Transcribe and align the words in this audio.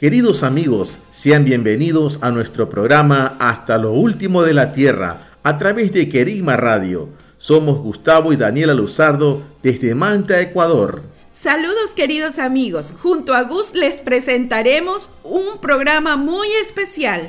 Queridos 0.00 0.44
amigos, 0.44 0.98
sean 1.12 1.44
bienvenidos 1.44 2.20
a 2.22 2.30
nuestro 2.30 2.70
programa 2.70 3.36
Hasta 3.38 3.76
lo 3.76 3.92
último 3.92 4.42
de 4.42 4.54
la 4.54 4.72
Tierra 4.72 5.28
a 5.42 5.58
través 5.58 5.92
de 5.92 6.08
Querigma 6.08 6.56
Radio. 6.56 7.10
Somos 7.36 7.80
Gustavo 7.80 8.32
y 8.32 8.36
Daniela 8.36 8.72
Luzardo 8.72 9.42
desde 9.62 9.94
Manta, 9.94 10.40
Ecuador. 10.40 11.02
Saludos 11.34 11.92
queridos 11.94 12.38
amigos, 12.38 12.94
junto 12.98 13.34
a 13.34 13.42
Gus 13.42 13.74
les 13.74 14.00
presentaremos 14.00 15.10
un 15.22 15.60
programa 15.60 16.16
muy 16.16 16.48
especial. 16.64 17.28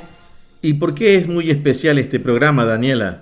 ¿Y 0.62 0.72
por 0.72 0.94
qué 0.94 1.16
es 1.16 1.28
muy 1.28 1.50
especial 1.50 1.98
este 1.98 2.20
programa, 2.20 2.64
Daniela? 2.64 3.20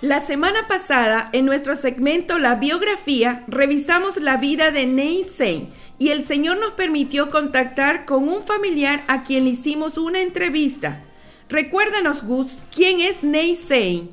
La 0.00 0.20
semana 0.20 0.68
pasada, 0.68 1.30
en 1.32 1.44
nuestro 1.44 1.74
segmento 1.74 2.38
La 2.38 2.54
biografía, 2.54 3.42
revisamos 3.48 4.18
la 4.18 4.36
vida 4.36 4.70
de 4.70 4.86
Ney 4.86 5.24
Sein 5.24 5.70
y 5.98 6.08
el 6.08 6.24
Señor 6.24 6.58
nos 6.58 6.72
permitió 6.72 7.30
contactar 7.30 8.04
con 8.04 8.28
un 8.28 8.42
familiar 8.42 9.04
a 9.08 9.22
quien 9.22 9.44
le 9.44 9.50
hicimos 9.50 9.98
una 9.98 10.20
entrevista. 10.20 11.04
Recuérdanos, 11.48 12.24
Gus, 12.24 12.58
¿quién 12.74 13.00
es 13.00 13.22
Ney 13.22 13.56
Sein? 13.56 14.10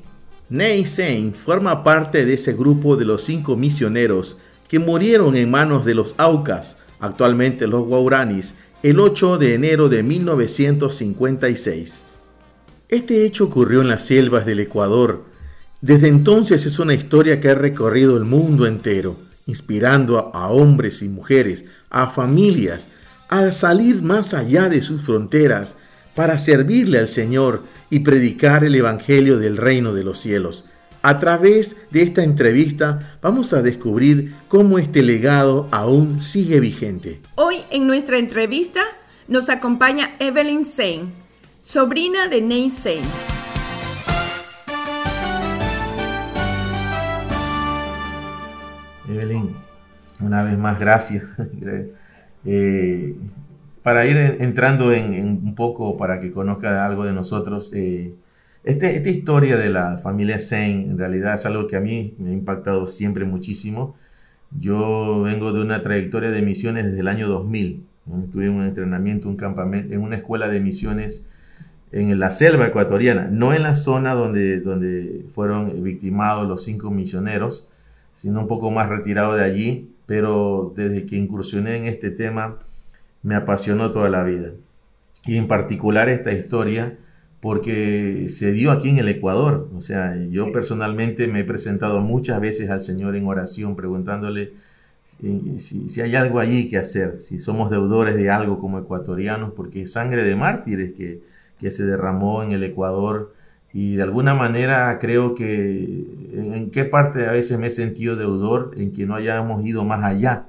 Nei 0.48 0.84
Sein 0.84 1.34
forma 1.34 1.82
parte 1.82 2.24
de 2.24 2.34
ese 2.34 2.52
grupo 2.52 2.96
de 2.96 3.04
los 3.04 3.24
cinco 3.24 3.56
misioneros 3.56 4.36
que 4.68 4.78
murieron 4.78 5.34
en 5.36 5.50
manos 5.50 5.84
de 5.84 5.94
los 5.94 6.14
Aucas, 6.16 6.78
actualmente 7.00 7.66
los 7.66 7.84
Guauranis, 7.86 8.54
el 8.82 9.00
8 9.00 9.38
de 9.38 9.54
enero 9.54 9.88
de 9.88 10.02
1956. 10.02 12.04
Este 12.88 13.24
hecho 13.24 13.44
ocurrió 13.44 13.80
en 13.80 13.88
las 13.88 14.06
selvas 14.06 14.46
del 14.46 14.60
Ecuador. 14.60 15.24
Desde 15.80 16.08
entonces 16.08 16.66
es 16.66 16.78
una 16.78 16.94
historia 16.94 17.40
que 17.40 17.48
ha 17.48 17.54
recorrido 17.54 18.16
el 18.16 18.24
mundo 18.24 18.66
entero, 18.66 19.16
inspirando 19.46 20.30
a, 20.34 20.48
hombres 20.48 21.02
y 21.02 21.08
mujeres, 21.08 21.64
a 21.90 22.08
familias, 22.08 22.88
a 23.28 23.52
salir 23.52 24.02
más 24.02 24.34
allá 24.34 24.68
de 24.68 24.82
sus 24.82 25.02
fronteras 25.02 25.76
para 26.14 26.38
servirle 26.38 26.98
al 26.98 27.08
Señor 27.08 27.64
y 27.90 28.00
predicar 28.00 28.64
el 28.64 28.74
Evangelio 28.74 29.38
del 29.38 29.56
reino 29.56 29.92
de 29.94 30.04
los 30.04 30.18
cielos. 30.20 30.66
A 31.02 31.18
través 31.18 31.76
de 31.90 32.02
esta 32.02 32.22
entrevista 32.22 33.18
vamos 33.20 33.52
a 33.52 33.60
descubrir 33.60 34.34
cómo 34.48 34.78
este 34.78 35.02
legado 35.02 35.68
aún 35.70 36.22
sigue 36.22 36.60
vigente. 36.60 37.20
Hoy 37.34 37.56
en 37.70 37.86
nuestra 37.86 38.18
entrevista 38.18 38.82
nos 39.28 39.50
acompaña 39.50 40.16
Evelyn 40.18 40.64
Sein, 40.64 41.12
sobrina 41.62 42.28
de 42.28 42.40
Ney 42.40 42.70
Sein. 42.70 43.02
Una 50.20 50.44
vez 50.44 50.58
más 50.58 50.78
gracias. 50.78 51.36
Eh, 52.46 53.16
para 53.82 54.04
ir 54.06 54.18
entrando 54.18 54.92
en, 54.92 55.14
un 55.14 55.54
poco, 55.54 55.96
para 55.96 56.20
que 56.20 56.30
conozca 56.30 56.84
algo 56.84 57.06
de 57.06 57.14
nosotros, 57.14 57.72
eh, 57.72 58.14
este, 58.64 58.96
esta 58.96 59.08
historia 59.08 59.56
de 59.56 59.70
la 59.70 59.96
familia 59.96 60.38
Sein 60.38 60.90
en 60.90 60.98
realidad 60.98 61.34
es 61.34 61.46
algo 61.46 61.66
que 61.66 61.76
a 61.76 61.80
mí 61.80 62.14
me 62.18 62.30
ha 62.30 62.32
impactado 62.34 62.86
siempre 62.86 63.24
muchísimo. 63.24 63.96
Yo 64.58 65.22
vengo 65.22 65.54
de 65.54 65.62
una 65.62 65.80
trayectoria 65.80 66.30
de 66.30 66.42
misiones 66.42 66.84
desde 66.84 67.00
el 67.00 67.08
año 67.08 67.28
2000. 67.28 67.86
¿no? 68.06 68.24
Estuve 68.24 68.44
en 68.44 68.52
un 68.52 68.64
entrenamiento, 68.64 69.28
un 69.28 69.36
campamento, 69.36 69.94
en 69.94 70.02
una 70.02 70.16
escuela 70.16 70.48
de 70.48 70.60
misiones 70.60 71.26
en 71.92 72.18
la 72.18 72.30
selva 72.30 72.66
ecuatoriana, 72.66 73.28
no 73.30 73.54
en 73.54 73.62
la 73.62 73.74
zona 73.74 74.14
donde 74.14 75.24
fueron 75.28 75.82
victimados 75.82 76.48
los 76.48 76.64
cinco 76.64 76.90
misioneros, 76.90 77.70
sino 78.14 78.40
un 78.40 78.48
poco 78.48 78.70
más 78.70 78.88
retirado 78.88 79.36
de 79.36 79.44
allí, 79.44 79.93
pero 80.06 80.72
desde 80.76 81.06
que 81.06 81.16
incursioné 81.16 81.76
en 81.76 81.86
este 81.86 82.10
tema 82.10 82.58
me 83.22 83.34
apasionó 83.34 83.90
toda 83.90 84.10
la 84.10 84.24
vida. 84.24 84.52
Y 85.26 85.36
en 85.36 85.48
particular 85.48 86.08
esta 86.08 86.32
historia 86.32 86.98
porque 87.44 88.30
se 88.30 88.52
dio 88.52 88.70
aquí 88.72 88.88
en 88.88 88.96
el 88.96 89.08
Ecuador. 89.08 89.68
O 89.76 89.82
sea, 89.82 90.16
yo 90.30 90.50
personalmente 90.50 91.28
me 91.28 91.40
he 91.40 91.44
presentado 91.44 92.00
muchas 92.00 92.40
veces 92.40 92.70
al 92.70 92.80
Señor 92.80 93.16
en 93.16 93.26
oración 93.26 93.76
preguntándole 93.76 94.54
si, 95.04 95.58
si, 95.58 95.88
si, 95.90 96.00
hay 96.00 96.16
algo 96.16 96.38
allí 96.38 96.68
que 96.70 96.78
hacer, 96.78 97.18
si 97.18 97.38
somos 97.38 97.70
deudores 97.70 98.16
de 98.16 98.30
algo 98.30 98.58
como 98.58 98.78
ecuatorianos, 98.78 99.52
porque 99.54 99.82
es 99.82 99.92
sangre 99.92 100.24
de 100.24 100.36
mártires 100.36 100.92
que, 100.94 101.20
que 101.58 101.70
se 101.70 101.84
derramó 101.84 102.42
en 102.42 102.52
el 102.52 102.64
Ecuador 102.64 103.33
y 103.74 103.96
de 103.96 104.04
alguna 104.04 104.34
manera 104.34 104.96
creo 105.00 105.34
que 105.34 106.06
en 106.32 106.70
qué 106.70 106.84
parte 106.84 107.26
a 107.26 107.32
veces 107.32 107.58
me 107.58 107.66
he 107.66 107.70
sentido 107.70 108.14
deudor 108.14 108.70
en 108.78 108.92
que 108.92 109.04
no 109.04 109.16
hayamos 109.16 109.66
ido 109.66 109.84
más 109.84 110.04
allá 110.04 110.46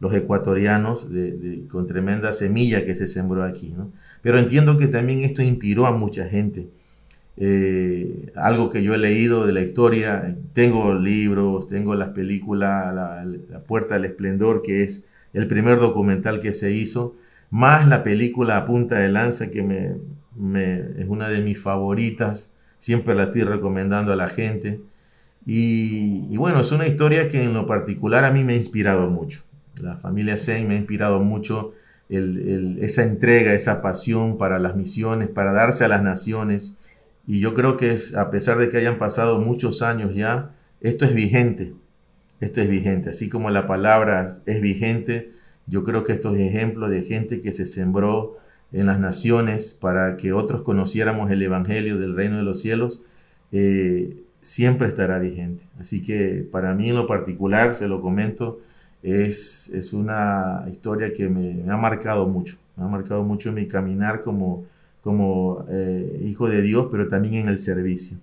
los 0.00 0.12
ecuatorianos 0.12 1.08
de, 1.08 1.30
de, 1.32 1.68
con 1.68 1.86
tremenda 1.86 2.32
semilla 2.32 2.84
que 2.84 2.96
se 2.96 3.06
sembró 3.06 3.44
aquí. 3.44 3.72
¿no? 3.76 3.92
Pero 4.22 4.40
entiendo 4.40 4.76
que 4.76 4.88
también 4.88 5.22
esto 5.22 5.40
inspiró 5.40 5.86
a 5.86 5.92
mucha 5.92 6.28
gente. 6.28 6.68
Eh, 7.36 8.32
algo 8.34 8.70
que 8.70 8.82
yo 8.82 8.92
he 8.92 8.98
leído 8.98 9.46
de 9.46 9.52
la 9.52 9.62
historia, 9.62 10.36
tengo 10.52 10.94
libros, 10.94 11.68
tengo 11.68 11.94
las 11.94 12.08
películas, 12.08 12.92
la, 12.92 13.24
la, 13.24 13.60
Puerta 13.60 13.94
del 13.94 14.06
Esplendor, 14.06 14.62
que 14.62 14.82
es 14.82 15.06
el 15.32 15.46
primer 15.46 15.78
documental 15.78 16.40
que 16.40 16.52
se 16.52 16.72
hizo, 16.72 17.14
más 17.50 17.86
la 17.86 18.02
película 18.02 18.56
A 18.56 18.64
Punta 18.64 18.98
de 18.98 19.08
Lanza, 19.08 19.50
que 19.50 19.62
me, 19.62 19.92
me, 20.36 20.74
es 20.98 21.06
una 21.08 21.28
de 21.28 21.40
mis 21.40 21.60
favoritas, 21.60 22.53
siempre 22.84 23.14
la 23.14 23.24
estoy 23.24 23.44
recomendando 23.44 24.12
a 24.12 24.16
la 24.16 24.28
gente. 24.28 24.78
Y, 25.46 26.36
bueno, 26.36 26.60
es 26.60 26.70
una 26.70 26.86
historia 26.86 27.28
que 27.28 27.42
en 27.42 27.54
lo 27.54 27.64
particular 27.64 28.26
a 28.26 28.30
mí 28.30 28.44
me 28.44 28.52
ha 28.52 28.56
inspirado 28.56 29.08
mucho. 29.08 29.40
La 29.80 29.96
familia 29.96 30.36
Sein 30.36 30.68
me 30.68 30.74
ha 30.74 30.76
inspirado 30.76 31.20
mucho 31.20 31.72
esa 32.10 33.02
entrega, 33.04 33.54
esa 33.54 33.80
pasión 33.80 34.36
para 34.36 34.58
las 34.58 34.76
misiones, 34.76 35.30
para 35.30 35.54
darse 35.54 35.86
a 35.86 35.88
las 35.88 36.02
naciones. 36.02 36.76
Y 37.26 37.40
yo 37.40 37.54
creo 37.54 37.78
que 37.78 37.96
a 38.18 38.30
pesar 38.30 38.58
de 38.58 38.68
que 38.68 38.76
hayan 38.76 38.98
pasado 38.98 39.40
muchos 39.40 39.80
años 39.80 40.14
ya, 40.14 40.50
esto 40.82 41.06
es 41.06 41.14
vigente. 41.14 41.72
Esto 42.40 42.60
es 42.60 42.68
vigente. 42.68 43.08
Así 43.08 43.30
como 43.30 43.48
la 43.48 43.66
palabra 43.66 44.30
es 44.44 44.60
vigente, 44.60 45.30
yo 45.66 45.84
creo 45.84 46.04
que 46.04 46.12
estos 46.12 46.36
ejemplos 46.36 46.90
de 46.90 47.00
gente 47.00 47.40
que 47.40 47.52
se 47.52 47.64
sembró 47.64 48.36
en 48.74 48.86
las 48.86 48.98
naciones 48.98 49.72
para 49.72 50.16
que 50.16 50.32
otros 50.32 50.62
conociéramos 50.62 51.30
el 51.30 51.40
Evangelio 51.42 51.96
del 51.96 52.16
reino 52.16 52.36
de 52.36 52.42
los 52.42 52.60
cielos, 52.60 53.02
eh, 53.52 54.16
siempre 54.40 54.88
estará 54.88 55.20
vigente. 55.20 55.64
Así 55.78 56.02
que 56.02 56.46
para 56.50 56.74
mí 56.74 56.90
en 56.90 56.96
lo 56.96 57.06
particular, 57.06 57.74
se 57.76 57.86
lo 57.86 58.00
comento, 58.00 58.60
es, 59.02 59.70
es 59.72 59.92
una 59.92 60.66
historia 60.70 61.12
que 61.12 61.28
me, 61.28 61.70
ha 61.70 61.76
marcado 61.76 62.26
mucho, 62.26 62.56
me 62.76 62.84
ha 62.84 62.88
marcado 62.88 63.22
mucho 63.22 63.52
mi 63.52 63.68
caminar 63.68 64.22
como, 64.22 64.64
como 65.02 65.64
eh, 65.70 66.22
hijo 66.24 66.48
de 66.48 66.60
Dios, 66.60 66.88
pero 66.90 67.06
también 67.06 67.34
en 67.34 67.48
el 67.48 67.58
servicio. 67.58 68.16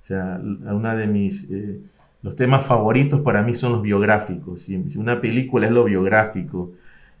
O 0.00 0.04
sea, 0.04 0.40
una 0.42 0.96
de 0.96 1.06
mis, 1.06 1.50
eh, 1.50 1.80
los 2.22 2.34
temas 2.34 2.64
favoritos 2.64 3.20
para 3.20 3.42
mí 3.42 3.54
son 3.54 3.72
los 3.72 3.82
biográficos. 3.82 4.62
Si 4.62 4.76
una 4.96 5.20
película 5.20 5.66
es 5.66 5.72
lo 5.72 5.84
biográfico, 5.84 6.72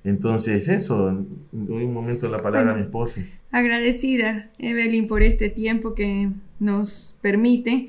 entonces 0.04 0.68
eso, 0.68 1.26
doy 1.52 1.84
un 1.84 1.92
momento 1.92 2.28
la 2.28 2.42
palabra 2.42 2.60
bueno, 2.60 2.72
a 2.72 2.76
mi 2.76 2.82
esposa. 2.82 3.22
Agradecida, 3.50 4.50
Evelyn, 4.58 5.06
por 5.06 5.22
este 5.22 5.48
tiempo 5.48 5.94
que 5.94 6.30
nos 6.60 7.14
permite. 7.20 7.88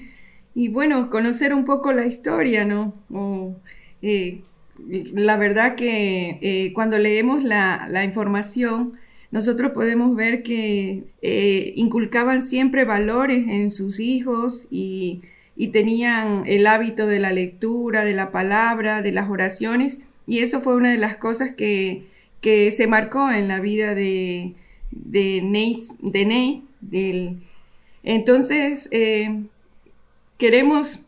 Y 0.55 0.69
bueno, 0.69 1.09
conocer 1.09 1.53
un 1.53 1.65
poco 1.65 1.93
la 1.93 2.05
historia, 2.05 2.65
¿no? 2.65 2.93
O, 3.11 3.55
eh, 4.01 4.41
la 4.87 5.37
verdad 5.37 5.75
que 5.75 6.39
eh, 6.41 6.73
cuando 6.73 6.97
leemos 6.97 7.43
la, 7.43 7.87
la, 7.89 8.03
información, 8.03 8.93
nosotros 9.31 9.71
podemos 9.71 10.15
ver 10.15 10.41
que 10.41 11.03
eh, 11.21 11.73
inculcaban 11.75 12.45
siempre 12.45 12.85
valores 12.85 13.47
en 13.47 13.71
sus 13.71 13.99
hijos 13.99 14.67
y, 14.71 15.21
y, 15.55 15.67
tenían 15.67 16.43
el 16.45 16.65
hábito 16.65 17.07
de 17.07 17.19
la 17.19 17.31
lectura, 17.31 18.05
de 18.05 18.13
la 18.13 18.31
palabra, 18.31 19.01
de 19.01 19.11
las 19.11 19.29
oraciones, 19.29 19.99
y 20.29 20.39
eso 20.39 20.61
fue 20.61 20.75
una 20.75 20.91
de 20.91 20.97
las 20.97 21.15
cosas 21.15 21.51
que, 21.55 22.03
que 22.39 22.71
se 22.71 22.85
marcó 22.85 23.31
en 23.31 23.47
la 23.47 23.59
vida 23.59 23.95
de, 23.95 24.53
de 24.91 25.41
Ney. 25.41 26.63
De 26.81 27.35
entonces, 28.03 28.87
eh, 28.91 29.43
queremos 30.37 31.01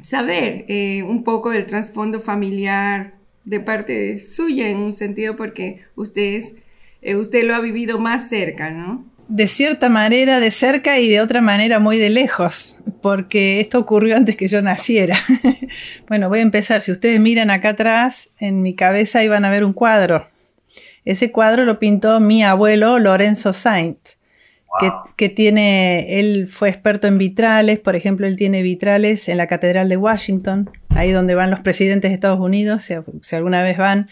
saber 0.00 0.64
eh, 0.68 1.02
un 1.02 1.24
poco 1.24 1.50
del 1.50 1.66
trasfondo 1.66 2.20
familiar 2.20 3.14
de 3.44 3.58
parte 3.58 4.24
suya 4.24 4.68
en 4.68 4.78
un 4.78 4.92
sentido 4.92 5.34
porque 5.34 5.80
usted, 5.96 6.34
es, 6.34 6.54
eh, 7.02 7.16
usted 7.16 7.44
lo 7.44 7.56
ha 7.56 7.60
vivido 7.60 7.98
más 7.98 8.28
cerca, 8.28 8.70
¿no? 8.70 9.04
De 9.28 9.46
cierta 9.46 9.88
manera 9.88 10.40
de 10.40 10.50
cerca 10.50 10.98
y 10.98 11.08
de 11.08 11.20
otra 11.20 11.40
manera 11.40 11.78
muy 11.78 11.98
de 11.98 12.10
lejos, 12.10 12.78
porque 13.00 13.60
esto 13.60 13.78
ocurrió 13.78 14.16
antes 14.16 14.36
que 14.36 14.48
yo 14.48 14.60
naciera. 14.60 15.16
bueno, 16.08 16.28
voy 16.28 16.40
a 16.40 16.42
empezar. 16.42 16.80
Si 16.80 16.92
ustedes 16.92 17.18
miran 17.20 17.50
acá 17.50 17.70
atrás, 17.70 18.30
en 18.38 18.62
mi 18.62 18.74
cabeza 18.74 19.24
iban 19.24 19.44
a 19.44 19.50
ver 19.50 19.64
un 19.64 19.72
cuadro. 19.72 20.28
Ese 21.04 21.32
cuadro 21.32 21.64
lo 21.64 21.78
pintó 21.78 22.20
mi 22.20 22.42
abuelo 22.42 22.98
Lorenzo 22.98 23.52
Saint 23.52 23.98
que, 25.16 25.28
tiene, 25.28 26.18
él 26.18 26.48
fue 26.48 26.68
experto 26.68 27.06
en 27.06 27.18
vitrales, 27.18 27.78
por 27.78 27.94
ejemplo, 27.94 28.26
él 28.26 28.36
tiene 28.36 28.62
vitrales 28.62 29.28
en 29.28 29.36
la 29.36 29.46
Catedral 29.46 29.88
de 29.88 29.96
Washington, 29.96 30.70
ahí 30.90 31.12
donde 31.12 31.34
van 31.34 31.50
los 31.50 31.60
presidentes 31.60 32.10
de 32.10 32.14
Estados 32.14 32.40
Unidos, 32.40 32.82
si, 33.20 33.34
alguna 33.34 33.62
vez 33.62 33.76
van. 33.76 34.08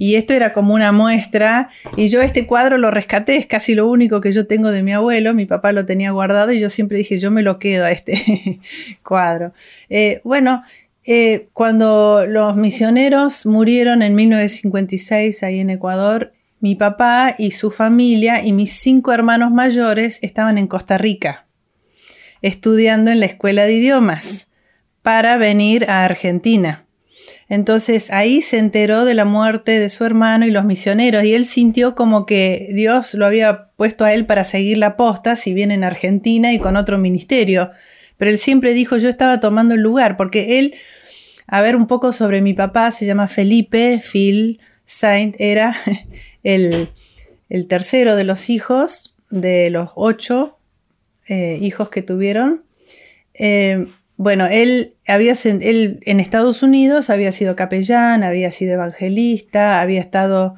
Y 0.00 0.14
esto 0.14 0.32
era 0.32 0.52
como 0.52 0.74
una 0.74 0.92
muestra, 0.92 1.70
y 1.96 2.06
yo 2.06 2.22
este 2.22 2.46
cuadro 2.46 2.78
lo 2.78 2.92
rescaté, 2.92 3.34
es 3.34 3.46
casi 3.46 3.74
lo 3.74 3.90
único 3.90 4.20
que 4.20 4.30
yo 4.30 4.46
tengo 4.46 4.70
de 4.70 4.84
mi 4.84 4.92
abuelo, 4.92 5.34
mi 5.34 5.44
papá 5.44 5.72
lo 5.72 5.86
tenía 5.86 6.12
guardado 6.12 6.52
y 6.52 6.60
yo 6.60 6.70
siempre 6.70 6.98
dije, 6.98 7.18
yo 7.18 7.32
me 7.32 7.42
lo 7.42 7.58
quedo 7.58 7.84
a 7.84 7.90
este 7.90 8.60
cuadro. 9.02 9.52
Eh, 9.90 10.20
bueno, 10.22 10.62
eh, 11.04 11.48
cuando 11.52 12.26
los 12.28 12.54
misioneros 12.54 13.44
murieron 13.44 14.02
en 14.02 14.14
1956 14.14 15.42
ahí 15.42 15.58
en 15.58 15.70
Ecuador, 15.70 16.32
mi 16.60 16.76
papá 16.76 17.34
y 17.36 17.50
su 17.50 17.72
familia 17.72 18.44
y 18.44 18.52
mis 18.52 18.74
cinco 18.74 19.12
hermanos 19.12 19.50
mayores 19.50 20.20
estaban 20.22 20.58
en 20.58 20.68
Costa 20.68 20.96
Rica, 20.96 21.46
estudiando 22.40 23.10
en 23.10 23.18
la 23.18 23.26
escuela 23.26 23.64
de 23.64 23.74
idiomas, 23.74 24.46
para 25.02 25.38
venir 25.38 25.90
a 25.90 26.04
Argentina. 26.04 26.84
Entonces 27.48 28.10
ahí 28.10 28.42
se 28.42 28.58
enteró 28.58 29.04
de 29.04 29.14
la 29.14 29.24
muerte 29.24 29.78
de 29.78 29.88
su 29.88 30.04
hermano 30.04 30.46
y 30.46 30.50
los 30.50 30.66
misioneros 30.66 31.24
y 31.24 31.32
él 31.32 31.46
sintió 31.46 31.94
como 31.94 32.26
que 32.26 32.68
Dios 32.74 33.14
lo 33.14 33.24
había 33.24 33.68
puesto 33.76 34.04
a 34.04 34.12
él 34.12 34.26
para 34.26 34.44
seguir 34.44 34.76
la 34.76 34.96
posta, 34.96 35.34
si 35.34 35.54
bien 35.54 35.70
en 35.70 35.82
Argentina 35.82 36.52
y 36.52 36.58
con 36.58 36.76
otro 36.76 36.98
ministerio. 36.98 37.70
Pero 38.18 38.30
él 38.30 38.38
siempre 38.38 38.74
dijo 38.74 38.98
yo 38.98 39.08
estaba 39.08 39.40
tomando 39.40 39.74
el 39.74 39.80
lugar, 39.80 40.16
porque 40.18 40.58
él, 40.58 40.74
a 41.46 41.62
ver 41.62 41.74
un 41.74 41.86
poco 41.86 42.12
sobre 42.12 42.42
mi 42.42 42.52
papá, 42.52 42.90
se 42.90 43.06
llama 43.06 43.28
Felipe 43.28 44.02
Phil 44.02 44.60
Saint, 44.84 45.34
era 45.38 45.74
el, 46.42 46.88
tercero 47.66 48.14
de 48.14 48.24
los 48.24 48.50
hijos, 48.50 49.14
de 49.30 49.70
los 49.70 49.90
ocho 49.94 50.58
eh, 51.26 51.58
hijos 51.62 51.88
que 51.88 52.02
tuvieron. 52.02 52.64
Eh, 53.32 53.86
bueno, 54.18 54.46
él, 54.46 54.96
había, 55.06 55.34
en 55.44 56.20
Estados 56.20 56.64
Unidos 56.64 57.08
había 57.08 57.30
sido 57.30 57.54
capellán, 57.54 58.24
había 58.24 58.50
sido 58.50 58.74
evangelista, 58.74 59.80
había 59.80 60.00
estado 60.00 60.56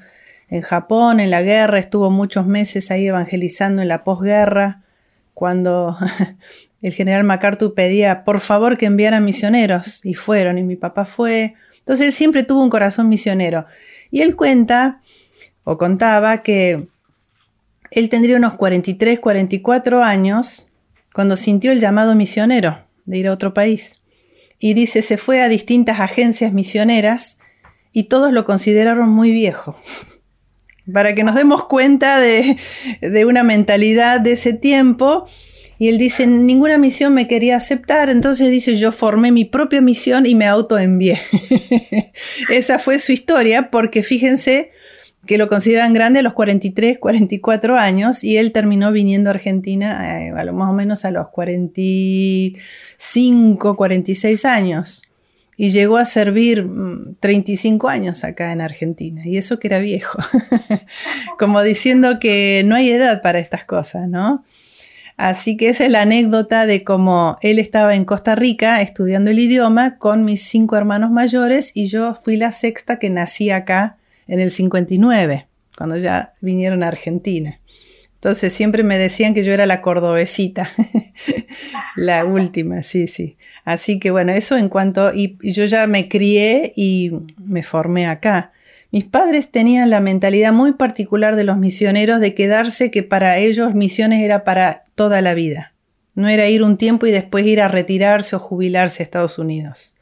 en 0.49 0.63
Japón 0.63 1.21
en 1.21 1.31
la 1.31 1.43
guerra, 1.43 1.79
estuvo 1.79 2.11
muchos 2.11 2.47
meses 2.47 2.91
ahí 2.91 3.07
evangelizando 3.07 3.83
en 3.83 3.89
la 3.89 4.03
posguerra, 4.03 4.81
cuando 5.35 5.95
el 6.83 6.95
general 6.95 7.25
MacArthur 7.25 7.75
pedía 7.75 8.25
por 8.25 8.41
favor 8.41 8.79
que 8.79 8.87
enviaran 8.87 9.27
misioneros, 9.27 10.07
y 10.07 10.15
fueron, 10.15 10.57
y 10.57 10.63
mi 10.63 10.77
papá 10.77 11.05
fue. 11.05 11.53
Entonces 11.81 12.07
él 12.07 12.13
siempre 12.13 12.45
tuvo 12.45 12.63
un 12.63 12.71
corazón 12.71 13.11
misionero. 13.11 13.67
Y 14.11 14.23
él 14.23 14.37
cuenta 14.37 15.03
o 15.65 15.77
contaba 15.77 16.43
que 16.43 16.89
él 17.91 18.09
tendría 18.09 18.37
unos 18.37 18.55
43, 18.55 19.21
44 19.21 20.03
años 20.03 20.71
cuando 21.13 21.37
sintió 21.37 21.73
el 21.73 21.81
llamado 21.81 22.15
misionero 22.15 22.89
de 23.11 23.19
ir 23.19 23.29
a 23.29 23.33
otro 23.33 23.53
país. 23.53 24.01
Y 24.59 24.75
dice, 24.75 25.03
se 25.03 25.17
fue 25.17 25.43
a 25.43 25.49
distintas 25.49 26.01
agencias 26.01 26.53
misioneras 26.53 27.39
y 27.93 28.05
todos 28.05 28.33
lo 28.33 28.45
consideraron 28.45 29.09
muy 29.09 29.33
viejo. 29.33 29.77
Para 30.93 31.15
que 31.15 31.25
nos 31.25 31.35
demos 31.35 31.65
cuenta 31.65 32.21
de, 32.21 32.57
de 33.01 33.25
una 33.25 33.43
mentalidad 33.43 34.21
de 34.21 34.33
ese 34.33 34.53
tiempo. 34.53 35.27
Y 35.79 35.89
él 35.89 35.99
dice, 35.99 36.27
ninguna 36.27 36.79
misión 36.79 37.15
me 37.15 37.27
quería 37.27 37.57
aceptar, 37.57 38.11
entonces 38.11 38.51
dice, 38.51 38.77
yo 38.77 38.93
formé 38.93 39.33
mi 39.33 39.47
propia 39.47 39.81
misión 39.81 40.27
y 40.27 40.35
me 40.35 40.47
autoenvié. 40.47 41.21
Esa 42.51 42.79
fue 42.79 42.99
su 42.99 43.13
historia, 43.13 43.71
porque 43.71 44.03
fíjense 44.03 44.73
que 45.27 45.37
lo 45.39 45.49
consideran 45.49 45.93
grande 45.93 46.21
a 46.21 46.23
los 46.23 46.35
43, 46.35 46.99
44 46.99 47.77
años 47.77 48.23
y 48.25 48.39
él 48.39 48.53
terminó 48.53 48.93
viniendo 48.93 49.31
a 49.31 49.33
Argentina 49.35 50.27
eh, 50.27 50.31
a 50.31 50.45
lo 50.45 50.53
más 50.53 50.71
o 50.71 50.73
menos 50.73 51.05
a 51.05 51.11
los 51.11 51.29
45, 51.29 53.77
46 53.77 54.45
años 54.45 55.03
y 55.57 55.73
llegó 55.73 55.97
a 55.99 56.05
servir 56.07 56.65
35 57.21 57.87
mm, 57.87 57.91
años 57.91 58.25
acá 58.25 58.53
en 58.53 58.61
Argentina 58.63 59.23
y 59.27 59.37
eso 59.37 59.59
que 59.59 59.69
era 59.69 59.79
viejo, 59.79 60.19
como 61.39 61.63
diciendo 61.63 62.19
que 62.19 62.63
no 62.65 62.77
hay 62.77 62.89
edad 62.91 63.21
para 63.21 63.41
estas 63.41 63.67
cosas, 63.67 64.09
¿no? 64.09 64.43
Así 65.19 65.59
que 65.59 65.69
esa 65.69 65.85
es 65.85 65.91
la 65.91 66.01
anécdota 66.01 66.65
de 66.65 66.83
cómo 66.83 67.37
él 67.43 67.59
estaba 67.59 67.95
en 67.95 68.07
Costa 68.07 68.37
Rica 68.37 68.81
estudiando 68.81 69.31
el 69.31 69.39
idioma 69.39 69.99
con 69.99 70.25
mis 70.25 70.45
cinco 70.45 70.79
hermanos 70.79 71.11
mayores 71.11 71.73
y 71.75 71.89
yo 71.89 72.15
fui 72.15 72.39
la 72.39 72.53
sexta 72.53 72.99
que 72.99 73.11
nací 73.11 73.51
acá 73.51 73.99
en 74.31 74.41
el 74.41 74.51
59, 74.51 75.49
cuando 75.77 75.97
ya 75.97 76.35
vinieron 76.41 76.83
a 76.83 76.89
Argentina. 76.89 77.61
Entonces 78.15 78.53
siempre 78.53 78.83
me 78.83 78.97
decían 78.97 79.35
que 79.35 79.43
yo 79.43 79.53
era 79.53 79.67
la 79.67 79.83
cordobesita, 79.83 80.71
la 81.97 82.25
última, 82.25 82.83
sí, 82.83 83.07
sí. 83.07 83.37
Así 83.65 83.99
que 83.99 84.11
bueno, 84.11 84.33
eso 84.33 84.57
en 84.57 84.69
cuanto, 84.69 85.13
y, 85.13 85.37
yo 85.43 85.65
ya 85.65 85.87
me 85.87 86.09
crié 86.09 86.73
y 86.77 87.11
me 87.39 87.63
formé 87.63 88.07
acá. 88.07 88.53
Mis 88.93 89.05
padres 89.05 89.51
tenían 89.51 89.91
la 89.91 90.01
mentalidad 90.01 90.53
muy 90.53 90.73
particular 90.73 91.35
de 91.35 91.45
los 91.45 91.57
misioneros 91.57 92.21
de 92.21 92.35
quedarse 92.35 92.91
que 92.91 93.03
para 93.03 93.39
ellos 93.39 93.75
misiones 93.75 94.23
era 94.23 94.45
para 94.45 94.85
toda 94.95 95.21
la 95.23 95.35
vida. 95.35 95.73
No 96.15 96.29
era 96.29 96.49
ir 96.49 96.63
un 96.63 96.77
tiempo 96.77 97.07
y 97.07 97.11
después 97.11 97.47
ir 97.47 97.61
a 97.61 97.69
retirarse 97.69 98.37
o 98.37 98.39
jubilarse 98.39 99.03
a 99.03 99.05
Estados 99.05 99.39
Unidos. 99.39 99.97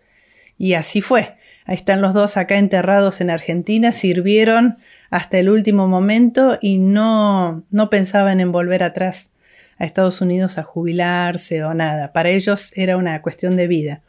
Y 0.59 0.75
así 0.75 1.01
fue. 1.01 1.38
Ahí 1.69 1.77
están 1.77 2.01
los 2.01 2.15
dos 2.15 2.39
acá 2.39 2.57
enterrados 2.57 3.21
en 3.21 3.29
Argentina, 3.29 3.93
sirvieron 3.93 4.79
hasta 5.11 5.39
el 5.39 5.51
último 5.51 5.87
momento 5.87 6.57
y 6.63 6.79
no, 6.79 7.63
no 7.71 7.91
pensaban 7.91 8.41
en 8.41 8.53
volver 8.53 8.83
atrás 8.83 9.33
a 9.77 9.85
Estados 9.85 10.23
Unidos 10.23 10.57
a 10.57 10.63
jubilarse 10.63 11.63
o 11.65 11.75
nada. 11.75 12.15
Para 12.15 12.31
ellos 12.31 12.73
era 12.75 12.97
una 12.97 13.21
cuestión 13.21 13.59
de 13.59 13.69
vida. 13.69 14.01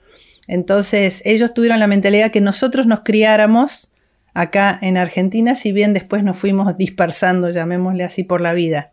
Entonces 0.48 1.22
ellos 1.26 1.54
tuvieron 1.54 1.82
la 1.82 1.88
mentalidad 1.88 2.32
que 2.32 2.40
nosotros 2.40 2.88
nos 2.88 3.02
criáramos 3.02 3.92
acá 4.33 4.80
en 4.81 4.95
Argentina, 4.95 5.54
si 5.54 5.74
bien 5.74 5.94
después 5.94 6.24
nos 6.24 6.38
fuimos 6.38 6.78
dispersando, 6.78 7.50
llamémosle 7.50 8.06
así, 8.06 8.24
por 8.24 8.40
la 8.40 8.54
vida. 8.54 8.92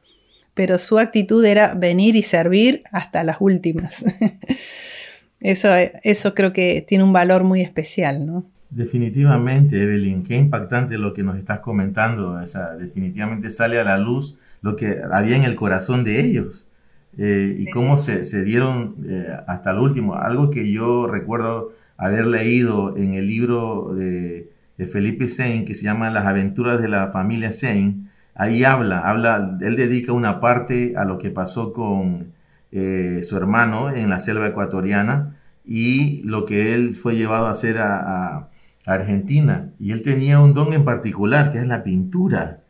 Pero 0.54 0.78
su 0.78 0.98
actitud 0.98 1.44
era 1.44 1.72
venir 1.72 2.16
y 2.16 2.22
servir 2.22 2.82
hasta 2.90 3.22
las 3.22 3.36
últimas. 3.38 4.04
eso, 5.40 5.68
eso 6.02 6.34
creo 6.34 6.52
que 6.52 6.84
tiene 6.84 7.04
un 7.04 7.12
valor 7.12 7.44
muy 7.44 7.60
especial, 7.60 8.26
¿no? 8.26 8.55
Definitivamente, 8.70 9.80
Evelyn, 9.80 10.24
qué 10.24 10.36
impactante 10.36 10.98
lo 10.98 11.12
que 11.12 11.22
nos 11.22 11.38
estás 11.38 11.60
comentando. 11.60 12.36
definitivamente 12.78 13.50
sale 13.50 13.78
a 13.78 13.84
la 13.84 13.96
luz 13.96 14.38
lo 14.60 14.74
que 14.74 15.00
había 15.12 15.36
en 15.36 15.44
el 15.44 15.54
corazón 15.54 16.02
de 16.02 16.20
ellos 16.20 16.66
eh, 17.16 17.56
y 17.58 17.70
cómo 17.70 17.96
se, 17.98 18.44
dieron 18.44 18.96
eh, 19.08 19.28
hasta 19.46 19.70
el 19.70 19.78
último. 19.78 20.16
Algo 20.16 20.50
que 20.50 20.70
yo 20.70 21.06
recuerdo 21.06 21.72
haber 21.96 22.26
leído 22.26 22.96
en 22.96 23.14
el 23.14 23.26
libro 23.26 23.94
de, 23.94 24.52
Felipe 24.92 25.26
Sein 25.26 25.64
que 25.64 25.74
se 25.74 25.84
llama 25.84 26.10
Las 26.10 26.26
aventuras 26.26 26.80
de 26.82 26.88
la 26.88 27.08
familia 27.08 27.52
Sein. 27.52 28.10
Ahí 28.34 28.64
habla, 28.64 29.00
habla, 29.00 29.56
él 29.62 29.76
dedica 29.76 30.12
una 30.12 30.40
parte 30.40 30.94
a 30.96 31.04
lo 31.06 31.16
que 31.18 31.30
pasó 31.30 31.72
con 31.72 32.32
eh, 32.72 33.20
su 33.22 33.36
hermano 33.36 33.90
en 33.90 34.10
la 34.10 34.20
selva 34.20 34.48
ecuatoriana 34.48 35.36
y 35.64 36.22
lo 36.24 36.44
que 36.44 36.74
él 36.74 36.94
fue 36.94 37.16
llevado 37.16 37.46
a 37.46 37.52
hacer 37.52 37.78
a 37.78 38.50
Argentina 38.86 39.70
y 39.80 39.92
él 39.92 40.02
tenía 40.02 40.40
un 40.40 40.54
don 40.54 40.72
en 40.72 40.84
particular, 40.84 41.52
que 41.52 41.58
es 41.58 41.66
la 41.66 41.82
pintura. 41.82 42.60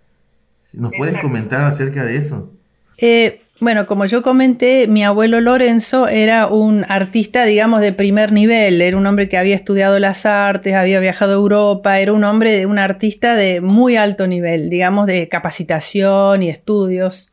¿Nos 0.75 0.91
puedes 0.97 1.21
comentar 1.21 1.61
acerca 1.63 2.05
de 2.05 2.17
eso? 2.17 2.53
Eh, 2.99 3.43
bueno, 3.61 3.87
como 3.87 4.05
yo 4.07 4.23
comenté, 4.23 4.87
mi 4.89 5.05
abuelo 5.05 5.41
Lorenzo 5.41 6.09
era 6.09 6.47
un 6.49 6.85
artista, 6.89 7.45
digamos, 7.45 7.81
de 7.81 7.93
primer 7.93 8.33
nivel. 8.33 8.83
Era 8.83 8.97
un 8.97 9.07
hombre 9.07 9.29
que 9.29 9.39
había 9.39 9.55
estudiado 9.55 9.99
las 9.99 10.27
artes, 10.27 10.75
había 10.75 11.01
viajado 11.01 11.33
a 11.33 11.37
Europa, 11.37 12.01
era 12.01 12.13
un 12.13 12.25
hombre, 12.25 12.67
un 12.67 12.79
artista 12.79 13.35
de 13.35 13.61
muy 13.61 13.97
alto 13.97 14.27
nivel, 14.27 14.69
digamos, 14.69 15.07
de 15.07 15.29
capacitación 15.29 16.43
y 16.43 16.51
estudios. 16.51 17.33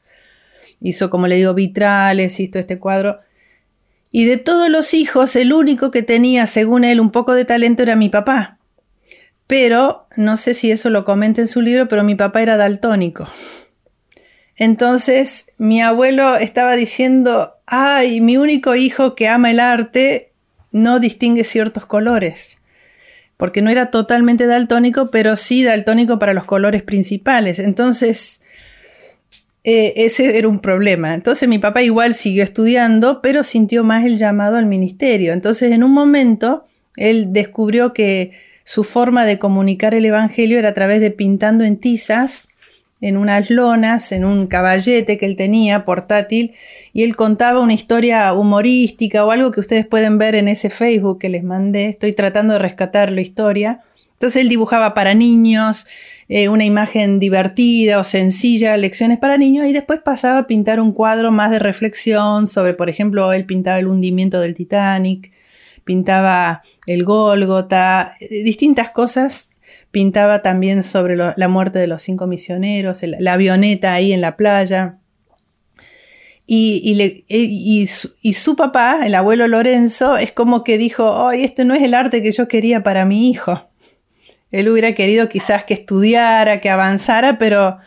Hizo, 0.80 1.10
como 1.10 1.28
le 1.28 1.38
digo, 1.38 1.54
vitrales, 1.54 2.40
hizo 2.40 2.60
este 2.60 2.78
cuadro. 2.78 3.20
Y 4.12 4.26
de 4.26 4.38
todos 4.38 4.70
los 4.70 4.94
hijos, 4.94 5.36
el 5.36 5.52
único 5.54 5.90
que 5.90 6.04
tenía, 6.04 6.46
según 6.46 6.84
él, 6.84 7.00
un 7.00 7.10
poco 7.10 7.34
de 7.34 7.46
talento 7.46 7.84
era 7.84 7.96
mi 7.96 8.10
papá. 8.10 8.60
Pero, 9.48 10.08
no 10.16 10.38
sé 10.38 10.54
si 10.54 10.72
eso 10.72 10.90
lo 10.90 11.06
comenta 11.06 11.42
en 11.42 11.48
su 11.48 11.62
libro, 11.62 11.88
pero 11.88 12.04
mi 12.04 12.16
papá 12.16 12.42
era 12.42 12.58
daltónico. 12.58 13.28
Entonces, 14.56 15.48
mi 15.58 15.82
abuelo 15.82 16.38
estaba 16.38 16.76
diciendo, 16.76 17.56
ay, 17.66 18.22
mi 18.22 18.38
único 18.38 18.76
hijo 18.76 19.16
que 19.16 19.28
ama 19.28 19.52
el 19.52 19.60
arte 19.60 20.32
no 20.72 21.00
distingue 21.00 21.44
ciertos 21.44 21.86
colores, 21.86 22.60
porque 23.38 23.62
no 23.62 23.70
era 23.70 23.92
totalmente 23.92 24.46
daltónico, 24.48 25.12
pero 25.12 25.36
sí 25.36 25.64
daltónico 25.64 26.20
para 26.20 26.34
los 26.34 26.46
colores 26.46 26.84
principales. 26.84 27.60
Entonces, 27.60 28.42
eh, 29.64 29.94
ese 29.96 30.38
era 30.38 30.48
un 30.48 30.60
problema. 30.60 31.14
Entonces 31.14 31.48
mi 31.48 31.58
papá 31.58 31.82
igual 31.82 32.14
siguió 32.14 32.44
estudiando, 32.44 33.22
pero 33.22 33.44
sintió 33.44 33.84
más 33.84 34.06
el 34.06 34.18
llamado 34.18 34.58
al 34.58 34.66
ministerio. 34.66 35.34
Entonces, 35.34 35.72
en 35.72 35.84
un 35.84 35.92
momento, 35.92 36.66
él 36.98 37.28
descubrió 37.32 37.94
que 37.94 38.32
su 38.64 38.84
forma 38.84 39.26
de 39.26 39.40
comunicar 39.40 39.94
el 39.94 40.06
Evangelio 40.06 40.60
era 40.60 40.70
a 40.70 40.74
través 40.74 41.02
de 41.02 41.12
pintando 41.12 41.64
en 41.64 41.78
tizas 41.78 42.50
en 43.04 43.18
unas 43.18 43.50
lonas, 43.50 44.14
en 44.14 44.24
un 44.24 44.48
caballete 44.48 45.18
que 45.18 45.26
él 45.26 45.36
tenía 45.36 45.84
portátil, 45.84 46.54
y 46.94 47.04
él 47.04 47.18
contaba 47.18 47.60
una 47.60 47.74
historia 47.74 48.32
humorística 48.32 49.26
o 49.26 49.32
algo 49.32 49.52
que 49.52 49.60
ustedes 49.60 49.86
pueden 49.86 50.18
ver 50.18 50.36
en 50.36 50.48
ese 50.48 50.70
Facebook 50.70 51.20
que 51.20 51.28
les 51.28 51.44
mandé. 51.44 51.90
Estoy 51.90 52.14
tratando 52.14 52.54
de 52.54 52.60
rescatar 52.60 53.12
la 53.12 53.20
historia. 53.20 53.82
Entonces 54.14 54.42
él 54.42 54.48
dibujaba 54.48 54.94
para 54.94 55.14
niños, 55.16 55.86
eh, 56.30 56.48
una 56.48 56.64
imagen 56.64 57.20
divertida 57.20 58.00
o 58.00 58.06
sencilla, 58.06 58.78
lecciones 58.78 59.20
para 59.20 59.38
niños, 59.38 59.68
y 59.68 59.74
después 59.74 60.00
pasaba 60.00 60.38
a 60.38 60.48
pintar 60.48 60.80
un 60.80 60.94
cuadro 60.94 61.30
más 61.30 61.52
de 61.52 61.60
reflexión 61.60 62.48
sobre, 62.48 62.74
por 62.74 62.90
ejemplo, 62.90 63.34
él 63.34 63.46
pintaba 63.46 63.80
el 63.80 63.88
hundimiento 63.88 64.40
del 64.40 64.54
Titanic, 64.54 65.30
pintaba 65.84 66.64
el 66.86 67.04
Gólgota, 67.04 68.16
eh, 68.20 68.44
distintas 68.44 68.90
cosas 68.90 69.50
pintaba 69.92 70.42
también 70.42 70.82
sobre 70.82 71.16
la 71.16 71.48
muerte 71.48 71.78
de 71.78 71.86
los 71.86 72.02
cinco 72.02 72.26
misioneros, 72.26 73.02
la 73.04 73.34
avioneta 73.34 73.94
ahí 73.94 74.12
en 74.12 74.22
la 74.22 74.36
playa. 74.36 74.98
Y, 76.46 77.86
su, 77.88 78.56
papá, 78.56 79.02
el 79.06 79.16
abuelo 79.16 79.48
Lorenzo, 79.48 80.18
es 80.18 80.32
como 80.32 80.64
que 80.64 80.78
dijo, 80.78 81.28
¡ay, 81.28 81.44
este 81.44 81.64
no 81.64 81.74
es 81.74 81.84
el 81.84 81.94
arte 81.94 82.22
que 82.22 82.32
yo 82.32 82.48
quería 82.48 82.84
para 82.84 83.06
mi 83.06 83.30
hijo! 83.30 83.70
Él 84.52 84.70
hubiera 84.70 84.94
querido 84.94 85.30
quizás 85.30 85.64
que 85.64 85.74
estudiara, 85.74 86.60
que 86.60 86.70
avanzara, 86.70 87.38
pero 87.38 87.78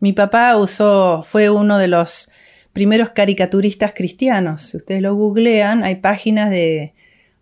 mi 0.00 0.12
papá 0.12 0.56
usó, 0.56 1.22
fue 1.22 1.50
uno 1.50 1.78
de 1.78 1.88
los 1.88 2.30
primeros 2.72 3.10
caricaturistas 3.10 3.92
cristianos. 3.92 4.62
Si 4.62 4.76
ustedes 4.76 5.02
lo 5.02 5.14
googlean, 5.14 5.84
hay 5.84 5.96
páginas 5.96 6.50
de, 6.50 6.94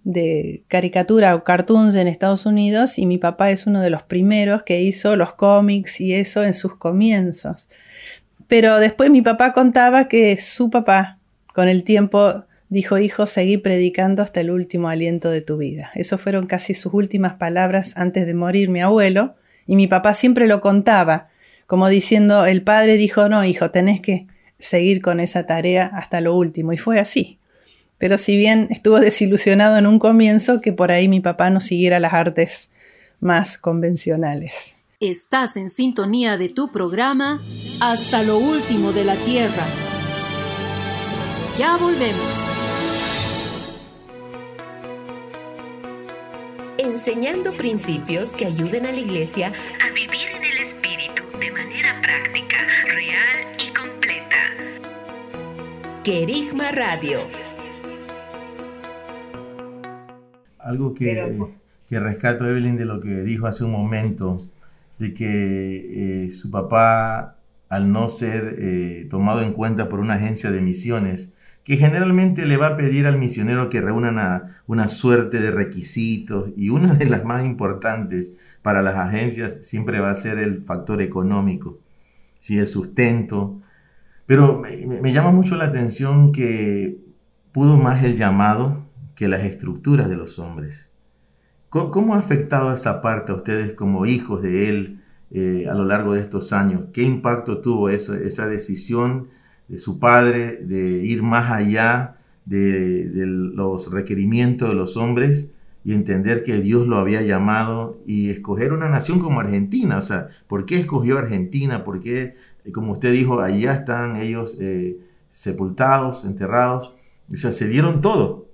de 0.06 0.62
caricatura 0.68 1.34
o 1.34 1.42
cartoons 1.42 1.96
en 1.96 2.06
Estados 2.06 2.46
Unidos 2.46 2.96
y 2.96 3.06
mi 3.06 3.18
papá 3.18 3.50
es 3.50 3.66
uno 3.66 3.80
de 3.80 3.90
los 3.90 4.04
primeros 4.04 4.62
que 4.62 4.80
hizo 4.80 5.16
los 5.16 5.34
cómics 5.34 6.00
y 6.00 6.14
eso 6.14 6.44
en 6.44 6.54
sus 6.54 6.76
comienzos. 6.76 7.68
Pero 8.46 8.78
después 8.78 9.10
mi 9.10 9.20
papá 9.20 9.52
contaba 9.52 10.06
que 10.06 10.36
su 10.36 10.70
papá 10.70 11.18
con 11.52 11.66
el 11.66 11.82
tiempo 11.82 12.44
dijo, 12.68 12.98
hijo, 12.98 13.26
seguí 13.26 13.56
predicando 13.56 14.22
hasta 14.22 14.40
el 14.40 14.52
último 14.52 14.88
aliento 14.88 15.28
de 15.28 15.40
tu 15.40 15.56
vida. 15.56 15.90
Esas 15.96 16.20
fueron 16.20 16.46
casi 16.46 16.72
sus 16.72 16.94
últimas 16.94 17.34
palabras 17.34 17.96
antes 17.96 18.28
de 18.28 18.34
morir 18.34 18.68
mi 18.68 18.80
abuelo 18.80 19.34
y 19.66 19.74
mi 19.74 19.88
papá 19.88 20.14
siempre 20.14 20.46
lo 20.46 20.60
contaba, 20.60 21.30
como 21.66 21.88
diciendo, 21.88 22.46
el 22.46 22.62
padre 22.62 22.96
dijo, 22.96 23.28
no, 23.28 23.44
hijo, 23.44 23.72
tenés 23.72 24.00
que 24.00 24.28
seguir 24.60 25.02
con 25.02 25.18
esa 25.18 25.46
tarea 25.46 25.90
hasta 25.92 26.20
lo 26.20 26.36
último. 26.36 26.72
Y 26.72 26.78
fue 26.78 27.00
así. 27.00 27.40
Pero 27.98 28.18
si 28.18 28.36
bien 28.36 28.68
estuvo 28.70 29.00
desilusionado 29.00 29.78
en 29.78 29.86
un 29.86 29.98
comienzo, 29.98 30.60
que 30.60 30.72
por 30.72 30.90
ahí 30.90 31.08
mi 31.08 31.20
papá 31.20 31.50
no 31.50 31.60
siguiera 31.60 32.00
las 32.00 32.12
artes 32.12 32.70
más 33.20 33.56
convencionales. 33.58 34.76
Estás 35.00 35.56
en 35.56 35.68
sintonía 35.68 36.38
de 36.38 36.48
tu 36.48 36.72
programa 36.72 37.42
Hasta 37.80 38.22
lo 38.22 38.38
último 38.38 38.92
de 38.92 39.04
la 39.04 39.14
Tierra. 39.16 39.64
Ya 41.56 41.76
volvemos. 41.76 42.50
Enseñando 46.78 47.52
principios 47.52 48.32
que 48.32 48.46
ayuden 48.46 48.86
a 48.86 48.92
la 48.92 49.00
Iglesia 49.00 49.52
a 49.86 49.90
vivir 49.92 50.28
en 50.34 50.44
el 50.44 50.58
Espíritu 50.58 51.22
de 51.38 51.50
manera 51.50 52.00
práctica, 52.02 52.66
real 52.86 53.56
y 53.58 53.72
completa. 53.72 54.36
Querigma 56.04 56.72
Radio 56.72 57.45
Algo 60.66 60.94
que, 60.94 61.38
que, 61.86 62.00
rescato, 62.00 62.44
Evelyn, 62.44 62.76
de 62.76 62.86
lo 62.86 62.98
que 62.98 63.22
dijo 63.22 63.46
hace 63.46 63.62
un 63.62 63.70
momento, 63.70 64.36
de 64.98 65.14
que 65.14 66.24
eh, 66.24 66.30
su 66.32 66.50
papá, 66.50 67.36
al 67.68 67.92
no 67.92 68.08
ser 68.08 68.56
eh, 68.58 69.06
tomado 69.08 69.42
en 69.42 69.52
cuenta 69.52 69.88
por 69.88 70.00
una 70.00 70.14
agencia 70.14 70.50
de 70.50 70.60
misiones, 70.60 71.32
que 71.62 71.76
generalmente 71.76 72.46
le 72.46 72.56
va 72.56 72.68
a 72.68 72.76
pedir 72.76 73.06
al 73.06 73.16
misionero 73.16 73.68
que 73.68 73.80
reúna 73.80 74.08
una, 74.08 74.62
una 74.66 74.88
suerte 74.88 75.38
de 75.40 75.52
requisitos 75.52 76.50
y 76.56 76.70
una 76.70 76.94
de 76.94 77.06
las 77.06 77.24
más 77.24 77.44
importantes 77.44 78.36
para 78.62 78.82
las 78.82 78.96
agencias 78.96 79.60
siempre 79.62 80.00
va 80.00 80.10
a 80.10 80.16
ser 80.16 80.38
el 80.38 80.64
factor 80.64 81.00
económico, 81.00 81.78
¿sí? 82.40 82.58
el 82.58 82.66
sustento. 82.66 83.60
Pero 84.26 84.60
me, 84.60 85.00
me 85.00 85.12
llama 85.12 85.30
mucho 85.30 85.54
la 85.54 85.66
atención 85.66 86.32
que 86.32 86.98
pudo 87.52 87.76
más 87.76 88.02
el 88.02 88.16
llamado 88.16 88.85
que 89.16 89.26
las 89.26 89.40
estructuras 89.40 90.08
de 90.08 90.16
los 90.16 90.38
hombres. 90.38 90.92
¿Cómo, 91.70 92.14
ha 92.14 92.18
afectado 92.18 92.72
esa 92.72 93.02
parte 93.02 93.32
a 93.32 93.34
ustedes 93.34 93.74
como 93.74 94.06
hijos 94.06 94.40
de 94.40 94.68
Él 94.68 95.02
eh, 95.30 95.66
a 95.68 95.74
lo 95.74 95.84
largo 95.84 96.14
de 96.14 96.20
estos 96.20 96.52
años? 96.52 96.84
¿Qué 96.92 97.02
impacto 97.02 97.60
tuvo 97.60 97.90
esa 97.90 98.46
decisión 98.46 99.28
de 99.68 99.78
su 99.78 99.98
padre 99.98 100.58
de 100.62 101.02
ir 101.04 101.22
más 101.22 101.50
allá 101.50 102.18
de, 102.44 103.10
los 103.26 103.90
requerimientos 103.90 104.68
de 104.68 104.74
los 104.74 104.96
hombres 104.96 105.52
y 105.84 105.92
entender 105.92 106.42
que 106.42 106.60
Dios 106.60 106.86
lo 106.86 106.98
había 106.98 107.22
llamado 107.22 108.00
y 108.06 108.30
escoger 108.30 108.72
una 108.72 108.88
nación 108.88 109.18
como 109.18 109.40
Argentina? 109.40 109.98
O 109.98 110.02
sea, 110.02 110.28
¿por 110.46 110.66
qué 110.66 110.76
escogió 110.76 111.18
Argentina? 111.18 111.84
¿Por 111.84 112.00
qué, 112.00 112.34
como 112.72 112.92
usted 112.92 113.12
dijo, 113.12 113.40
allá 113.40 113.74
están 113.74 114.16
ellos 114.16 114.56
eh, 114.60 114.98
sepultados, 115.28 116.24
enterrados? 116.24 116.94
O 117.30 117.36
sea, 117.36 117.52
se 117.52 117.68
dieron 117.68 118.00
todo 118.00 118.45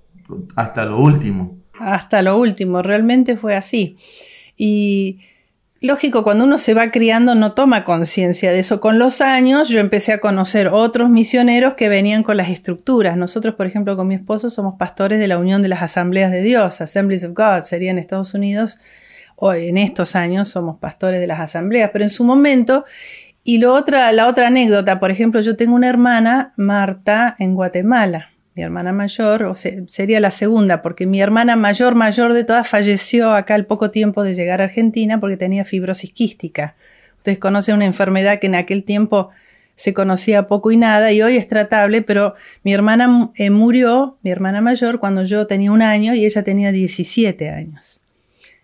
hasta 0.55 0.85
lo 0.85 0.99
último. 0.99 1.57
Hasta 1.79 2.21
lo 2.21 2.37
último, 2.37 2.81
realmente 2.81 3.35
fue 3.35 3.55
así. 3.55 3.97
Y 4.55 5.19
lógico, 5.81 6.23
cuando 6.23 6.45
uno 6.45 6.57
se 6.57 6.73
va 6.73 6.91
criando 6.91 7.35
no 7.35 7.53
toma 7.53 7.83
conciencia 7.83 8.51
de 8.51 8.59
eso. 8.59 8.79
Con 8.79 8.99
los 8.99 9.21
años 9.21 9.69
yo 9.69 9.79
empecé 9.79 10.13
a 10.13 10.19
conocer 10.19 10.67
otros 10.67 11.09
misioneros 11.09 11.73
que 11.73 11.89
venían 11.89 12.23
con 12.23 12.37
las 12.37 12.49
estructuras. 12.49 13.17
Nosotros, 13.17 13.55
por 13.55 13.65
ejemplo, 13.65 13.97
con 13.97 14.07
mi 14.07 14.15
esposo 14.15 14.49
somos 14.49 14.75
pastores 14.77 15.19
de 15.19 15.27
la 15.27 15.37
Unión 15.37 15.61
de 15.61 15.67
las 15.67 15.81
Asambleas 15.81 16.31
de 16.31 16.41
Dios, 16.41 16.79
Assemblies 16.79 17.23
of 17.23 17.33
God, 17.33 17.63
sería 17.63 17.91
en 17.91 17.97
Estados 17.97 18.33
Unidos. 18.33 18.79
Hoy, 19.35 19.67
en 19.67 19.77
estos 19.77 20.15
años 20.15 20.49
somos 20.49 20.77
pastores 20.77 21.19
de 21.19 21.27
las 21.27 21.39
asambleas, 21.39 21.89
pero 21.91 22.05
en 22.05 22.09
su 22.09 22.23
momento 22.23 22.85
y 23.43 23.57
lo 23.57 23.73
otra, 23.73 24.11
la 24.13 24.27
otra 24.27 24.47
anécdota, 24.47 24.99
por 24.99 25.11
ejemplo, 25.11 25.41
yo 25.41 25.57
tengo 25.57 25.75
una 25.75 25.89
hermana, 25.89 26.53
Marta, 26.55 27.35
en 27.39 27.55
Guatemala 27.55 28.32
mi 28.55 28.63
hermana 28.63 28.91
mayor, 28.91 29.43
o 29.43 29.55
sería 29.55 30.19
la 30.19 30.31
segunda, 30.31 30.81
porque 30.81 31.05
mi 31.05 31.21
hermana 31.21 31.55
mayor, 31.55 31.95
mayor 31.95 32.33
de 32.33 32.43
todas, 32.43 32.67
falleció 32.67 33.33
acá 33.33 33.55
al 33.55 33.65
poco 33.65 33.89
tiempo 33.89 34.23
de 34.23 34.35
llegar 34.35 34.61
a 34.61 34.65
Argentina 34.65 35.19
porque 35.19 35.37
tenía 35.37 35.65
fibrosis 35.65 36.11
quística. 36.11 36.75
Ustedes 37.17 37.39
conocen 37.39 37.75
una 37.75 37.85
enfermedad 37.85 38.39
que 38.39 38.47
en 38.47 38.55
aquel 38.55 38.83
tiempo 38.83 39.29
se 39.75 39.93
conocía 39.93 40.47
poco 40.47 40.71
y 40.71 40.77
nada 40.77 41.11
y 41.11 41.21
hoy 41.21 41.37
es 41.37 41.47
tratable, 41.47 42.03
pero 42.03 42.35
mi 42.63 42.73
hermana 42.73 43.31
eh, 43.35 43.49
murió, 43.49 44.17
mi 44.21 44.29
hermana 44.29 44.61
mayor, 44.61 44.99
cuando 44.99 45.23
yo 45.23 45.47
tenía 45.47 45.71
un 45.71 45.81
año 45.81 46.13
y 46.13 46.25
ella 46.25 46.43
tenía 46.43 46.71
17 46.71 47.49
años. 47.49 48.01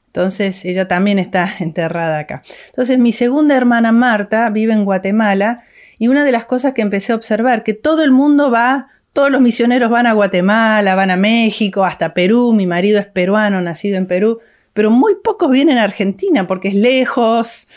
Entonces 0.08 0.66
ella 0.66 0.88
también 0.88 1.18
está 1.18 1.50
enterrada 1.60 2.20
acá. 2.20 2.44
Entonces 2.68 3.00
mi 3.00 3.12
segunda 3.12 3.58
hermana 3.58 3.92
Marta 3.92 4.50
vive 4.50 4.74
en 4.74 4.86
Guatemala 4.86 5.64
y 5.98 6.10
una 6.10 6.24
de 6.24 6.32
las 6.32 6.46
cosas 6.46 6.74
que 6.74 6.82
empecé 6.82 7.12
a 7.12 7.16
observar, 7.16 7.64
que 7.64 7.74
todo 7.74 8.04
el 8.04 8.12
mundo 8.12 8.52
va 8.52 8.90
todos 9.14 9.32
los 9.32 9.42
misioneros 9.42 9.90
van 9.90 10.08
a 10.08 10.14
Guatemala, 10.14 10.96
van 10.96 11.12
a 11.12 11.18
México, 11.18 11.84
hasta 11.84 12.14
Perú. 12.14 12.54
Mi 12.54 12.68
marido 12.68 13.00
es 13.00 13.08
peruano, 13.08 13.62
nacido 13.62 13.98
en 13.98 14.06
Perú, 14.06 14.40
pero 14.74 14.92
muy 14.92 15.16
pocos 15.24 15.52
vienen 15.52 15.78
a 15.78 15.84
Argentina 15.84 16.48
porque 16.48 16.70
es 16.70 16.76
lejos, 16.76 17.68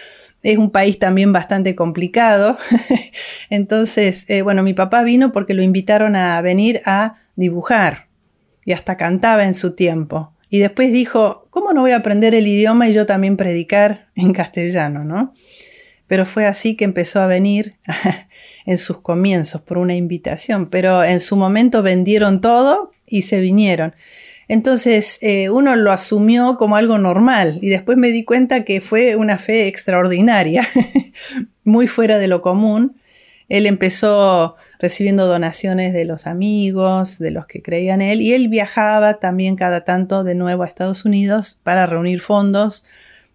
es 0.42 0.58
un 0.58 0.70
país 0.70 0.98
también 0.98 1.32
bastante 1.32 1.74
complicado. 1.74 2.58
Entonces, 3.50 4.26
eh, 4.28 4.42
bueno, 4.42 4.62
mi 4.62 4.74
papá 4.74 5.02
vino 5.02 5.32
porque 5.32 5.54
lo 5.54 5.62
invitaron 5.62 6.16
a 6.16 6.40
venir 6.42 6.82
a 6.84 7.16
dibujar 7.36 8.08
y 8.64 8.72
hasta 8.72 8.96
cantaba 8.96 9.44
en 9.44 9.54
su 9.54 9.74
tiempo. 9.74 10.32
Y 10.48 10.58
después 10.58 10.92
dijo, 10.92 11.46
¿cómo 11.50 11.72
no 11.72 11.80
voy 11.80 11.92
a 11.92 11.96
aprender 11.96 12.34
el 12.34 12.46
idioma 12.46 12.88
y 12.88 12.92
yo 12.92 13.06
también 13.06 13.36
predicar 13.36 14.08
en 14.14 14.32
castellano, 14.32 15.04
no? 15.04 15.32
Pero 16.06 16.26
fue 16.26 16.44
así 16.44 16.76
que 16.76 16.84
empezó 16.84 17.20
a 17.20 17.26
venir 17.26 17.76
en 18.66 18.78
sus 18.78 19.00
comienzos 19.00 19.62
por 19.62 19.78
una 19.78 19.94
invitación, 19.94 20.68
pero 20.70 21.04
en 21.04 21.20
su 21.20 21.36
momento 21.36 21.82
vendieron 21.82 22.40
todo 22.40 22.92
y 23.06 23.22
se 23.22 23.40
vinieron. 23.40 23.94
Entonces 24.48 25.18
eh, 25.22 25.50
uno 25.50 25.76
lo 25.76 25.92
asumió 25.92 26.56
como 26.56 26.76
algo 26.76 26.98
normal 26.98 27.58
y 27.62 27.68
después 27.68 27.96
me 27.96 28.08
di 28.08 28.24
cuenta 28.24 28.64
que 28.64 28.80
fue 28.80 29.16
una 29.16 29.38
fe 29.38 29.66
extraordinaria, 29.66 30.66
muy 31.64 31.86
fuera 31.86 32.18
de 32.18 32.28
lo 32.28 32.42
común. 32.42 32.96
Él 33.48 33.66
empezó 33.66 34.56
recibiendo 34.78 35.26
donaciones 35.26 35.92
de 35.92 36.04
los 36.04 36.26
amigos, 36.26 37.18
de 37.18 37.30
los 37.30 37.46
que 37.46 37.62
creían 37.62 38.00
él, 38.00 38.20
y 38.22 38.32
él 38.32 38.48
viajaba 38.48 39.20
también 39.20 39.56
cada 39.56 39.84
tanto 39.84 40.24
de 40.24 40.34
nuevo 40.34 40.62
a 40.62 40.66
Estados 40.66 41.04
Unidos 41.04 41.60
para 41.62 41.86
reunir 41.86 42.20
fondos. 42.20 42.84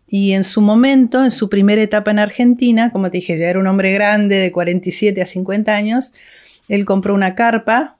Y 0.08 0.34
en 0.34 0.44
su 0.44 0.62
momento, 0.62 1.24
en 1.24 1.32
su 1.32 1.50
primera 1.50 1.82
etapa 1.82 2.12
en 2.12 2.20
Argentina, 2.20 2.92
como 2.92 3.12
te 3.12 3.18
dije, 3.18 3.38
ya 3.38 3.50
era 3.50 3.60
un 3.60 3.68
hombre 3.68 3.92
grande 3.92 4.38
de 4.38 4.52
47 4.52 5.22
a 5.22 5.26
50 5.26 5.76
años, 5.76 6.14
él 6.70 6.86
compró 6.86 7.14
una 7.14 7.36
carpa, 7.36 7.98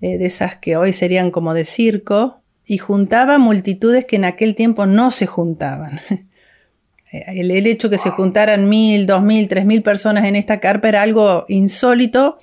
eh, 0.00 0.18
de 0.18 0.26
esas 0.26 0.56
que 0.56 0.76
hoy 0.76 0.92
serían 0.92 1.30
como 1.30 1.52
de 1.52 1.64
circo, 1.64 2.40
y 2.64 2.78
juntaba 2.78 3.38
multitudes 3.38 4.04
que 4.04 4.16
en 4.16 4.24
aquel 4.24 4.54
tiempo 4.54 4.86
no 4.86 5.10
se 5.10 5.26
juntaban. 5.26 6.00
El, 7.12 7.52
el, 7.52 7.66
hecho 7.66 7.88
que 7.88 7.96
se 7.96 8.10
juntaran 8.10 8.68
mil, 8.68 9.06
dos 9.06 9.22
mil, 9.22 9.48
tres 9.48 9.64
mil 9.64 9.82
personas 9.82 10.26
en 10.26 10.36
esta 10.36 10.60
carpa 10.60 10.88
era 10.88 11.00
algo 11.00 11.46
insólito 11.48 12.36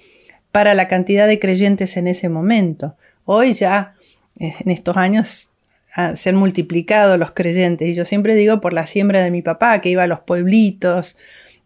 para 0.51 0.73
la 0.73 0.87
cantidad 0.87 1.27
de 1.27 1.37
creyentes 1.37 1.95
en 1.95 2.07
ese 2.07 2.27
momento. 2.29 2.95
Hoy 3.25 3.53
ya, 3.53 3.93
en 4.39 4.71
estos 4.71 4.97
años, 4.97 5.52
ah, 5.95 6.15
se 6.15 6.29
han 6.29 6.35
multiplicado 6.35 7.17
los 7.17 7.31
creyentes. 7.31 7.89
Y 7.89 7.93
yo 7.93 8.05
siempre 8.05 8.35
digo 8.35 8.61
por 8.61 8.73
la 8.73 8.85
siembra 8.85 9.21
de 9.21 9.31
mi 9.31 9.41
papá, 9.41 9.81
que 9.81 9.89
iba 9.89 10.03
a 10.03 10.07
los 10.07 10.21
pueblitos 10.21 11.17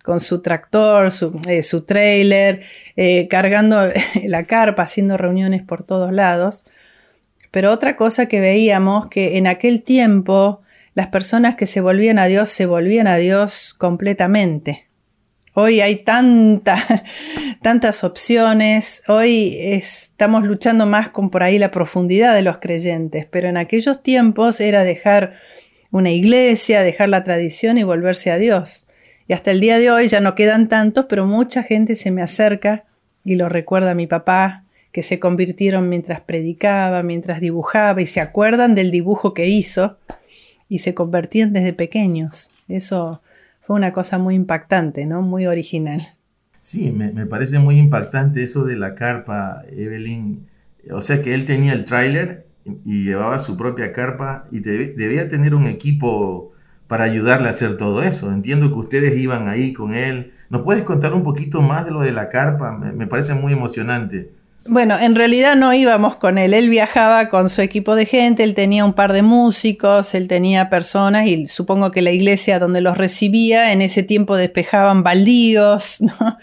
con 0.03 0.19
su 0.21 0.41
tractor, 0.41 1.11
su, 1.11 1.39
eh, 1.49 1.63
su 1.63 1.81
trailer, 1.81 2.61
eh, 2.95 3.27
cargando 3.27 3.91
la 4.25 4.45
carpa, 4.45 4.83
haciendo 4.83 5.17
reuniones 5.17 5.63
por 5.63 5.83
todos 5.83 6.13
lados. 6.13 6.65
Pero 7.51 7.71
otra 7.71 7.95
cosa 7.95 8.27
que 8.27 8.39
veíamos, 8.39 9.07
que 9.07 9.37
en 9.37 9.47
aquel 9.47 9.83
tiempo 9.83 10.61
las 10.93 11.07
personas 11.07 11.55
que 11.55 11.67
se 11.67 11.81
volvían 11.81 12.17
a 12.19 12.25
Dios 12.25 12.49
se 12.49 12.65
volvían 12.65 13.05
a 13.05 13.17
Dios 13.17 13.75
completamente. 13.77 14.86
Hoy 15.59 15.81
hay 15.81 15.95
tanta, 15.95 16.75
tantas 17.63 18.03
opciones, 18.03 19.01
hoy 19.07 19.57
estamos 19.59 20.43
luchando 20.43 20.85
más 20.85 21.09
con 21.09 21.31
por 21.31 21.41
ahí 21.41 21.57
la 21.57 21.71
profundidad 21.71 22.35
de 22.35 22.43
los 22.43 22.59
creyentes, 22.59 23.25
pero 23.25 23.49
en 23.49 23.57
aquellos 23.57 24.03
tiempos 24.03 24.61
era 24.61 24.83
dejar 24.83 25.33
una 25.89 26.11
iglesia, 26.11 26.83
dejar 26.83 27.09
la 27.09 27.23
tradición 27.23 27.79
y 27.79 27.83
volverse 27.83 28.29
a 28.29 28.37
Dios. 28.37 28.85
Y 29.27 29.33
hasta 29.33 29.49
el 29.49 29.59
día 29.59 29.79
de 29.79 29.89
hoy 29.89 30.07
ya 30.07 30.19
no 30.19 30.35
quedan 30.35 30.69
tantos, 30.69 31.07
pero 31.09 31.25
mucha 31.25 31.63
gente 31.63 31.95
se 31.95 32.11
me 32.11 32.21
acerca 32.21 32.83
y 33.23 33.33
lo 33.33 33.49
recuerda 33.49 33.89
a 33.89 33.95
mi 33.95 34.05
papá, 34.05 34.63
que 34.91 35.01
se 35.01 35.17
convirtieron 35.17 35.89
mientras 35.89 36.21
predicaba, 36.21 37.01
mientras 37.01 37.41
dibujaba 37.41 37.99
y 37.99 38.05
se 38.05 38.21
acuerdan 38.21 38.75
del 38.75 38.91
dibujo 38.91 39.33
que 39.33 39.47
hizo 39.47 39.97
y 40.69 40.79
se 40.79 40.93
convertían 40.93 41.51
desde 41.51 41.73
pequeños. 41.73 42.51
Eso 42.69 43.23
fue 43.67 43.75
una 43.75 43.91
cosa 43.91 44.17
muy 44.17 44.35
impactante, 44.35 45.05
¿no? 45.05 45.21
Muy 45.21 45.45
original. 45.45 46.07
Sí, 46.61 46.93
me, 46.93 47.25
parece 47.25 47.59
muy 47.59 47.77
impactante 47.77 48.41
eso 48.41 48.63
de 48.63 48.77
la 48.77 48.95
carpa, 48.95 49.61
Evelyn. 49.69 50.47
O 50.89 51.01
sea 51.01 51.21
que 51.21 51.33
él 51.33 51.43
tenía 51.43 51.73
el 51.73 51.83
tráiler 51.83 52.47
y 52.85 53.03
llevaba 53.03 53.39
su 53.39 53.57
propia 53.57 53.91
carpa 53.91 54.45
y 54.51 54.61
debía 54.61 55.27
tener 55.27 55.53
un 55.53 55.67
equipo 55.67 56.53
para 56.87 57.03
ayudarle 57.03 57.49
a 57.49 57.51
hacer 57.51 57.75
todo 57.75 58.01
eso. 58.03 58.31
Entiendo 58.31 58.69
que 58.69 58.79
ustedes 58.79 59.17
iban 59.17 59.49
ahí 59.49 59.73
con 59.73 59.93
él. 59.93 60.31
¿Nos 60.49 60.61
puedes 60.61 60.85
contar 60.85 61.13
un 61.13 61.23
poquito 61.23 61.61
más 61.61 61.83
de 61.83 61.91
lo 61.91 61.99
de 61.99 62.13
la 62.13 62.29
carpa? 62.29 62.71
me 62.71 63.05
parece 63.05 63.33
muy 63.33 63.51
emocionante. 63.51 64.31
Bueno, 64.69 64.99
en 64.99 65.15
realidad 65.15 65.55
no 65.55 65.73
íbamos 65.73 66.17
con 66.17 66.37
él, 66.37 66.53
él 66.53 66.67
viajaba 66.69 67.29
con 67.29 67.49
su 67.49 67.61
equipo 67.61 67.95
de 67.95 68.05
gente, 68.05 68.43
él 68.43 68.53
tenía 68.53 68.83
un 68.83 68.93
par 68.93 69.13
de 69.13 69.21
músicos, 69.21 70.13
él 70.13 70.27
tenía 70.27 70.69
personas 70.69 71.27
y 71.27 71.47
supongo 71.47 71.91
que 71.91 72.01
la 72.01 72.11
iglesia 72.11 72.59
donde 72.59 72.81
los 72.81 72.97
recibía 72.97 73.71
en 73.71 73.81
ese 73.81 74.03
tiempo 74.03 74.35
despejaban 74.35 75.03
baldíos, 75.03 76.01
¿no? 76.01 76.37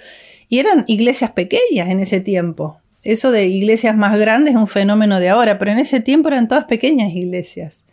Y 0.48 0.58
eran 0.58 0.84
iglesias 0.86 1.32
pequeñas 1.32 1.88
en 1.88 2.00
ese 2.00 2.20
tiempo. 2.20 2.78
Eso 3.02 3.30
de 3.30 3.46
iglesias 3.46 3.94
más 3.96 4.18
grandes 4.18 4.54
es 4.54 4.60
un 4.60 4.68
fenómeno 4.68 5.20
de 5.20 5.28
ahora, 5.28 5.58
pero 5.58 5.72
en 5.72 5.78
ese 5.78 6.00
tiempo 6.00 6.28
eran 6.28 6.48
todas 6.48 6.64
pequeñas 6.64 7.12
iglesias. 7.12 7.84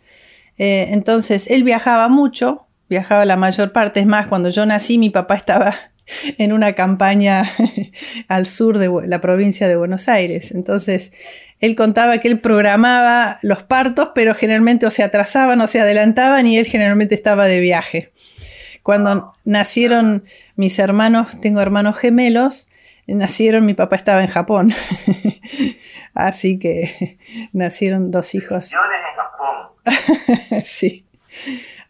Eh, 0.56 0.88
entonces, 0.92 1.50
él 1.50 1.64
viajaba 1.64 2.08
mucho, 2.08 2.66
viajaba 2.88 3.26
la 3.26 3.36
mayor 3.36 3.72
parte, 3.72 4.00
es 4.00 4.06
más, 4.06 4.28
cuando 4.28 4.48
yo 4.48 4.64
nací 4.64 4.96
mi 4.96 5.10
papá 5.10 5.34
estaba 5.34 5.74
en 6.38 6.52
una 6.52 6.74
campaña 6.74 7.50
al 8.28 8.46
sur 8.46 8.78
de 8.78 8.90
la 9.06 9.20
provincia 9.20 9.68
de 9.68 9.76
Buenos 9.76 10.08
Aires. 10.08 10.52
Entonces, 10.52 11.12
él 11.60 11.76
contaba 11.76 12.18
que 12.18 12.28
él 12.28 12.40
programaba 12.40 13.38
los 13.42 13.62
partos, 13.62 14.10
pero 14.14 14.34
generalmente 14.34 14.86
o 14.86 14.90
se 14.90 15.04
atrasaban 15.04 15.60
o 15.60 15.68
se 15.68 15.80
adelantaban 15.80 16.46
y 16.46 16.58
él 16.58 16.66
generalmente 16.66 17.14
estaba 17.14 17.46
de 17.46 17.60
viaje. 17.60 18.12
Cuando 18.82 19.34
nacieron 19.44 20.24
mis 20.56 20.78
hermanos, 20.78 21.40
tengo 21.40 21.60
hermanos 21.60 21.96
gemelos, 21.96 22.68
nacieron, 23.06 23.64
mi 23.66 23.74
papá 23.74 23.96
estaba 23.96 24.22
en 24.22 24.28
Japón. 24.28 24.72
Así 26.14 26.58
que 26.58 27.18
nacieron 27.52 28.10
dos 28.10 28.34
hijos. 28.34 28.70
sí. 30.64 31.04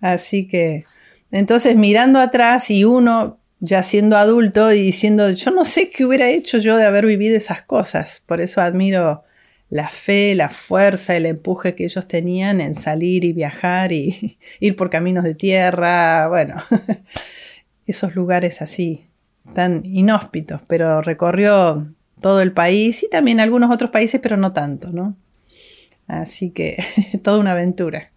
Así 0.01 0.47
que, 0.49 0.85
entonces 1.31 1.77
mirando 1.77 2.21
atrás 2.21 2.71
y 2.71 2.85
uno 2.85 3.39
ya 3.65 3.85
siendo 3.85 4.17
adulto 4.17 4.73
y 4.73 4.83
diciendo, 4.83 5.31
yo 5.31 5.53
no 5.53 5.65
sé 5.65 5.89
qué 5.89 6.05
hubiera 6.05 6.29
hecho 6.29 6.59
yo 6.59 6.77
de 6.77 6.85
haber 6.85 7.07
vivido 7.07 7.37
esas 7.37 7.63
cosas. 7.63 8.21
Por 8.27 8.41
eso 8.41 8.61
admiro 8.61 9.23
la 9.71 9.89
fe, 9.89 10.35
la 10.35 10.49
fuerza, 10.49 11.17
el 11.17 11.27
empuje 11.27 11.77
que 11.77 11.85
ellos 11.85 12.09
tenían 12.09 12.61
en 12.61 12.75
salir 12.75 13.25
y 13.25 13.33
viajar 13.33 13.93
y 13.93 14.37
ir 14.61 14.75
por 14.75 14.91
caminos 14.91 15.23
de 15.23 15.37
tierra, 15.37 16.27
bueno, 16.29 16.57
esos 17.87 18.17
lugares 18.17 18.61
así, 18.63 19.07
tan 19.55 19.87
inhóspitos, 19.87 20.61
pero 20.67 21.01
recorrió 21.01 21.87
todo 22.21 22.41
el 22.41 22.51
país 22.51 23.05
y 23.05 23.11
también 23.11 23.39
algunos 23.39 23.71
otros 23.71 23.91
países, 23.91 24.21
pero 24.21 24.37
no 24.37 24.53
tanto, 24.53 24.91
¿no? 24.91 25.17
Así 26.09 26.51
que 26.51 26.83
toda 27.23 27.39
una 27.39 27.53
aventura. 27.53 28.11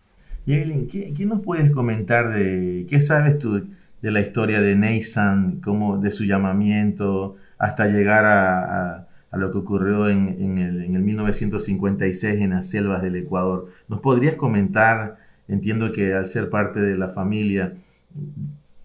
Y 0.47 0.53
Evelyn, 0.53 0.87
¿qué, 0.87 1.13
¿qué, 1.15 1.25
nos 1.25 1.41
puedes 1.41 1.71
comentar 1.71 2.33
de 2.33 2.87
qué 2.89 2.99
sabes 2.99 3.37
tú? 3.37 3.63
De 4.05 4.11
la 4.11 4.21
historia 4.21 4.61
de 4.61 4.75
Nathan, 4.75 5.61
como 5.61 5.97
de 5.97 6.11
su 6.11 6.25
llamamiento 6.25 7.37
hasta 7.57 7.87
llegar 7.87 8.23
a, 8.27 9.07
lo 9.31 9.49
que 9.49 9.57
ocurrió 9.57 10.07
en, 10.09 10.59
el, 10.59 10.99
1956 10.99 12.39
en 12.39 12.51
las 12.51 12.69
selvas 12.69 13.01
del 13.01 13.15
Ecuador. 13.15 13.67
¿Nos 13.87 14.01
podrías 14.01 14.35
comentar? 14.35 15.17
Entiendo 15.47 15.91
que 15.91 16.13
al 16.13 16.27
ser 16.27 16.51
parte 16.51 16.81
de 16.81 16.95
la 16.95 17.09
familia 17.09 17.73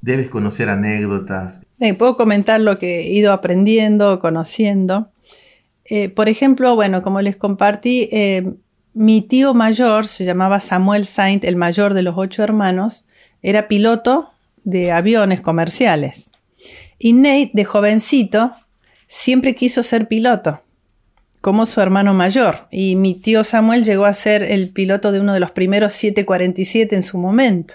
debes 0.01 0.31
conocer 0.31 0.71
anécdotas. 0.71 1.61
puedo 1.99 2.17
comentar 2.17 2.59
lo 2.59 2.79
que 2.79 3.01
he 3.01 3.13
ido 3.13 3.35
aprendiendo, 3.35 4.21
conociendo. 4.21 5.11
Eh, 5.85 6.09
por 6.09 6.31
ejemplo, 6.31 6.75
bueno, 6.77 7.03
como 7.03 7.21
les 7.21 7.37
compartí, 7.37 8.09
eh, 8.11 8.55
mi 8.95 9.21
tío 9.21 9.53
mayor 9.53 10.07
se 10.07 10.25
llamaba 10.25 10.61
Samuel 10.61 11.05
Saint, 11.05 11.45
el 11.45 11.57
mayor 11.57 11.93
de 11.93 12.05
los 12.05 12.15
ocho 12.17 12.43
hermanos, 12.43 13.07
era 13.43 13.69
piloto 13.69 14.31
de 14.65 14.93
aviones 14.93 15.41
comerciales. 15.41 16.33
Y 16.99 17.13
Nate, 17.15 17.51
de 17.55 17.65
jovencito, 17.65 18.53
siempre 19.07 19.55
quiso 19.55 19.83
ser 19.83 20.07
piloto, 20.07 20.63
como 21.41 21.67
su 21.67 21.81
hermano 21.81 22.15
mayor. 22.15 22.69
Y 22.71 22.97
mi 22.97 23.15
tío 23.15 23.45
Samuel 23.45 23.85
llegó 23.85 24.05
a 24.05 24.15
ser 24.15 24.43
el 24.43 24.71
piloto 24.71 25.13
de 25.13 25.21
uno 25.21 25.33
de 25.33 25.41
los 25.41 25.51
primeros 25.51 25.95
747 25.95 26.95
en 26.95 27.03
su 27.03 27.19
momento. 27.19 27.75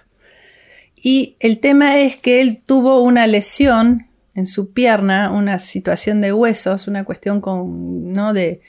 Y 0.95 1.35
el 1.39 1.59
tema 1.59 1.99
es 1.99 2.17
que 2.17 2.41
él 2.41 2.61
tuvo 2.65 3.01
una 3.01 3.27
lesión 3.27 4.07
en 4.33 4.47
su 4.47 4.73
pierna, 4.73 5.31
una 5.31 5.59
situación 5.59 6.21
de 6.21 6.33
huesos, 6.33 6.87
una 6.87 7.03
cuestión 7.03 7.41
con, 7.41 8.11
¿no? 8.11 8.33
de, 8.33 8.61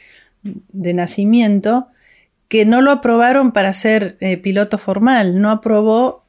de 0.42 0.94
nacimiento, 0.94 1.88
que 2.48 2.64
no 2.64 2.82
lo 2.82 2.90
aprobaron 2.90 3.52
para 3.52 3.72
ser 3.72 4.16
eh, 4.20 4.36
piloto 4.36 4.78
formal, 4.78 5.40
no 5.40 5.50
aprobó 5.50 6.25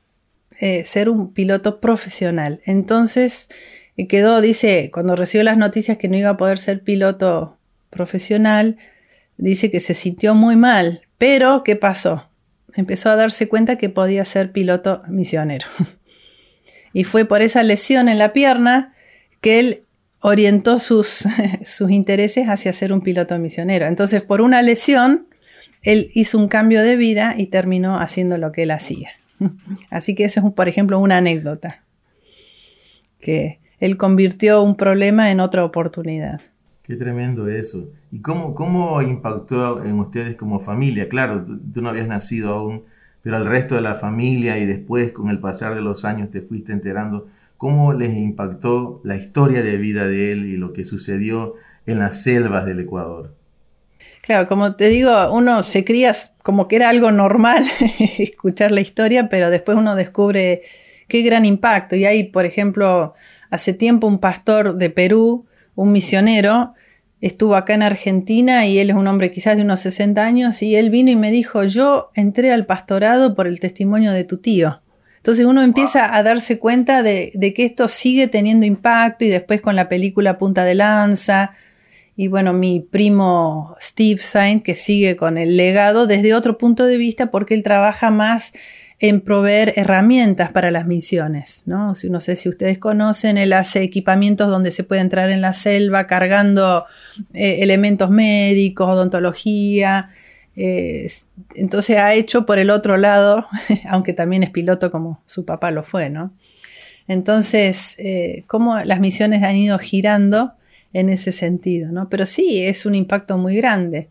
eh, 0.59 0.83
ser 0.85 1.09
un 1.09 1.33
piloto 1.33 1.79
profesional. 1.79 2.61
Entonces 2.65 3.49
eh, 3.95 4.07
quedó, 4.07 4.41
dice, 4.41 4.89
cuando 4.91 5.15
recibió 5.15 5.43
las 5.43 5.57
noticias 5.57 5.97
que 5.97 6.07
no 6.07 6.17
iba 6.17 6.29
a 6.29 6.37
poder 6.37 6.57
ser 6.57 6.81
piloto 6.81 7.57
profesional, 7.89 8.77
dice 9.37 9.69
que 9.69 9.79
se 9.79 9.93
sintió 9.93 10.33
muy 10.33 10.55
mal. 10.55 11.01
Pero, 11.17 11.63
¿qué 11.63 11.75
pasó? 11.75 12.29
Empezó 12.75 13.09
a 13.09 13.15
darse 13.15 13.47
cuenta 13.47 13.77
que 13.77 13.89
podía 13.89 14.25
ser 14.25 14.51
piloto 14.51 15.03
misionero. 15.07 15.67
y 16.93 17.03
fue 17.03 17.25
por 17.25 17.41
esa 17.41 17.63
lesión 17.63 18.09
en 18.09 18.17
la 18.17 18.33
pierna 18.33 18.95
que 19.41 19.59
él 19.59 19.83
orientó 20.21 20.79
sus, 20.79 21.27
sus 21.63 21.91
intereses 21.91 22.47
hacia 22.47 22.73
ser 22.73 22.93
un 22.93 23.01
piloto 23.01 23.37
misionero. 23.37 23.85
Entonces, 23.85 24.23
por 24.23 24.41
una 24.41 24.61
lesión, 24.63 25.27
él 25.83 26.09
hizo 26.13 26.37
un 26.37 26.47
cambio 26.47 26.81
de 26.81 26.95
vida 26.95 27.35
y 27.37 27.47
terminó 27.47 27.99
haciendo 27.99 28.37
lo 28.37 28.51
que 28.51 28.63
él 28.63 28.71
hacía. 28.71 29.11
Así 29.89 30.15
que 30.15 30.25
eso 30.25 30.45
es, 30.45 30.53
por 30.53 30.67
ejemplo, 30.67 30.99
una 30.99 31.17
anécdota, 31.17 31.83
que 33.19 33.59
él 33.79 33.97
convirtió 33.97 34.61
un 34.61 34.75
problema 34.75 35.31
en 35.31 35.39
otra 35.39 35.63
oportunidad. 35.63 36.41
Qué 36.83 36.95
tremendo 36.95 37.47
eso. 37.47 37.89
¿Y 38.11 38.21
cómo, 38.21 38.53
cómo 38.53 39.01
impactó 39.01 39.83
en 39.83 39.99
ustedes 39.99 40.35
como 40.35 40.59
familia? 40.59 41.09
Claro, 41.09 41.43
tú, 41.43 41.81
no 41.81 41.89
habías 41.89 42.07
nacido 42.07 42.53
aún, 42.53 42.83
pero 43.21 43.35
al 43.35 43.45
resto 43.45 43.75
de 43.75 43.81
la 43.81 43.95
familia 43.95 44.57
y 44.57 44.65
después 44.65 45.11
con 45.11 45.29
el 45.29 45.39
pasar 45.39 45.75
de 45.75 45.81
los 45.81 46.05
años 46.05 46.31
te 46.31 46.41
fuiste 46.41 46.71
enterando. 46.71 47.27
¿Cómo 47.57 47.91
les 47.91 48.15
impactó 48.15 49.01
la 49.03 49.17
historia 49.17 49.63
de 49.63 49.77
vida 49.77 50.07
de 50.07 50.31
él 50.31 50.45
y 50.45 50.57
lo 50.57 50.71
que 50.71 50.85
sucedió 50.85 51.55
en 51.87 51.99
las 51.99 52.21
selvas 52.21 52.65
del 52.65 52.81
Ecuador. 52.81 53.33
Claro, 54.21 54.47
como 54.47 54.75
te 54.75 54.89
digo, 54.89 55.31
uno 55.31 55.63
se 55.63 55.85
cría 55.85 56.11
como 56.43 56.67
que 56.67 56.75
era 56.75 56.89
algo 56.89 57.11
normal 57.11 57.63
escuchar 58.19 58.71
la 58.71 58.81
historia, 58.81 59.29
pero 59.29 59.49
después 59.49 59.77
uno 59.77 59.95
descubre 59.95 60.63
qué 61.07 61.21
gran 61.21 61.45
impacto. 61.45 61.95
Y 61.95 62.05
hay, 62.05 62.23
por 62.25 62.45
ejemplo, 62.45 63.13
hace 63.49 63.73
tiempo 63.73 64.07
un 64.07 64.19
pastor 64.19 64.75
de 64.75 64.89
Perú, 64.89 65.45
un 65.75 65.91
misionero, 65.91 66.73
estuvo 67.21 67.55
acá 67.55 67.73
en 67.73 67.83
Argentina 67.83 68.65
y 68.65 68.79
él 68.79 68.89
es 68.89 68.95
un 68.95 69.07
hombre 69.07 69.31
quizás 69.31 69.55
de 69.55 69.63
unos 69.63 69.79
60 69.79 70.23
años 70.23 70.61
y 70.61 70.75
él 70.75 70.89
vino 70.89 71.09
y 71.09 71.15
me 71.15 71.31
dijo, 71.31 71.63
yo 71.63 72.09
entré 72.13 72.51
al 72.51 72.65
pastorado 72.65 73.33
por 73.35 73.47
el 73.47 73.59
testimonio 73.59 74.11
de 74.11 74.23
tu 74.23 74.37
tío. 74.37 74.81
Entonces 75.17 75.45
uno 75.45 75.61
empieza 75.61 76.15
a 76.15 76.23
darse 76.23 76.59
cuenta 76.59 77.03
de, 77.03 77.31
de, 77.33 77.53
que 77.53 77.65
esto 77.65 77.87
sigue 77.87 78.27
teniendo 78.27 78.65
impacto 78.65 79.25
y 79.25 79.29
después 79.29 79.61
con 79.61 79.75
la 79.75 79.89
película 79.89 80.37
Punta 80.37 80.63
de 80.63 80.75
Lanza 80.75 81.53
y 82.19 82.29
bueno, 82.29 82.51
mi 82.51 82.79
primo 82.79 83.75
Steve 83.79 84.19
Saint 84.19 84.63
que 84.63 84.73
sigue 84.73 85.15
con 85.15 85.37
el 85.37 85.55
legado 85.55 86.07
desde 86.07 86.33
otro 86.33 86.57
punto 86.57 86.87
de 86.87 86.97
vista 86.97 87.29
porque 87.29 87.53
él 87.53 87.61
trabaja 87.61 88.09
más 88.09 88.53
en 88.99 89.21
proveer 89.21 89.73
herramientas 89.75 90.51
para 90.51 90.71
las 90.71 90.87
misiones, 90.87 91.63
¿no? 91.67 91.93
No 92.09 92.19
sé 92.19 92.35
si 92.35 92.49
ustedes 92.49 92.79
conocen, 92.79 93.37
él 93.37 93.53
hace 93.53 93.83
equipamientos 93.83 94.49
donde 94.49 94.71
se 94.71 94.83
puede 94.83 95.01
entrar 95.01 95.29
en 95.29 95.41
la 95.41 95.53
selva 95.53 96.07
cargando 96.07 96.87
eh, 97.35 97.59
elementos 97.61 98.09
médicos, 98.09 98.89
odontología. 98.89 100.09
Eh, 100.55 101.05
entonces 101.53 101.97
ha 101.97 102.15
hecho 102.15 102.47
por 102.47 102.57
el 102.57 102.71
otro 102.71 102.97
lado, 102.97 103.45
aunque 103.87 104.13
también 104.13 104.41
es 104.41 104.49
piloto 104.49 104.89
como 104.89 105.21
su 105.27 105.45
papá 105.45 105.69
lo 105.69 105.83
fue, 105.83 106.09
¿no? 106.09 106.33
Entonces, 107.07 107.95
eh, 107.99 108.43
cómo 108.47 108.79
las 108.79 108.99
misiones 108.99 109.43
han 109.43 109.55
ido 109.55 109.77
girando 109.77 110.53
en 110.97 111.09
ese 111.09 111.31
sentido, 111.31 111.91
¿no? 111.91 112.09
Pero 112.09 112.25
sí, 112.25 112.63
es 112.63 112.85
un 112.85 112.95
impacto 112.95 113.37
muy 113.37 113.55
grande, 113.55 114.09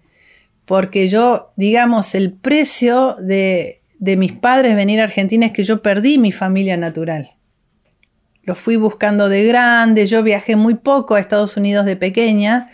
porque 0.65 1.09
yo, 1.09 1.53
digamos, 1.57 2.15
el 2.15 2.33
precio 2.33 3.17
de 3.21 3.81
de 3.99 4.17
mis 4.17 4.33
padres 4.33 4.77
venir 4.77 5.01
a 5.01 5.05
Argentina 5.05 5.47
es 5.47 5.53
que 5.53 5.65
yo 5.65 5.83
perdí 5.83 6.19
mi 6.19 6.33
familia 6.33 6.77
natural. 6.77 7.33
Lo 8.43 8.55
fui 8.55 8.77
buscando 8.77 9.29
de 9.29 9.45
grande, 9.45 10.07
yo 10.07 10.23
viajé 10.23 10.57
muy 10.57 10.75
poco 10.75 11.15
a 11.15 11.21
Estados 11.21 11.57
Unidos 11.57 11.87
de 11.87 11.97
pequeña 11.97 12.71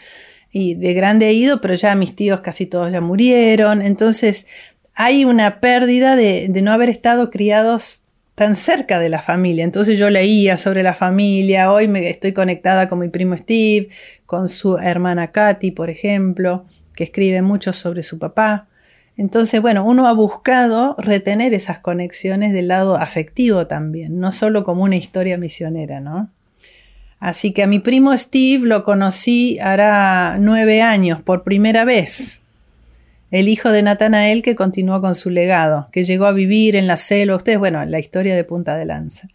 y 0.50 0.74
de 0.74 0.92
grande 0.92 1.28
he 1.28 1.32
ido, 1.32 1.60
pero 1.60 1.74
ya 1.74 1.94
mis 1.94 2.14
tíos 2.14 2.40
casi 2.40 2.66
todos 2.66 2.92
ya 2.92 3.00
murieron, 3.00 3.80
entonces 3.80 4.46
hay 4.94 5.24
una 5.24 5.60
pérdida 5.60 6.16
de, 6.16 6.48
de 6.50 6.62
no 6.62 6.72
haber 6.72 6.90
estado 6.90 7.30
criados 7.30 8.01
tan 8.34 8.54
cerca 8.54 8.98
de 8.98 9.08
la 9.08 9.22
familia. 9.22 9.64
Entonces 9.64 9.98
yo 9.98 10.10
leía 10.10 10.56
sobre 10.56 10.82
la 10.82 10.94
familia, 10.94 11.72
hoy 11.72 11.88
me 11.88 12.08
estoy 12.08 12.32
conectada 12.32 12.88
con 12.88 12.98
mi 12.98 13.08
primo 13.08 13.36
Steve, 13.36 13.88
con 14.26 14.48
su 14.48 14.78
hermana 14.78 15.32
Katy, 15.32 15.70
por 15.72 15.90
ejemplo, 15.90 16.64
que 16.94 17.04
escribe 17.04 17.42
mucho 17.42 17.72
sobre 17.72 18.02
su 18.02 18.18
papá. 18.18 18.68
Entonces, 19.16 19.60
bueno, 19.60 19.84
uno 19.84 20.08
ha 20.08 20.12
buscado 20.14 20.96
retener 20.98 21.52
esas 21.52 21.78
conexiones 21.78 22.52
del 22.52 22.68
lado 22.68 22.96
afectivo 22.96 23.66
también, 23.66 24.18
no 24.18 24.32
solo 24.32 24.64
como 24.64 24.84
una 24.84 24.96
historia 24.96 25.36
misionera, 25.36 26.00
¿no? 26.00 26.30
Así 27.20 27.52
que 27.52 27.62
a 27.62 27.66
mi 27.66 27.78
primo 27.78 28.16
Steve 28.16 28.66
lo 28.66 28.82
conocí 28.82 29.58
hará 29.60 30.38
nueve 30.40 30.82
años 30.82 31.22
por 31.22 31.44
primera 31.44 31.84
vez. 31.84 32.41
El 33.32 33.48
hijo 33.48 33.70
de 33.70 33.82
Natanael 33.82 34.42
que 34.42 34.54
continuó 34.54 35.00
con 35.00 35.14
su 35.14 35.30
legado, 35.30 35.88
que 35.90 36.04
llegó 36.04 36.26
a 36.26 36.32
vivir 36.32 36.76
en 36.76 36.86
la 36.86 36.98
selva, 36.98 37.34
ustedes, 37.34 37.58
bueno, 37.58 37.82
la 37.86 37.98
historia 37.98 38.36
de 38.36 38.44
Punta 38.44 38.76
de 38.76 38.84
Lanza. 38.84 39.28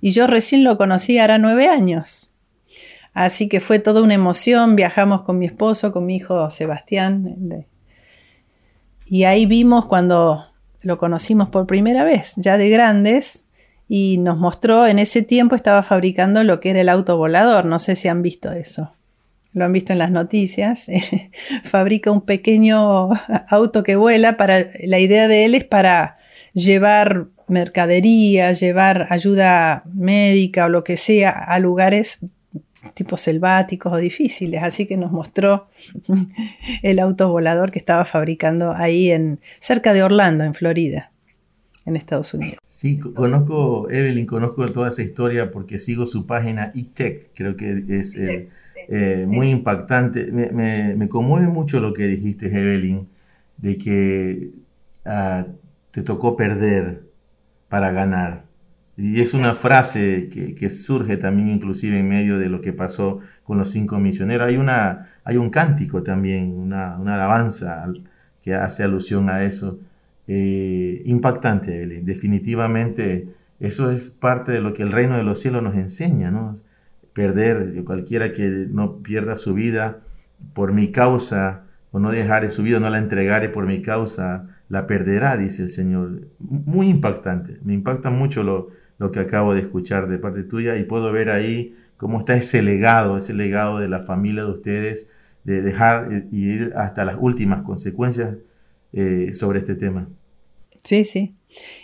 Y 0.00 0.10
yo 0.10 0.26
recién 0.26 0.64
lo 0.64 0.76
conocí 0.76 1.18
hará 1.18 1.38
nueve 1.38 1.68
años. 1.68 2.32
Así 3.14 3.48
que 3.48 3.60
fue 3.60 3.78
toda 3.78 4.02
una 4.02 4.14
emoción, 4.14 4.74
viajamos 4.74 5.22
con 5.22 5.38
mi 5.38 5.46
esposo, 5.46 5.92
con 5.92 6.04
mi 6.04 6.16
hijo 6.16 6.50
Sebastián, 6.50 7.64
y 9.06 9.22
ahí 9.22 9.46
vimos 9.46 9.86
cuando 9.86 10.44
lo 10.82 10.98
conocimos 10.98 11.48
por 11.48 11.68
primera 11.68 12.02
vez, 12.02 12.34
ya 12.36 12.58
de 12.58 12.68
grandes, 12.68 13.44
y 13.88 14.18
nos 14.18 14.38
mostró, 14.38 14.88
en 14.88 14.98
ese 14.98 15.22
tiempo 15.22 15.54
estaba 15.54 15.84
fabricando 15.84 16.42
lo 16.42 16.58
que 16.58 16.70
era 16.70 16.80
el 16.80 16.88
auto 16.88 17.16
volador, 17.16 17.64
no 17.64 17.78
sé 17.78 17.94
si 17.94 18.08
han 18.08 18.22
visto 18.22 18.50
eso. 18.50 18.95
Lo 19.56 19.64
han 19.64 19.72
visto 19.72 19.94
en 19.94 19.98
las 19.98 20.10
noticias. 20.10 20.90
Fabrica 21.64 22.10
un 22.10 22.20
pequeño 22.20 23.08
auto 23.48 23.82
que 23.82 23.96
vuela 23.96 24.36
para 24.36 24.66
la 24.84 24.98
idea 24.98 25.28
de 25.28 25.46
él 25.46 25.54
es 25.54 25.64
para 25.64 26.18
llevar 26.52 27.28
mercadería, 27.48 28.52
llevar 28.52 29.06
ayuda 29.08 29.82
médica 29.94 30.66
o 30.66 30.68
lo 30.68 30.84
que 30.84 30.98
sea 30.98 31.30
a 31.30 31.58
lugares 31.58 32.20
tipos 32.92 33.22
selváticos 33.22 33.94
o 33.94 33.96
difíciles, 33.96 34.62
así 34.62 34.84
que 34.84 34.98
nos 34.98 35.10
mostró 35.10 35.68
el 36.82 36.98
auto 36.98 37.30
volador 37.30 37.70
que 37.70 37.78
estaba 37.78 38.04
fabricando 38.04 38.72
ahí 38.72 39.10
en 39.10 39.40
cerca 39.58 39.94
de 39.94 40.02
Orlando, 40.02 40.44
en 40.44 40.52
Florida, 40.52 41.12
en 41.86 41.96
Estados 41.96 42.34
Unidos. 42.34 42.58
Sí, 42.66 42.98
conozco, 42.98 43.88
Evelyn, 43.90 44.26
conozco 44.26 44.66
toda 44.66 44.90
esa 44.90 45.02
historia 45.02 45.50
porque 45.50 45.78
sigo 45.78 46.04
su 46.04 46.26
página 46.26 46.72
eTech, 46.74 47.30
creo 47.34 47.56
que 47.56 47.84
es 47.88 48.18
eh, 48.88 49.22
eh, 49.22 49.26
muy 49.26 49.48
impactante. 49.50 50.30
Me, 50.32 51.08
conmueve 51.08 51.48
mucho 51.48 51.80
lo 51.80 51.92
que 51.92 52.06
dijiste, 52.06 52.46
Evelyn, 52.46 53.08
de 53.56 53.78
que 53.78 54.50
ah, 55.04 55.46
te 55.90 56.02
tocó 56.02 56.36
perder 56.36 57.04
para 57.68 57.90
ganar. 57.92 58.46
Y 58.96 59.20
es 59.20 59.34
una 59.34 59.54
frase 59.54 60.28
que, 60.30 60.70
surge 60.70 61.16
también 61.18 61.50
inclusive 61.50 61.98
en 61.98 62.08
medio 62.08 62.38
de 62.38 62.48
lo 62.48 62.60
que 62.60 62.72
pasó 62.72 63.20
con 63.44 63.58
los 63.58 63.70
cinco 63.70 63.98
misioneros. 63.98 64.48
Hay, 64.48 64.56
una, 64.56 65.08
hay 65.24 65.36
un 65.36 65.50
cántico 65.50 66.02
también, 66.02 66.52
una, 66.52 66.96
alabanza 66.96 67.86
que 68.42 68.54
hace 68.54 68.82
alusión 68.84 69.28
a 69.30 69.44
eso. 69.44 69.78
Eh, 70.28 71.02
impactante, 71.06 71.76
Evelyn. 71.76 72.04
Definitivamente 72.04 73.28
eso 73.60 73.90
es 73.90 74.10
parte 74.10 74.52
de 74.52 74.60
lo 74.60 74.72
que 74.72 74.82
el 74.82 74.92
reino 74.92 75.16
de 75.16 75.22
los 75.22 75.40
cielos 75.40 75.62
nos 75.62 75.76
enseña, 75.76 76.30
¿no? 76.30 76.52
Perder, 77.16 77.82
cualquiera 77.84 78.30
que 78.30 78.66
no 78.70 79.02
pierda 79.02 79.38
su 79.38 79.54
vida 79.54 80.02
por 80.52 80.74
mi 80.74 80.92
causa, 80.92 81.64
o 81.90 81.98
no 81.98 82.10
dejare 82.10 82.50
su 82.50 82.62
vida, 82.62 82.78
no 82.78 82.90
la 82.90 82.98
entregare 82.98 83.48
por 83.48 83.64
mi 83.64 83.80
causa, 83.80 84.48
la 84.68 84.86
perderá, 84.86 85.38
dice 85.38 85.62
el 85.62 85.70
Señor. 85.70 86.28
Muy 86.38 86.88
impactante. 86.88 87.58
Me 87.64 87.72
impacta 87.72 88.10
mucho 88.10 88.42
lo, 88.42 88.68
lo 88.98 89.10
que 89.10 89.20
acabo 89.20 89.54
de 89.54 89.62
escuchar 89.62 90.08
de 90.08 90.18
parte 90.18 90.42
tuya 90.42 90.76
y 90.76 90.84
puedo 90.84 91.10
ver 91.10 91.30
ahí 91.30 91.74
cómo 91.96 92.18
está 92.18 92.36
ese 92.36 92.60
legado, 92.60 93.16
ese 93.16 93.32
legado 93.32 93.78
de 93.78 93.88
la 93.88 94.00
familia 94.00 94.44
de 94.44 94.50
ustedes, 94.50 95.08
de 95.44 95.62
dejar 95.62 96.26
y 96.30 96.50
ir 96.50 96.74
hasta 96.76 97.06
las 97.06 97.16
últimas 97.18 97.62
consecuencias 97.62 98.36
eh, 98.92 99.32
sobre 99.32 99.60
este 99.60 99.74
tema. 99.74 100.06
Sí, 100.84 101.04
sí. 101.04 101.34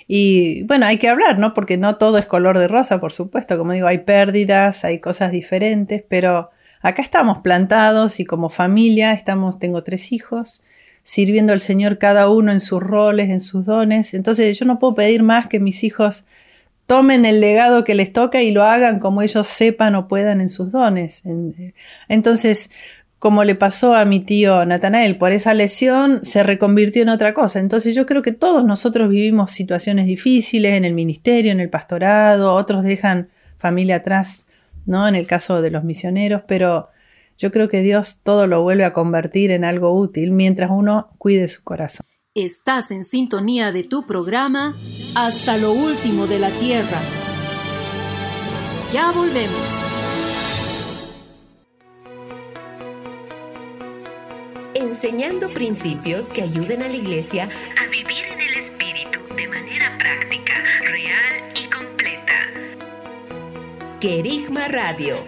Y 0.06 0.62
bueno, 0.64 0.86
hay 0.86 0.98
que 0.98 1.08
hablar, 1.08 1.38
¿no? 1.38 1.54
Porque 1.54 1.76
no 1.76 1.96
todo 1.96 2.18
es 2.18 2.26
color 2.26 2.58
de 2.58 2.68
rosa, 2.68 3.00
por 3.00 3.12
supuesto. 3.12 3.56
Como 3.58 3.72
digo, 3.72 3.86
hay 3.86 3.98
pérdidas, 3.98 4.84
hay 4.84 4.98
cosas 4.98 5.32
diferentes, 5.32 6.04
pero 6.08 6.50
acá 6.80 7.02
estamos 7.02 7.38
plantados 7.38 8.20
y 8.20 8.24
como 8.24 8.50
familia 8.50 9.12
estamos, 9.12 9.58
tengo 9.58 9.82
tres 9.82 10.12
hijos, 10.12 10.62
sirviendo 11.02 11.52
al 11.52 11.60
Señor 11.60 11.98
cada 11.98 12.28
uno 12.28 12.52
en 12.52 12.60
sus 12.60 12.82
roles, 12.82 13.30
en 13.30 13.40
sus 13.40 13.66
dones. 13.66 14.14
Entonces 14.14 14.58
yo 14.58 14.66
no 14.66 14.78
puedo 14.78 14.94
pedir 14.94 15.22
más 15.22 15.48
que 15.48 15.60
mis 15.60 15.84
hijos 15.84 16.26
tomen 16.86 17.24
el 17.24 17.40
legado 17.40 17.84
que 17.84 17.94
les 17.94 18.12
toca 18.12 18.42
y 18.42 18.50
lo 18.50 18.64
hagan 18.64 18.98
como 18.98 19.22
ellos 19.22 19.46
sepan 19.46 19.94
o 19.94 20.08
puedan 20.08 20.40
en 20.40 20.48
sus 20.48 20.72
dones. 20.72 21.22
Entonces, 22.08 22.70
como 23.22 23.44
le 23.44 23.54
pasó 23.54 23.94
a 23.94 24.04
mi 24.04 24.18
tío 24.18 24.66
Natanael, 24.66 25.16
por 25.16 25.30
esa 25.30 25.54
lesión 25.54 26.24
se 26.24 26.42
reconvirtió 26.42 27.02
en 27.02 27.08
otra 27.08 27.34
cosa. 27.34 27.60
Entonces 27.60 27.94
yo 27.94 28.04
creo 28.04 28.20
que 28.20 28.32
todos 28.32 28.64
nosotros 28.64 29.08
vivimos 29.08 29.52
situaciones 29.52 30.06
difíciles 30.06 30.72
en 30.72 30.84
el 30.84 30.92
ministerio, 30.92 31.52
en 31.52 31.60
el 31.60 31.70
pastorado, 31.70 32.52
otros 32.52 32.82
dejan 32.82 33.28
familia 33.58 33.94
atrás, 33.98 34.48
¿no? 34.86 35.06
En 35.06 35.14
el 35.14 35.28
caso 35.28 35.62
de 35.62 35.70
los 35.70 35.84
misioneros, 35.84 36.42
pero 36.48 36.88
yo 37.38 37.52
creo 37.52 37.68
que 37.68 37.82
Dios 37.82 38.22
todo 38.24 38.48
lo 38.48 38.60
vuelve 38.62 38.84
a 38.84 38.92
convertir 38.92 39.52
en 39.52 39.64
algo 39.64 39.96
útil 39.96 40.32
mientras 40.32 40.72
uno 40.72 41.10
cuide 41.18 41.46
su 41.46 41.62
corazón. 41.62 42.04
Estás 42.34 42.90
en 42.90 43.04
sintonía 43.04 43.70
de 43.70 43.84
tu 43.84 44.04
programa 44.04 44.76
Hasta 45.14 45.58
lo 45.58 45.70
último 45.70 46.26
de 46.26 46.40
la 46.40 46.50
Tierra. 46.50 46.98
Ya 48.90 49.12
volvemos. 49.12 50.11
Enseñando 54.82 55.48
principios 55.48 56.28
que 56.28 56.42
ayuden 56.42 56.82
a 56.82 56.88
la 56.88 56.96
iglesia 56.96 57.48
a 57.80 57.86
vivir 57.86 58.24
en 58.32 58.40
el 58.40 58.54
Espíritu 58.54 59.20
de 59.36 59.46
manera 59.46 59.96
práctica, 59.96 60.54
real 60.84 61.54
y 61.54 61.70
completa. 61.70 62.32
Querigma 64.00 64.66
Radio 64.66 65.24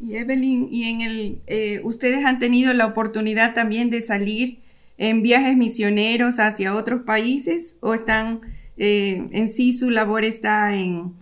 Y 0.00 0.16
Evelyn, 0.16 0.66
y 0.72 0.90
en 0.90 1.00
el, 1.02 1.42
eh, 1.46 1.80
ustedes 1.84 2.24
han 2.24 2.40
tenido 2.40 2.74
la 2.74 2.86
oportunidad 2.86 3.54
también 3.54 3.90
de 3.90 4.02
salir 4.02 4.58
en 4.98 5.22
viajes 5.22 5.56
misioneros 5.56 6.40
hacia 6.40 6.74
otros 6.74 7.02
países 7.02 7.78
o 7.80 7.94
están 7.94 8.40
eh, 8.76 9.28
en 9.30 9.48
sí 9.48 9.72
su 9.72 9.88
labor 9.90 10.24
está 10.24 10.74
en, 10.74 11.14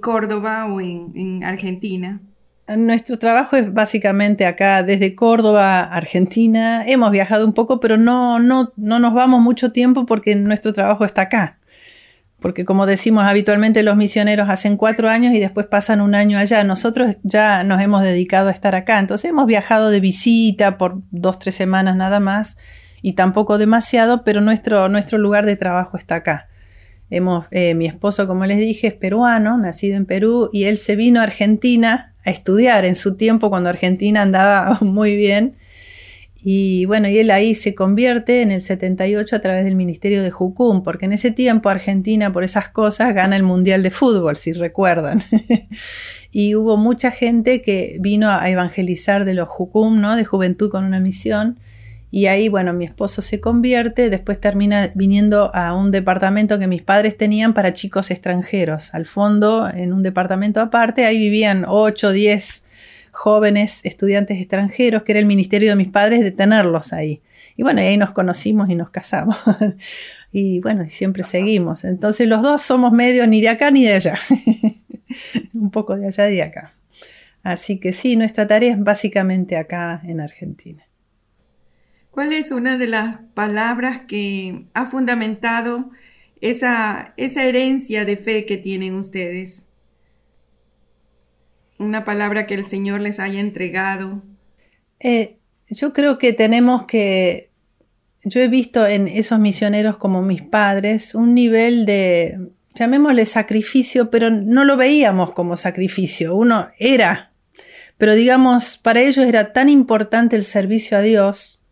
Córdoba 0.00 0.66
o 0.66 0.80
en, 0.80 1.42
Argentina? 1.42 2.20
Nuestro 2.66 3.18
trabajo 3.18 3.56
es 3.56 3.74
básicamente 3.74 4.46
acá 4.46 4.82
desde 4.82 5.14
Córdoba, 5.14 5.82
Argentina. 5.82 6.82
Hemos 6.86 7.10
viajado 7.10 7.44
un 7.44 7.52
poco, 7.52 7.78
pero 7.78 7.98
no, 7.98 8.38
no, 8.38 8.72
no 8.76 8.98
nos 8.98 9.12
vamos 9.12 9.42
mucho 9.42 9.70
tiempo 9.70 10.06
porque 10.06 10.34
nuestro 10.34 10.72
trabajo 10.72 11.04
está 11.04 11.22
acá. 11.22 11.58
Porque 12.40 12.64
como 12.64 12.86
decimos 12.86 13.24
habitualmente 13.24 13.82
los 13.82 13.96
misioneros 13.96 14.48
hacen 14.48 14.78
cuatro 14.78 15.10
años 15.10 15.34
y 15.34 15.40
después 15.40 15.66
pasan 15.66 16.00
un 16.00 16.14
año 16.14 16.38
allá. 16.38 16.64
Nosotros 16.64 17.16
ya 17.22 17.64
nos 17.64 17.82
hemos 17.82 18.02
dedicado 18.02 18.48
a 18.48 18.52
estar 18.52 18.74
acá. 18.74 18.98
Entonces 18.98 19.28
hemos 19.28 19.46
viajado 19.46 19.90
de 19.90 20.00
visita 20.00 20.78
por 20.78 21.02
dos, 21.10 21.38
tres 21.38 21.54
semanas 21.54 21.96
nada 21.96 22.18
más 22.18 22.56
y 23.02 23.12
tampoco 23.12 23.58
demasiado, 23.58 24.24
pero 24.24 24.40
nuestro, 24.40 24.88
nuestro 24.88 25.18
lugar 25.18 25.44
de 25.44 25.56
trabajo 25.56 25.98
está 25.98 26.14
acá. 26.14 26.48
Hemos, 27.10 27.44
eh, 27.50 27.74
mi 27.74 27.84
esposo, 27.84 28.26
como 28.26 28.46
les 28.46 28.58
dije, 28.58 28.86
es 28.86 28.94
peruano, 28.94 29.58
nacido 29.58 29.98
en 29.98 30.06
Perú, 30.06 30.48
y 30.54 30.64
él 30.64 30.78
se 30.78 30.96
vino 30.96 31.20
a 31.20 31.24
Argentina 31.24 32.13
a 32.24 32.30
estudiar 32.30 32.84
en 32.84 32.94
su 32.94 33.16
tiempo 33.16 33.50
cuando 33.50 33.68
Argentina 33.68 34.22
andaba 34.22 34.78
muy 34.80 35.16
bien. 35.16 35.56
Y 36.46 36.84
bueno, 36.84 37.08
y 37.08 37.18
él 37.18 37.30
ahí 37.30 37.54
se 37.54 37.74
convierte 37.74 38.42
en 38.42 38.50
el 38.50 38.60
78 38.60 39.36
a 39.36 39.38
través 39.38 39.64
del 39.64 39.76
Ministerio 39.76 40.22
de 40.22 40.30
Jucum, 40.30 40.82
porque 40.82 41.06
en 41.06 41.14
ese 41.14 41.30
tiempo 41.30 41.70
Argentina 41.70 42.34
por 42.34 42.44
esas 42.44 42.68
cosas 42.68 43.14
gana 43.14 43.34
el 43.36 43.42
Mundial 43.42 43.82
de 43.82 43.90
Fútbol, 43.90 44.36
si 44.36 44.52
recuerdan. 44.52 45.22
y 46.32 46.54
hubo 46.54 46.76
mucha 46.76 47.10
gente 47.10 47.62
que 47.62 47.96
vino 47.98 48.28
a 48.30 48.50
evangelizar 48.50 49.24
de 49.24 49.32
los 49.32 49.48
Jucum, 49.48 50.02
¿no? 50.02 50.16
De 50.16 50.26
Juventud 50.26 50.68
con 50.68 50.84
una 50.84 51.00
Misión. 51.00 51.58
Y 52.14 52.28
ahí, 52.28 52.48
bueno, 52.48 52.72
mi 52.72 52.84
esposo 52.84 53.22
se 53.22 53.40
convierte, 53.40 54.08
después 54.08 54.40
termina 54.40 54.92
viniendo 54.94 55.52
a 55.52 55.74
un 55.74 55.90
departamento 55.90 56.60
que 56.60 56.68
mis 56.68 56.80
padres 56.80 57.16
tenían 57.16 57.54
para 57.54 57.72
chicos 57.72 58.12
extranjeros. 58.12 58.94
Al 58.94 59.04
fondo, 59.04 59.68
en 59.68 59.92
un 59.92 60.04
departamento 60.04 60.60
aparte, 60.60 61.06
ahí 61.06 61.18
vivían 61.18 61.64
8, 61.66 62.12
10 62.12 62.66
jóvenes 63.10 63.84
estudiantes 63.84 64.38
extranjeros, 64.38 65.02
que 65.02 65.10
era 65.10 65.18
el 65.18 65.26
ministerio 65.26 65.70
de 65.70 65.74
mis 65.74 65.88
padres 65.88 66.20
de 66.20 66.30
tenerlos 66.30 66.92
ahí. 66.92 67.20
Y 67.56 67.64
bueno, 67.64 67.80
ahí 67.80 67.96
nos 67.96 68.12
conocimos 68.12 68.70
y 68.70 68.76
nos 68.76 68.90
casamos. 68.90 69.36
y 70.30 70.60
bueno, 70.60 70.84
y 70.84 70.90
siempre 70.90 71.24
seguimos. 71.24 71.82
Entonces 71.82 72.28
los 72.28 72.42
dos 72.42 72.62
somos 72.62 72.92
medio 72.92 73.26
ni 73.26 73.40
de 73.40 73.48
acá 73.48 73.72
ni 73.72 73.86
de 73.86 73.94
allá. 73.94 74.14
un 75.52 75.72
poco 75.72 75.96
de 75.96 76.06
allá 76.06 76.30
y 76.30 76.36
de 76.36 76.42
acá. 76.44 76.74
Así 77.42 77.80
que 77.80 77.92
sí, 77.92 78.14
nuestra 78.14 78.46
tarea 78.46 78.74
es 78.74 78.78
básicamente 78.78 79.56
acá 79.56 80.00
en 80.04 80.20
Argentina. 80.20 80.84
¿Cuál 82.14 82.32
es 82.32 82.52
una 82.52 82.78
de 82.78 82.86
las 82.86 83.16
palabras 83.34 84.02
que 84.06 84.66
ha 84.72 84.86
fundamentado 84.86 85.90
esa, 86.40 87.12
esa 87.16 87.42
herencia 87.42 88.04
de 88.04 88.16
fe 88.16 88.46
que 88.46 88.56
tienen 88.56 88.94
ustedes? 88.94 89.66
Una 91.76 92.04
palabra 92.04 92.46
que 92.46 92.54
el 92.54 92.68
Señor 92.68 93.00
les 93.00 93.18
haya 93.18 93.40
entregado. 93.40 94.22
Eh, 95.00 95.38
yo 95.68 95.92
creo 95.92 96.18
que 96.18 96.32
tenemos 96.32 96.84
que, 96.84 97.50
yo 98.22 98.40
he 98.40 98.46
visto 98.46 98.86
en 98.86 99.08
esos 99.08 99.40
misioneros 99.40 99.96
como 99.96 100.22
mis 100.22 100.42
padres 100.42 101.16
un 101.16 101.34
nivel 101.34 101.84
de, 101.84 102.38
llamémosle 102.76 103.26
sacrificio, 103.26 104.08
pero 104.10 104.30
no 104.30 104.62
lo 104.62 104.76
veíamos 104.76 105.32
como 105.32 105.56
sacrificio, 105.56 106.36
uno 106.36 106.68
era, 106.78 107.32
pero 107.98 108.14
digamos, 108.14 108.78
para 108.78 109.00
ellos 109.00 109.26
era 109.26 109.52
tan 109.52 109.68
importante 109.68 110.36
el 110.36 110.44
servicio 110.44 110.96
a 110.96 111.00
Dios 111.00 111.63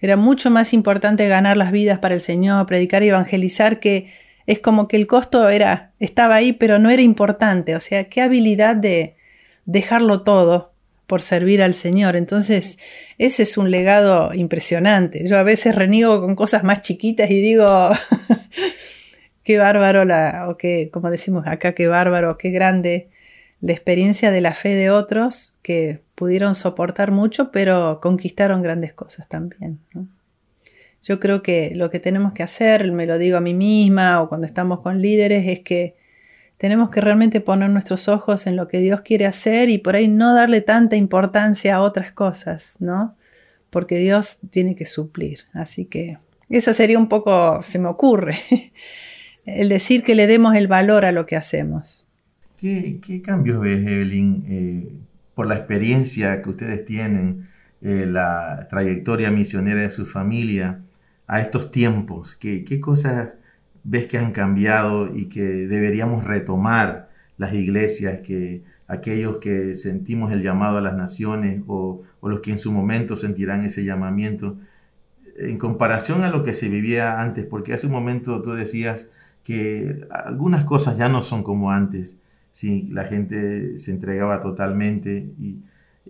era 0.00 0.16
mucho 0.16 0.50
más 0.50 0.72
importante 0.72 1.28
ganar 1.28 1.56
las 1.56 1.72
vidas 1.72 1.98
para 1.98 2.14
el 2.14 2.20
Señor, 2.20 2.66
predicar 2.66 3.02
y 3.02 3.08
evangelizar, 3.08 3.80
que 3.80 4.08
es 4.46 4.58
como 4.58 4.88
que 4.88 4.96
el 4.96 5.06
costo 5.06 5.48
era, 5.48 5.92
estaba 6.00 6.36
ahí, 6.36 6.52
pero 6.52 6.78
no 6.78 6.90
era 6.90 7.02
importante. 7.02 7.76
O 7.76 7.80
sea, 7.80 8.04
qué 8.04 8.22
habilidad 8.22 8.76
de 8.76 9.16
dejarlo 9.66 10.22
todo 10.22 10.72
por 11.06 11.22
servir 11.22 11.62
al 11.62 11.74
Señor. 11.74 12.16
Entonces, 12.16 12.78
ese 13.18 13.42
es 13.42 13.58
un 13.58 13.70
legado 13.70 14.32
impresionante. 14.32 15.26
Yo 15.26 15.38
a 15.38 15.42
veces 15.42 15.74
reniego 15.74 16.20
con 16.20 16.34
cosas 16.36 16.64
más 16.64 16.80
chiquitas 16.80 17.30
y 17.30 17.40
digo, 17.40 17.90
qué 19.44 19.58
bárbaro 19.58 20.04
o 20.48 20.56
qué, 20.56 20.88
como 20.92 21.10
decimos 21.10 21.46
acá, 21.46 21.74
qué 21.74 21.88
bárbaro, 21.88 22.38
qué 22.38 22.50
grande 22.50 23.10
la 23.60 23.72
experiencia 23.72 24.30
de 24.30 24.40
la 24.40 24.54
fe 24.54 24.74
de 24.74 24.90
otros 24.90 25.54
que 25.62 26.00
pudieron 26.14 26.54
soportar 26.54 27.10
mucho, 27.10 27.50
pero 27.50 28.00
conquistaron 28.00 28.62
grandes 28.62 28.92
cosas 28.92 29.28
también. 29.28 29.78
Yo 31.02 31.20
creo 31.20 31.42
que 31.42 31.72
lo 31.74 31.90
que 31.90 31.98
tenemos 31.98 32.32
que 32.32 32.42
hacer, 32.42 32.90
me 32.92 33.06
lo 33.06 33.18
digo 33.18 33.36
a 33.36 33.40
mí 33.40 33.54
misma 33.54 34.22
o 34.22 34.28
cuando 34.28 34.46
estamos 34.46 34.80
con 34.80 35.00
líderes, 35.00 35.46
es 35.46 35.60
que 35.60 35.96
tenemos 36.56 36.90
que 36.90 37.00
realmente 37.00 37.40
poner 37.40 37.70
nuestros 37.70 38.08
ojos 38.08 38.46
en 38.46 38.56
lo 38.56 38.68
que 38.68 38.80
Dios 38.80 39.00
quiere 39.00 39.24
hacer 39.24 39.70
y 39.70 39.78
por 39.78 39.96
ahí 39.96 40.08
no 40.08 40.34
darle 40.34 40.60
tanta 40.60 40.96
importancia 40.96 41.76
a 41.76 41.80
otras 41.80 42.12
cosas, 42.12 42.76
¿no? 42.80 43.16
Porque 43.70 43.96
Dios 43.96 44.40
tiene 44.50 44.76
que 44.76 44.84
suplir. 44.84 45.44
Así 45.54 45.86
que 45.86 46.18
esa 46.50 46.74
sería 46.74 46.98
un 46.98 47.08
poco, 47.08 47.62
se 47.62 47.78
me 47.78 47.88
ocurre, 47.88 48.38
el 49.46 49.70
decir 49.70 50.02
que 50.02 50.14
le 50.14 50.26
demos 50.26 50.54
el 50.54 50.66
valor 50.66 51.06
a 51.06 51.12
lo 51.12 51.24
que 51.24 51.36
hacemos. 51.36 52.09
¿Qué, 52.60 53.22
cambios 53.24 53.58
ves, 53.58 53.86
Evelyn, 53.86 54.44
eh, 54.46 54.92
por 55.34 55.46
la 55.46 55.56
experiencia 55.56 56.42
que 56.42 56.50
ustedes 56.50 56.84
tienen, 56.84 57.48
eh, 57.80 58.04
la 58.06 58.66
trayectoria 58.68 59.30
misionera 59.30 59.80
de 59.80 59.88
su 59.88 60.04
familia 60.04 60.82
a 61.26 61.40
estos 61.40 61.70
tiempos? 61.70 62.36
¿Qué, 62.36 62.80
cosas 62.80 63.38
ves 63.82 64.06
que 64.08 64.18
han 64.18 64.32
cambiado 64.32 65.10
y 65.14 65.26
que 65.30 65.42
deberíamos 65.42 66.24
retomar 66.24 67.08
las 67.38 67.54
iglesias, 67.54 68.20
que 68.20 68.62
aquellos 68.86 69.38
que 69.38 69.74
sentimos 69.74 70.30
el 70.30 70.42
llamado 70.42 70.76
a 70.76 70.82
las 70.82 70.94
naciones 70.94 71.62
o, 71.66 72.02
o 72.20 72.28
los 72.28 72.40
que 72.40 72.50
en 72.52 72.58
su 72.58 72.72
momento 72.72 73.16
sentirán 73.16 73.64
ese 73.64 73.84
llamamiento? 73.86 74.58
En 75.38 75.56
comparación 75.56 76.24
a 76.24 76.28
lo 76.28 76.42
que 76.42 76.52
se 76.52 76.68
vivía 76.68 77.22
antes, 77.22 77.46
porque 77.46 77.72
hace 77.72 77.86
un 77.86 77.94
momento 77.94 78.42
tú 78.42 78.52
decías 78.52 79.10
que 79.44 80.06
algunas 80.10 80.64
cosas 80.64 80.98
ya 80.98 81.08
no 81.08 81.22
son 81.22 81.42
como 81.42 81.72
antes 81.72 82.20
sí, 82.60 82.86
la 82.90 83.04
gente 83.06 83.78
se 83.78 83.90
entregaba 83.90 84.40
totalmente 84.40 85.32
y, 85.40 85.60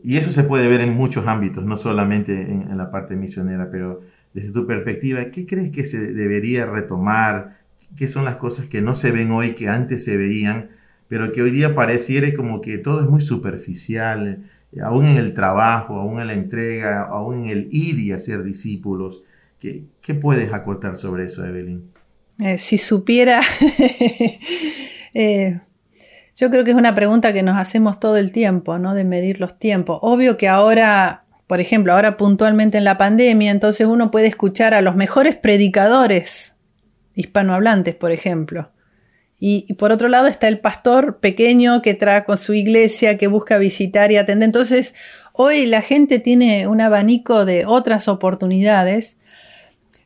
eso 0.02 0.30
se 0.30 0.44
puede 0.44 0.66
ver 0.66 0.80
en 0.80 0.94
muchos 0.94 1.26
ámbitos, 1.26 1.64
no 1.64 1.76
solamente 1.76 2.32
en, 2.40 2.78
la 2.78 2.90
parte 2.90 3.16
misionera, 3.16 3.70
pero 3.70 4.00
desde 4.32 4.50
tu 4.50 4.66
perspectiva, 4.66 5.26
¿qué 5.26 5.44
crees 5.44 5.70
que 5.70 5.84
se 5.84 6.12
debería 6.14 6.64
retomar? 6.64 7.58
¿Qué 7.96 8.08
son 8.08 8.24
las 8.24 8.36
cosas 8.36 8.66
que 8.66 8.80
no 8.80 8.94
se 8.94 9.10
ven 9.10 9.30
hoy, 9.30 9.54
que 9.54 9.68
antes 9.68 10.04
se 10.04 10.16
veían, 10.16 10.70
pero 11.08 11.32
que 11.32 11.42
hoy 11.42 11.50
día 11.50 11.74
pareciera 11.74 12.32
como 12.32 12.62
que 12.62 12.78
todo 12.78 13.02
es 13.02 13.10
muy 13.10 13.20
superficial, 13.20 14.44
aún 14.82 15.04
en 15.04 15.18
el 15.18 15.34
trabajo, 15.34 15.96
aún 15.96 16.20
en 16.20 16.28
la 16.28 16.34
entrega, 16.34 17.02
aún 17.02 17.44
en 17.44 17.50
el 17.50 17.68
ir 17.70 17.98
y 17.98 18.12
hacer 18.12 18.42
discípulos? 18.42 19.22
¿Qué, 19.58 19.84
qué 20.00 20.14
puedes 20.14 20.52
acortar 20.54 20.96
sobre 20.96 21.26
eso, 21.26 21.44
Evelyn? 21.44 21.90
Eh, 22.38 22.56
si 22.56 22.78
supiera... 22.78 23.42
eh, 25.14 25.60
yo 26.40 26.50
creo 26.50 26.64
que 26.64 26.70
es 26.70 26.76
una 26.76 26.94
pregunta 26.94 27.34
que 27.34 27.42
nos 27.42 27.58
hacemos 27.58 28.00
todo 28.00 28.16
el 28.16 28.32
tiempo, 28.32 28.78
¿no? 28.78 28.94
De 28.94 29.04
medir 29.04 29.40
los 29.40 29.58
tiempos. 29.58 29.98
Obvio 30.00 30.38
que 30.38 30.48
ahora, 30.48 31.24
por 31.46 31.60
ejemplo, 31.60 31.92
ahora 31.92 32.16
puntualmente 32.16 32.78
en 32.78 32.84
la 32.84 32.96
pandemia, 32.96 33.50
entonces 33.50 33.86
uno 33.86 34.10
puede 34.10 34.28
escuchar 34.28 34.72
a 34.72 34.80
los 34.80 34.96
mejores 34.96 35.36
predicadores 35.36 36.56
hispanohablantes, 37.14 37.94
por 37.94 38.10
ejemplo. 38.10 38.70
Y, 39.38 39.72
por 39.74 39.92
otro 39.92 40.08
lado 40.08 40.28
está 40.28 40.48
el 40.48 40.60
pastor 40.60 41.18
pequeño 41.18 41.82
que 41.82 41.92
trae 41.92 42.24
con 42.24 42.38
su 42.38 42.54
iglesia, 42.54 43.18
que 43.18 43.26
busca 43.26 43.58
visitar 43.58 44.10
y 44.10 44.16
atender. 44.16 44.46
Entonces, 44.46 44.94
hoy 45.34 45.66
la 45.66 45.82
gente 45.82 46.20
tiene 46.20 46.68
un 46.68 46.80
abanico 46.80 47.44
de 47.44 47.66
otras 47.66 48.08
oportunidades 48.08 49.18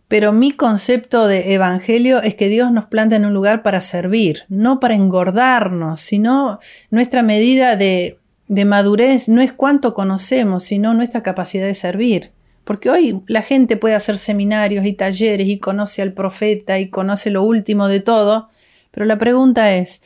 pero 0.08 0.32
mi 0.32 0.52
concepto 0.52 1.26
de 1.26 1.54
evangelio 1.54 2.20
es 2.22 2.34
que 2.34 2.48
Dios 2.48 2.70
nos 2.70 2.86
planta 2.86 3.16
en 3.16 3.24
un 3.24 3.32
lugar 3.32 3.62
para 3.62 3.80
servir, 3.80 4.42
no 4.48 4.78
para 4.78 4.94
engordarnos, 4.94 6.00
sino 6.00 6.60
nuestra 6.90 7.22
medida 7.22 7.76
de, 7.76 8.18
madurez 8.66 9.28
no 9.28 9.40
es 9.40 9.52
cuánto 9.52 9.94
conocemos, 9.94 10.64
sino 10.64 10.92
nuestra 10.94 11.22
capacidad 11.22 11.66
de 11.66 11.74
servir. 11.74 12.32
Porque 12.64 12.90
hoy 12.90 13.22
la 13.26 13.42
gente 13.42 13.76
puede 13.76 13.94
hacer 13.94 14.18
seminarios 14.18 14.86
y 14.86 14.92
talleres 14.92 15.48
y 15.48 15.58
conoce 15.58 16.02
al 16.02 16.12
profeta 16.12 16.78
y 16.78 16.88
conoce 16.90 17.30
lo 17.30 17.42
último 17.42 17.88
de 17.88 18.00
todo, 18.00 18.48
pero 18.90 19.06
la 19.06 19.18
pregunta 19.18 19.74
es, 19.74 20.02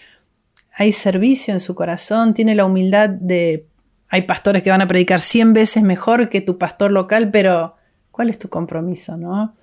¿hay 0.75 0.93
servicio 0.93 1.53
en 1.53 1.61
su 1.61 1.75
corazón? 1.75 2.35
¿Tiene 2.35 2.55
la 2.55 2.65
humildad 2.65 3.11
de... 3.11 3.67
Hay 4.09 4.23
pastores 4.23 4.63
que 4.63 4.71
van 4.71 4.81
a 4.81 4.89
predicar 4.89 5.21
100 5.21 5.53
veces 5.53 5.83
mejor 5.83 6.31
que 6.31 6.41
tu 6.41 6.57
pastor 6.57 6.91
local, 6.91 7.31
pero 7.31 7.77
¿cuál 8.11 8.31
es 8.31 8.39
tu 8.39 8.49
compromiso, 8.49 9.19
no? 9.19 9.55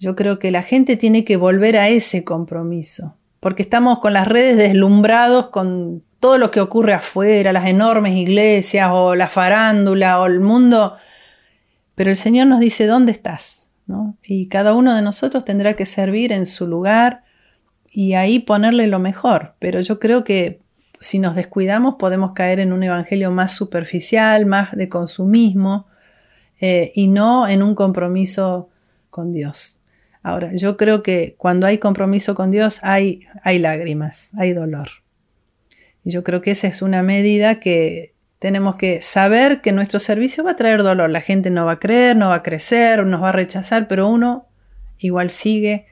Yo 0.00 0.16
creo 0.16 0.38
que 0.38 0.50
la 0.50 0.62
gente 0.62 0.96
tiene 0.96 1.26
que 1.26 1.36
volver 1.36 1.76
a 1.76 1.90
ese 1.90 2.24
compromiso, 2.24 3.18
porque 3.38 3.62
estamos 3.62 3.98
con 3.98 4.14
las 4.14 4.26
redes 4.26 4.56
deslumbrados 4.56 5.48
con 5.48 6.02
todo 6.20 6.38
lo 6.38 6.50
que 6.50 6.62
ocurre 6.62 6.94
afuera, 6.94 7.52
las 7.52 7.68
enormes 7.68 8.16
iglesias 8.16 8.88
o 8.92 9.14
la 9.14 9.26
farándula 9.26 10.18
o 10.18 10.24
el 10.24 10.40
mundo, 10.40 10.96
pero 11.94 12.08
el 12.08 12.16
Señor 12.16 12.46
nos 12.46 12.60
dice, 12.60 12.86
¿dónde 12.86 13.12
estás? 13.12 13.68
¿No? 13.86 14.16
Y 14.22 14.48
cada 14.48 14.72
uno 14.72 14.94
de 14.94 15.02
nosotros 15.02 15.44
tendrá 15.44 15.76
que 15.76 15.84
servir 15.84 16.32
en 16.32 16.46
su 16.46 16.66
lugar 16.66 17.24
y 17.92 18.14
ahí 18.14 18.38
ponerle 18.38 18.86
lo 18.86 19.00
mejor, 19.00 19.54
pero 19.58 19.82
yo 19.82 19.98
creo 19.98 20.24
que 20.24 20.62
si 20.98 21.18
nos 21.18 21.34
descuidamos 21.34 21.96
podemos 21.98 22.32
caer 22.32 22.60
en 22.60 22.72
un 22.72 22.82
evangelio 22.84 23.30
más 23.32 23.52
superficial, 23.52 24.46
más 24.46 24.74
de 24.74 24.88
consumismo 24.88 25.88
eh, 26.58 26.90
y 26.94 27.08
no 27.08 27.46
en 27.46 27.62
un 27.62 27.74
compromiso 27.74 28.70
con 29.10 29.32
Dios. 29.32 29.79
Ahora, 30.22 30.54
yo 30.54 30.76
creo 30.76 31.02
que 31.02 31.34
cuando 31.38 31.66
hay 31.66 31.78
compromiso 31.78 32.34
con 32.34 32.50
Dios 32.50 32.80
hay, 32.82 33.26
hay 33.42 33.58
lágrimas, 33.58 34.32
hay 34.36 34.52
dolor. 34.52 34.88
Y 36.04 36.10
yo 36.10 36.24
creo 36.24 36.42
que 36.42 36.50
esa 36.50 36.66
es 36.66 36.82
una 36.82 37.02
medida 37.02 37.60
que 37.60 38.14
tenemos 38.38 38.76
que 38.76 39.00
saber 39.00 39.60
que 39.60 39.72
nuestro 39.72 39.98
servicio 39.98 40.44
va 40.44 40.52
a 40.52 40.56
traer 40.56 40.82
dolor. 40.82 41.10
La 41.10 41.20
gente 41.20 41.50
no 41.50 41.66
va 41.66 41.72
a 41.72 41.78
creer, 41.78 42.16
no 42.16 42.30
va 42.30 42.36
a 42.36 42.42
crecer, 42.42 43.06
nos 43.06 43.22
va 43.22 43.28
a 43.28 43.32
rechazar, 43.32 43.86
pero 43.86 44.08
uno 44.08 44.46
igual 44.98 45.30
sigue 45.30 45.86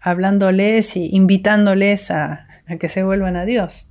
hablándoles 0.00 0.96
y 0.96 1.14
invitándoles 1.14 2.10
a, 2.10 2.46
que 2.78 2.88
se 2.88 3.02
vuelvan 3.04 3.36
a 3.36 3.44
Dios. 3.44 3.90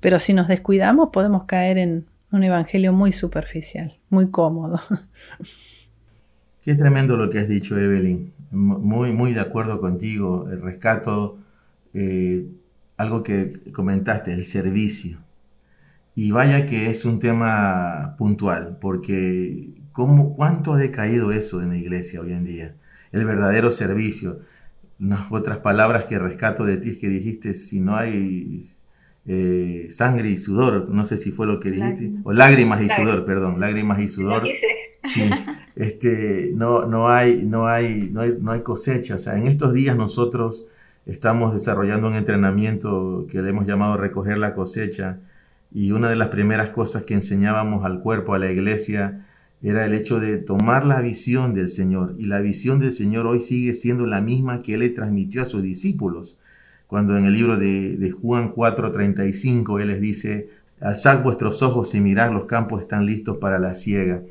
Pero 0.00 0.18
si 0.18 0.32
nos 0.32 0.48
descuidamos 0.48 1.10
podemos 1.12 1.44
caer 1.44 1.78
en 1.78 2.06
un 2.30 2.44
evangelio 2.44 2.92
muy 2.92 3.12
superficial, 3.12 3.98
muy 4.10 4.30
cómodo. 4.30 4.80
Qué 6.62 6.74
tremendo 6.74 7.16
lo 7.16 7.28
que 7.28 7.40
has 7.40 7.48
dicho, 7.48 7.78
Evelyn. 7.78 8.32
Muy, 8.54 9.12
muy 9.12 9.34
de 9.34 9.40
acuerdo 9.40 9.80
contigo. 9.80 10.48
El 10.50 10.62
rescato, 10.62 11.38
eh, 11.92 12.46
algo 12.96 13.22
que 13.22 13.60
comentaste, 13.72 14.32
el 14.32 14.44
servicio. 14.44 15.18
Y 16.14 16.30
vaya 16.30 16.64
que 16.64 16.90
es 16.90 17.04
un 17.04 17.18
tema 17.18 18.14
puntual, 18.16 18.78
porque 18.80 19.70
¿cómo, 19.92 20.34
¿cuánto 20.36 20.74
ha 20.74 20.78
decaído 20.78 21.32
eso 21.32 21.60
en 21.60 21.70
la 21.70 21.76
iglesia 21.76 22.20
hoy 22.20 22.32
en 22.32 22.44
día? 22.44 22.76
El 23.10 23.24
verdadero 23.24 23.72
servicio 23.72 24.38
otras 25.30 25.58
palabras 25.58 26.06
que 26.06 26.18
rescato 26.18 26.64
de 26.64 26.76
ti 26.76 26.90
es 26.90 26.98
que 26.98 27.08
dijiste, 27.08 27.54
si 27.54 27.80
no 27.80 27.96
hay 27.96 28.66
eh, 29.26 29.86
sangre 29.90 30.30
y 30.30 30.36
sudor, 30.36 30.88
no 30.88 31.04
sé 31.04 31.16
si 31.16 31.30
fue 31.30 31.46
lo 31.46 31.60
que 31.60 31.70
dijiste, 31.70 32.12
o 32.22 32.32
lágrimas 32.32 32.82
y 32.82 32.88
sudor, 32.88 33.24
perdón, 33.24 33.60
lágrimas 33.60 34.00
y 34.00 34.08
sudor. 34.08 34.44
Sí, 35.04 35.22
este, 35.76 36.52
no, 36.54 36.86
no, 36.86 37.08
hay, 37.08 37.44
no, 37.44 37.66
hay, 37.66 38.08
no, 38.12 38.22
hay, 38.22 38.36
no 38.40 38.52
hay 38.52 38.62
cosecha. 38.62 39.16
O 39.16 39.18
sea, 39.18 39.36
en 39.36 39.46
estos 39.46 39.72
días 39.72 39.96
nosotros 39.96 40.66
estamos 41.06 41.52
desarrollando 41.52 42.08
un 42.08 42.14
entrenamiento 42.14 43.26
que 43.28 43.42
le 43.42 43.50
hemos 43.50 43.66
llamado 43.66 43.96
recoger 43.96 44.38
la 44.38 44.54
cosecha 44.54 45.18
y 45.72 45.90
una 45.90 46.08
de 46.08 46.16
las 46.16 46.28
primeras 46.28 46.70
cosas 46.70 47.04
que 47.04 47.14
enseñábamos 47.14 47.84
al 47.84 48.00
cuerpo, 48.00 48.34
a 48.34 48.38
la 48.38 48.50
iglesia, 48.50 49.26
era 49.60 49.84
el 49.84 49.94
hecho 49.94 50.20
de 50.20 50.36
tomar 50.36 50.84
la 50.84 51.00
visión 51.00 51.52
del 51.52 51.68
Señor. 51.68 52.14
Y 52.18 52.26
la 52.26 52.40
visión 52.40 52.78
del 52.78 52.92
Señor 52.92 53.26
hoy 53.26 53.40
sigue 53.40 53.74
siendo 53.74 54.06
la 54.06 54.20
misma 54.20 54.62
que 54.62 54.74
Él 54.74 54.80
le 54.80 54.90
transmitió 54.90 55.42
a 55.42 55.46
sus 55.46 55.62
discípulos. 55.62 56.38
Cuando 56.86 57.16
en 57.16 57.24
el 57.24 57.32
libro 57.32 57.56
de, 57.56 57.96
de 57.96 58.10
Juan 58.10 58.54
4:35 58.54 59.80
Él 59.80 59.88
les 59.88 60.00
dice, 60.00 60.50
alzad 60.80 61.22
vuestros 61.22 61.62
ojos 61.62 61.94
y 61.94 62.00
mirad, 62.00 62.30
los 62.30 62.44
campos 62.44 62.82
están 62.82 63.06
listos 63.06 63.38
para 63.38 63.58
la 63.58 63.74
siega. 63.74 64.22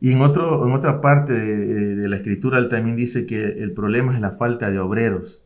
Y 0.00 0.12
en, 0.12 0.22
otro, 0.22 0.66
en 0.66 0.72
otra 0.72 1.00
parte 1.00 1.32
de, 1.32 2.08
la 2.08 2.16
escritura 2.16 2.58
Él 2.58 2.68
también 2.68 2.96
dice 2.96 3.26
que 3.26 3.44
el 3.44 3.72
problema 3.72 4.14
es 4.14 4.20
la 4.20 4.30
falta 4.30 4.70
de 4.70 4.78
obreros. 4.78 5.44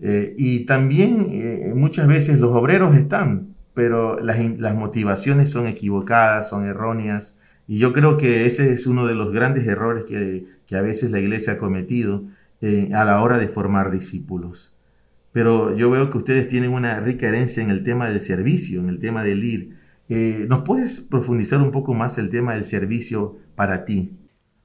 Eh, 0.00 0.34
y 0.36 0.66
también 0.66 1.26
eh, 1.30 1.72
muchas 1.74 2.06
veces 2.06 2.40
los 2.40 2.52
obreros 2.54 2.96
están, 2.96 3.54
pero 3.74 4.20
las, 4.20 4.38
las 4.58 4.74
motivaciones 4.74 5.50
son 5.50 5.66
equivocadas, 5.66 6.48
son 6.48 6.66
erróneas 6.66 7.38
y 7.66 7.78
yo 7.78 7.92
creo 7.92 8.16
que 8.16 8.46
ese 8.46 8.72
es 8.72 8.86
uno 8.86 9.06
de 9.06 9.14
los 9.14 9.32
grandes 9.32 9.66
errores 9.66 10.04
que, 10.04 10.46
a 10.76 10.80
veces 10.80 11.10
la 11.10 11.20
iglesia 11.20 11.54
ha 11.54 11.58
cometido 11.58 12.24
eh, 12.60 12.90
a 12.94 13.04
la 13.04 13.22
hora 13.22 13.38
de 13.38 13.48
formar 13.48 13.90
discípulos. 13.90 14.74
Pero 15.32 15.76
yo 15.76 15.90
veo 15.90 16.10
que 16.10 16.18
ustedes 16.18 16.48
tienen 16.48 16.72
una 16.72 17.00
rica 17.00 17.28
herencia 17.28 17.62
en 17.62 17.70
el 17.70 17.82
tema 17.82 18.08
del 18.08 18.20
servicio, 18.20 18.80
en 18.80 18.88
el 18.88 18.98
tema 18.98 19.22
del 19.22 19.44
ir. 19.44 19.76
Eh, 20.14 20.44
¿Nos 20.46 20.60
puedes 20.60 21.00
profundizar 21.00 21.62
un 21.62 21.70
poco 21.70 21.94
más 21.94 22.18
el 22.18 22.28
tema 22.28 22.52
del 22.52 22.66
servicio 22.66 23.38
para 23.54 23.86
ti? 23.86 24.12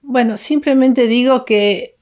Bueno, 0.01 0.35
simplemente 0.35 1.07
digo 1.07 1.45
que 1.45 1.95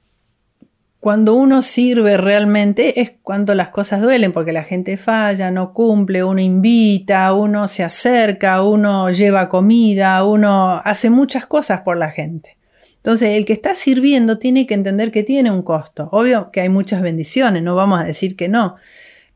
cuando 0.98 1.34
uno 1.34 1.62
sirve 1.62 2.16
realmente 2.16 3.00
es 3.00 3.12
cuando 3.22 3.54
las 3.54 3.68
cosas 3.68 4.02
duelen, 4.02 4.32
porque 4.32 4.52
la 4.52 4.64
gente 4.64 4.96
falla, 4.96 5.52
no 5.52 5.72
cumple, 5.74 6.24
uno 6.24 6.40
invita, 6.40 7.32
uno 7.34 7.68
se 7.68 7.84
acerca, 7.84 8.62
uno 8.62 9.10
lleva 9.10 9.48
comida, 9.48 10.24
uno 10.24 10.80
hace 10.84 11.08
muchas 11.08 11.46
cosas 11.46 11.82
por 11.82 11.96
la 11.96 12.10
gente. 12.10 12.58
Entonces, 12.96 13.36
el 13.36 13.44
que 13.44 13.52
está 13.52 13.76
sirviendo 13.76 14.40
tiene 14.40 14.66
que 14.66 14.74
entender 14.74 15.12
que 15.12 15.22
tiene 15.22 15.52
un 15.52 15.62
costo. 15.62 16.08
Obvio 16.10 16.50
que 16.50 16.62
hay 16.62 16.68
muchas 16.68 17.00
bendiciones, 17.00 17.62
no 17.62 17.76
vamos 17.76 18.00
a 18.00 18.04
decir 18.04 18.34
que 18.34 18.48
no, 18.48 18.74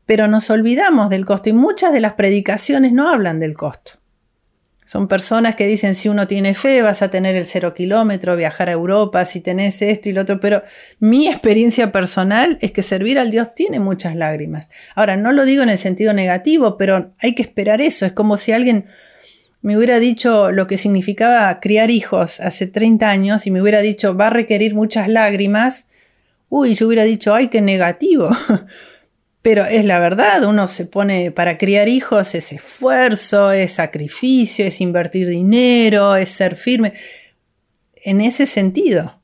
pero 0.05 0.27
nos 0.27 0.49
olvidamos 0.49 1.09
del 1.09 1.25
costo 1.25 1.47
y 1.47 1.53
muchas 1.53 1.93
de 1.93 2.01
las 2.01 2.15
predicaciones 2.15 2.91
no 2.91 3.07
hablan 3.07 3.39
del 3.39 3.53
costo. 3.53 4.00
Son 4.83 5.07
personas 5.07 5.55
que 5.55 5.67
dicen 5.67 5.93
si 5.93 6.09
uno 6.09 6.27
tiene 6.27 6.53
fe 6.53 6.81
vas 6.81 7.01
a 7.01 7.09
tener 7.09 7.35
el 7.35 7.45
cero 7.45 7.73
kilómetro, 7.73 8.35
viajar 8.35 8.69
a 8.69 8.73
Europa, 8.73 9.23
si 9.25 9.39
tenés 9.39 9.81
esto 9.81 10.09
y 10.09 10.13
lo 10.13 10.21
otro, 10.21 10.39
pero 10.39 10.63
mi 10.99 11.27
experiencia 11.27 11.91
personal 11.91 12.57
es 12.61 12.71
que 12.71 12.81
servir 12.81 13.19
al 13.19 13.29
Dios 13.31 13.53
tiene 13.53 13.79
muchas 13.79 14.15
lágrimas. 14.15 14.69
Ahora, 14.95 15.17
no 15.17 15.31
lo 15.31 15.45
digo 15.45 15.63
en 15.63 15.69
el 15.69 15.77
sentido 15.77 16.13
negativo, 16.13 16.77
pero 16.77 17.11
hay 17.19 17.35
que 17.35 17.43
esperar 17.43 17.79
eso. 17.79 18.05
Es 18.05 18.13
como 18.13 18.37
si 18.37 18.51
alguien 18.51 18.85
me 19.61 19.77
hubiera 19.77 19.99
dicho 19.99 20.51
lo 20.51 20.65
que 20.65 20.77
significaba 20.77 21.59
criar 21.59 21.91
hijos 21.91 22.39
hace 22.39 22.65
30 22.65 23.09
años 23.09 23.45
y 23.45 23.51
me 23.51 23.61
hubiera 23.61 23.81
dicho 23.81 24.17
va 24.17 24.27
a 24.27 24.31
requerir 24.31 24.73
muchas 24.73 25.07
lágrimas. 25.07 25.89
Uy, 26.49 26.73
yo 26.73 26.87
hubiera 26.87 27.03
dicho, 27.03 27.33
ay, 27.33 27.47
qué 27.47 27.61
negativo. 27.61 28.29
Pero 29.41 29.65
es 29.65 29.85
la 29.85 29.99
verdad, 29.99 30.43
uno 30.43 30.67
se 30.67 30.85
pone 30.85 31.31
para 31.31 31.57
criar 31.57 31.89
hijos, 31.89 32.35
es 32.35 32.51
esfuerzo, 32.51 33.51
es 33.51 33.73
sacrificio, 33.73 34.65
es 34.65 34.81
invertir 34.81 35.27
dinero, 35.27 36.15
es 36.15 36.29
ser 36.29 36.55
firme. 36.55 36.93
En 37.95 38.21
ese 38.21 38.45
sentido. 38.45 39.19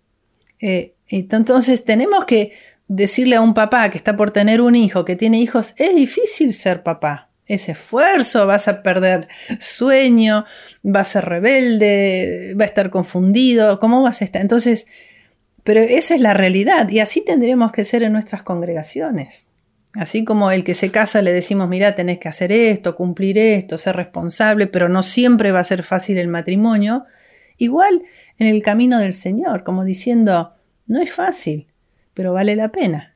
Eh, 0.60 0.93
entonces 1.08 1.86
tenemos 1.86 2.25
que 2.25 2.53
decirle 2.88 3.36
a 3.36 3.41
un 3.41 3.53
papá 3.53 3.89
que 3.89 3.97
está 3.97 4.15
por 4.15 4.32
tener 4.32 4.62
un 4.62 4.75
hijo, 4.75 5.06
que 5.06 5.15
tiene 5.15 5.39
hijos, 5.39 5.73
es 5.77 5.95
difícil 5.95 6.53
ser 6.53 6.84
papá. 6.84 7.30
Es 7.45 7.69
esfuerzo, 7.69 8.45
vas 8.45 8.67
a 8.67 8.84
perder 8.84 9.30
sueño, 9.60 10.45
va 10.84 11.01
a 11.01 11.06
ser 11.06 11.25
rebelde, 11.25 12.53
va 12.60 12.63
a 12.63 12.67
estar 12.67 12.89
confundido, 12.89 13.80
¿cómo 13.80 14.01
vas 14.01 14.21
a 14.21 14.25
estar? 14.25 14.41
Entonces, 14.41 14.88
pero 15.63 15.82
esa 15.82 16.15
es 16.15 16.21
la 16.21 16.34
realidad 16.34 16.89
y 16.89 16.99
así 16.99 17.21
tendremos 17.21 17.71
que 17.71 17.86
ser 17.86 18.03
en 18.03 18.12
nuestras 18.12 18.43
congregaciones. 18.43 19.51
Así 19.97 20.23
como 20.23 20.51
el 20.51 20.63
que 20.63 20.75
se 20.75 20.91
casa 20.91 21.23
le 21.23 21.33
decimos, 21.33 21.67
mira, 21.67 21.95
tenés 21.95 22.19
que 22.19 22.29
hacer 22.29 22.51
esto, 22.51 22.95
cumplir 22.95 23.39
esto, 23.39 23.79
ser 23.79 23.95
responsable, 23.95 24.67
pero 24.67 24.89
no 24.89 25.01
siempre 25.01 25.51
va 25.51 25.62
a 25.62 25.63
ser 25.63 25.81
fácil 25.81 26.19
el 26.19 26.27
matrimonio, 26.27 27.05
igual 27.57 28.03
en 28.38 28.45
el 28.45 28.62
camino 28.62 28.99
del 28.99 29.15
Señor, 29.15 29.63
como 29.63 29.83
diciendo, 29.83 30.53
no 30.86 31.01
es 31.01 31.12
fácil, 31.12 31.65
pero 32.13 32.31
vale 32.31 32.55
la 32.55 32.71
pena. 32.71 33.15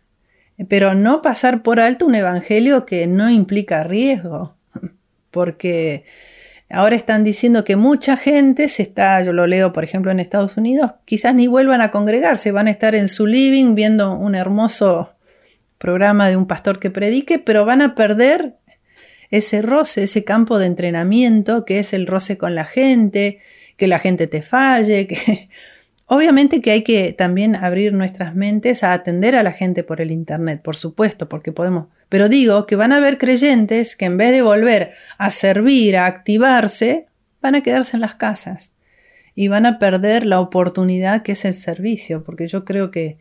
Pero 0.68 0.96
no 0.96 1.22
pasar 1.22 1.62
por 1.62 1.80
alto 1.80 2.08
un 2.08 2.16
evangelio 2.16 2.84
que 2.84 3.06
no 3.06 3.30
implica 3.30 3.84
riesgo, 3.84 4.56
porque 5.30 6.06
ahora 6.68 6.96
están 6.96 7.24
diciendo 7.24 7.64
que 7.64 7.76
mucha 7.76 8.18
gente 8.18 8.68
se 8.70 8.82
está, 8.82 9.22
yo 9.22 9.34
lo 9.34 9.46
leo 9.46 9.72
por 9.72 9.84
ejemplo 9.84 10.10
en 10.10 10.20
Estados 10.20 10.58
Unidos, 10.58 10.94
quizás 11.06 11.36
ni 11.36 11.46
vuelvan 11.46 11.82
a 11.82 11.92
congregarse, 11.92 12.52
van 12.52 12.66
a 12.66 12.72
estar 12.72 12.96
en 12.96 13.08
su 13.08 13.28
living 13.28 13.76
viendo 13.76 14.18
un 14.18 14.34
hermoso 14.34 15.12
programa 15.82 16.30
de 16.30 16.38
un 16.38 16.46
pastor 16.46 16.80
que 16.80 16.92
predique, 16.92 17.40
pero 17.40 17.66
van 17.66 17.82
a 17.82 17.96
perder 17.96 18.56
ese 19.32 19.62
roce, 19.64 20.04
ese 20.04 20.24
campo 20.24 20.60
de 20.60 20.68
entrenamiento 20.68 21.66
que 21.66 21.80
es 21.80 21.94
el 21.94 22.06
roce 22.06 22.38
con 22.38 22.54
la 22.54 22.66
gente, 22.66 23.40
que 23.78 23.88
la 23.88 23.98
gente 23.98 24.28
te 24.28 24.44
falle, 24.44 25.08
que 25.08 25.50
obviamente 26.06 26.62
que 26.62 26.72
hay 26.72 26.84
que 26.84 27.14
también 27.14 27.56
abrir 27.56 27.94
nuestras 27.94 28.36
mentes 28.36 28.84
a 28.84 28.94
atender 28.94 29.36
a 29.36 29.44
la 29.44 29.54
gente 29.54 29.84
por 29.84 30.02
el 30.02 30.12
internet, 30.12 30.62
por 30.62 30.76
supuesto, 30.76 31.28
porque 31.28 31.52
podemos, 31.52 31.88
pero 32.10 32.30
digo 32.30 32.68
que 32.68 32.76
van 32.76 32.92
a 32.92 32.98
haber 32.98 33.18
creyentes 33.18 33.96
que 33.96 34.06
en 34.06 34.18
vez 34.18 34.32
de 34.32 34.44
volver 34.44 34.92
a 35.18 35.32
servir, 35.32 35.98
a 35.98 36.06
activarse, 36.06 37.08
van 37.42 37.56
a 37.56 37.64
quedarse 37.64 37.98
en 37.98 38.02
las 38.02 38.16
casas 38.16 38.76
y 39.34 39.48
van 39.48 39.66
a 39.66 39.80
perder 39.80 40.28
la 40.28 40.42
oportunidad 40.42 41.24
que 41.24 41.32
es 41.32 41.44
el 41.44 41.56
servicio, 41.56 42.24
porque 42.24 42.46
yo 42.46 42.66
creo 42.66 42.92
que 42.92 43.18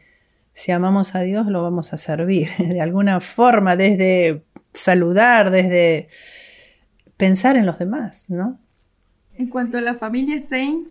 si 0.53 0.73
amamos 0.73 1.15
a 1.15 1.21
Dios, 1.21 1.47
lo 1.47 1.63
vamos 1.63 1.93
a 1.93 1.99
servir 1.99 2.49
de 2.59 2.81
alguna 2.81 3.21
forma, 3.21 3.77
desde 3.77 4.43
saludar, 4.73 5.51
desde 5.51 6.09
pensar 7.17 7.57
en 7.57 7.67
los 7.67 7.79
demás, 7.79 8.31
¿no? 8.31 8.59
En 9.37 9.49
cuanto 9.49 9.79
a 9.79 9.81
la 9.81 9.95
familia 9.95 10.41
Saint, 10.41 10.89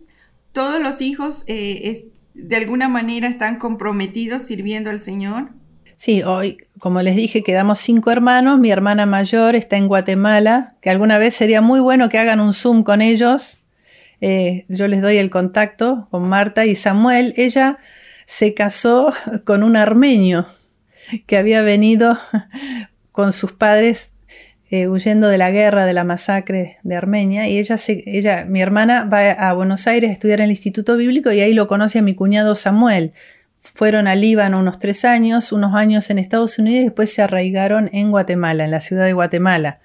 todos 0.52 0.82
los 0.82 1.00
hijos 1.00 1.44
eh, 1.46 2.10
de 2.34 2.56
alguna 2.56 2.88
manera 2.88 3.28
están 3.28 3.56
comprometidos 3.58 4.42
sirviendo 4.42 4.90
al 4.90 5.00
Señor. 5.00 5.50
Sí, 5.94 6.22
hoy, 6.22 6.58
como 6.78 7.02
les 7.02 7.14
dije, 7.14 7.42
quedamos 7.42 7.78
cinco 7.80 8.10
hermanos. 8.10 8.58
Mi 8.58 8.70
hermana 8.70 9.04
mayor 9.06 9.54
está 9.54 9.76
en 9.76 9.86
Guatemala, 9.86 10.74
que 10.80 10.88
alguna 10.88 11.18
vez 11.18 11.34
sería 11.34 11.60
muy 11.60 11.78
bueno 11.78 12.08
que 12.08 12.18
hagan 12.18 12.40
un 12.40 12.54
Zoom 12.54 12.82
con 12.82 13.02
ellos. 13.02 13.62
Eh, 14.22 14.64
yo 14.68 14.88
les 14.88 15.02
doy 15.02 15.18
el 15.18 15.30
contacto 15.30 16.08
con 16.10 16.28
Marta 16.28 16.64
y 16.64 16.74
Samuel. 16.74 17.34
Ella 17.36 17.78
se 18.30 18.54
casó 18.54 19.12
con 19.44 19.64
un 19.64 19.74
armenio 19.74 20.46
que 21.26 21.36
había 21.36 21.62
venido 21.62 22.16
con 23.10 23.32
sus 23.32 23.50
padres 23.50 24.12
eh, 24.70 24.86
huyendo 24.86 25.26
de 25.26 25.36
la 25.36 25.50
guerra, 25.50 25.84
de 25.84 25.94
la 25.94 26.04
masacre 26.04 26.78
de 26.84 26.94
Armenia, 26.94 27.48
y 27.48 27.58
ella, 27.58 27.76
se, 27.76 28.04
mi 28.48 28.62
hermana 28.62 29.02
va 29.02 29.32
a 29.32 29.52
Buenos 29.52 29.88
Aires 29.88 30.10
a 30.10 30.12
estudiar 30.12 30.38
en 30.38 30.44
el 30.44 30.50
Instituto 30.50 30.96
Bíblico 30.96 31.32
y 31.32 31.40
ahí 31.40 31.52
lo 31.52 31.66
conoce 31.66 31.98
a 31.98 32.02
mi 32.02 32.14
cuñado 32.14 32.54
Samuel. 32.54 33.14
Fueron 33.62 34.06
a 34.06 34.14
Líbano 34.14 34.60
unos 34.60 34.78
tres 34.78 35.04
años, 35.04 35.50
unos 35.50 35.74
años 35.74 36.08
en 36.08 36.20
Estados 36.20 36.56
Unidos 36.60 36.82
y 36.82 36.84
después 36.84 37.12
se 37.12 37.22
arraigaron 37.22 37.90
en 37.92 38.12
Guatemala, 38.12 38.64
en 38.64 38.70
la 38.70 38.80
ciudad 38.80 39.06
de 39.06 39.12
Guatemala. 39.12 39.80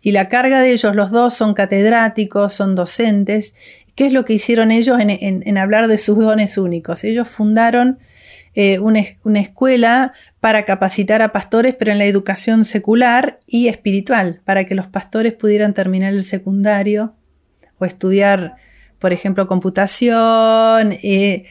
Y 0.00 0.12
la 0.12 0.28
carga 0.28 0.60
de 0.60 0.72
ellos, 0.72 0.96
los 0.96 1.10
dos 1.10 1.34
son 1.34 1.52
catedráticos, 1.52 2.54
son 2.54 2.74
docentes. 2.74 3.54
¿Qué 3.94 4.06
es 4.06 4.12
lo 4.12 4.24
que 4.24 4.32
hicieron 4.32 4.70
ellos 4.70 4.98
en 5.00 5.58
hablar 5.58 5.88
de 5.88 5.98
sus 5.98 6.18
dones 6.18 6.56
únicos? 6.58 7.04
Ellos 7.04 7.28
fundaron 7.28 7.98
eh, 8.54 8.80
una, 8.80 9.00
escuela 9.40 10.12
para 10.40 10.66
capacitar 10.66 11.22
a 11.22 11.32
pastores, 11.32 11.74
pero 11.74 11.90
en 11.90 11.98
la 11.98 12.04
educación 12.04 12.66
secular 12.66 13.40
y 13.46 13.68
espiritual, 13.68 14.42
para 14.44 14.64
que 14.64 14.74
los 14.74 14.86
pastores 14.88 15.32
pudieran 15.32 15.72
terminar 15.72 16.12
el 16.12 16.24
secundario 16.24 17.14
o 17.78 17.86
estudiar, 17.86 18.56
por 18.98 19.14
ejemplo, 19.14 19.48
computación. 19.48 20.92
Eh, 21.02 21.44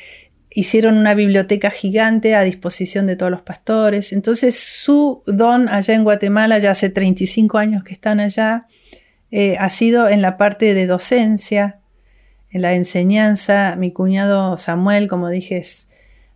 hicieron 0.51 0.95
una 0.97 1.15
biblioteca 1.15 1.71
gigante 1.71 2.35
a 2.35 2.43
disposición 2.43 3.07
de 3.07 3.15
todos 3.15 3.31
los 3.31 3.41
pastores. 3.41 4.13
Entonces 4.13 4.59
su 4.59 5.23
don 5.25 5.69
allá 5.69 5.95
en 5.95 6.03
Guatemala, 6.03 6.59
ya 6.59 6.71
hace 6.71 6.89
35 6.89 7.57
años 7.57 7.83
que 7.83 7.93
están 7.93 8.19
allá, 8.19 8.67
eh, 9.31 9.55
ha 9.59 9.69
sido 9.69 10.07
en 10.07 10.21
la 10.21 10.37
parte 10.37 10.75
de 10.75 10.85
docencia, 10.85 11.80
en 12.51 12.61
la 12.61 12.73
enseñanza. 12.73 13.75
Mi 13.77 13.91
cuñado 13.91 14.57
Samuel, 14.57 15.07
como 15.07 15.29
dije, 15.29 15.63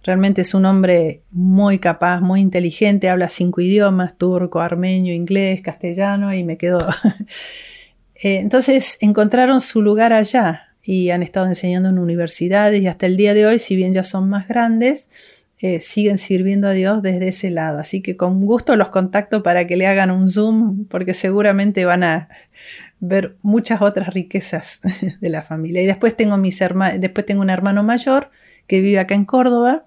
Realmente 0.05 0.41
es 0.41 0.53
un 0.53 0.65
hombre 0.65 1.23
muy 1.31 1.79
capaz, 1.79 2.21
muy 2.21 2.39
inteligente, 2.39 3.09
habla 3.09 3.27
cinco 3.27 3.61
idiomas, 3.61 4.19
turco, 4.19 4.61
armenio, 4.61 5.15
inglés, 5.15 5.61
castellano 5.61 6.33
y 6.33 6.43
me 6.43 6.57
quedó. 6.57 6.79
Eh, 8.23 8.37
entonces 8.37 8.97
encontraron 9.01 9.59
su 9.59 9.81
lugar 9.81 10.13
allá 10.13 10.69
y 10.81 11.09
han 11.09 11.21
estado 11.21 11.47
enseñando 11.47 11.89
en 11.89 11.99
universidades 11.99 12.81
y 12.81 12.87
hasta 12.87 13.07
el 13.07 13.17
día 13.17 13.33
de 13.33 13.45
hoy, 13.45 13.59
si 13.59 13.75
bien 13.75 13.93
ya 13.93 14.03
son 14.03 14.29
más 14.29 14.47
grandes, 14.47 15.09
eh, 15.59 15.81
siguen 15.81 16.17
sirviendo 16.17 16.69
a 16.69 16.71
Dios 16.71 17.03
desde 17.03 17.27
ese 17.27 17.51
lado. 17.51 17.77
Así 17.77 18.01
que 18.01 18.15
con 18.15 18.45
gusto 18.45 18.77
los 18.77 18.87
contacto 18.87 19.43
para 19.43 19.67
que 19.67 19.75
le 19.75 19.85
hagan 19.85 20.11
un 20.11 20.29
zoom 20.29 20.85
porque 20.85 21.13
seguramente 21.13 21.83
van 21.83 22.03
a 22.05 22.29
ver 22.99 23.37
muchas 23.41 23.81
otras 23.81 24.13
riquezas 24.13 24.81
de 25.21 25.29
la 25.29 25.43
familia. 25.43 25.81
Y 25.81 25.85
después 25.85 26.15
tengo, 26.15 26.37
mis 26.37 26.59
después 26.59 27.25
tengo 27.25 27.41
un 27.41 27.49
hermano 27.49 27.83
mayor 27.83 28.31
que 28.67 28.81
vive 28.81 28.99
acá 28.99 29.15
en 29.15 29.25
Córdoba 29.25 29.85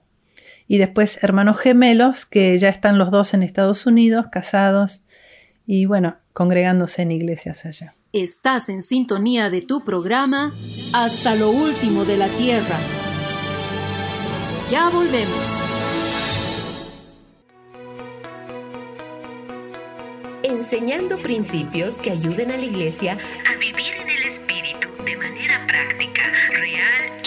y 0.66 0.78
después 0.78 1.18
hermanos 1.22 1.58
gemelos 1.58 2.26
que 2.26 2.56
ya 2.58 2.68
están 2.68 2.98
los 2.98 3.10
dos 3.10 3.34
en 3.34 3.42
Estados 3.42 3.86
Unidos, 3.86 4.26
casados 4.30 5.06
y 5.66 5.86
bueno, 5.86 6.16
congregándose 6.32 7.02
en 7.02 7.12
iglesias 7.12 7.66
allá. 7.66 7.94
Estás 8.12 8.68
en 8.70 8.80
sintonía 8.80 9.50
de 9.50 9.60
tu 9.60 9.84
programa 9.84 10.54
Hasta 10.94 11.34
lo 11.34 11.50
último 11.50 12.06
de 12.06 12.16
la 12.16 12.28
tierra. 12.28 12.76
Ya 14.70 14.88
volvemos. 14.88 15.77
Enseñando 20.70 21.16
principios 21.16 21.98
que 21.98 22.10
ayuden 22.10 22.50
a 22.50 22.58
la 22.58 22.64
iglesia 22.66 23.16
a 23.50 23.56
vivir 23.58 23.94
en 24.02 24.10
el 24.10 24.22
Espíritu 24.24 24.88
de 25.02 25.16
manera 25.16 25.66
práctica, 25.66 26.20
real 26.50 27.22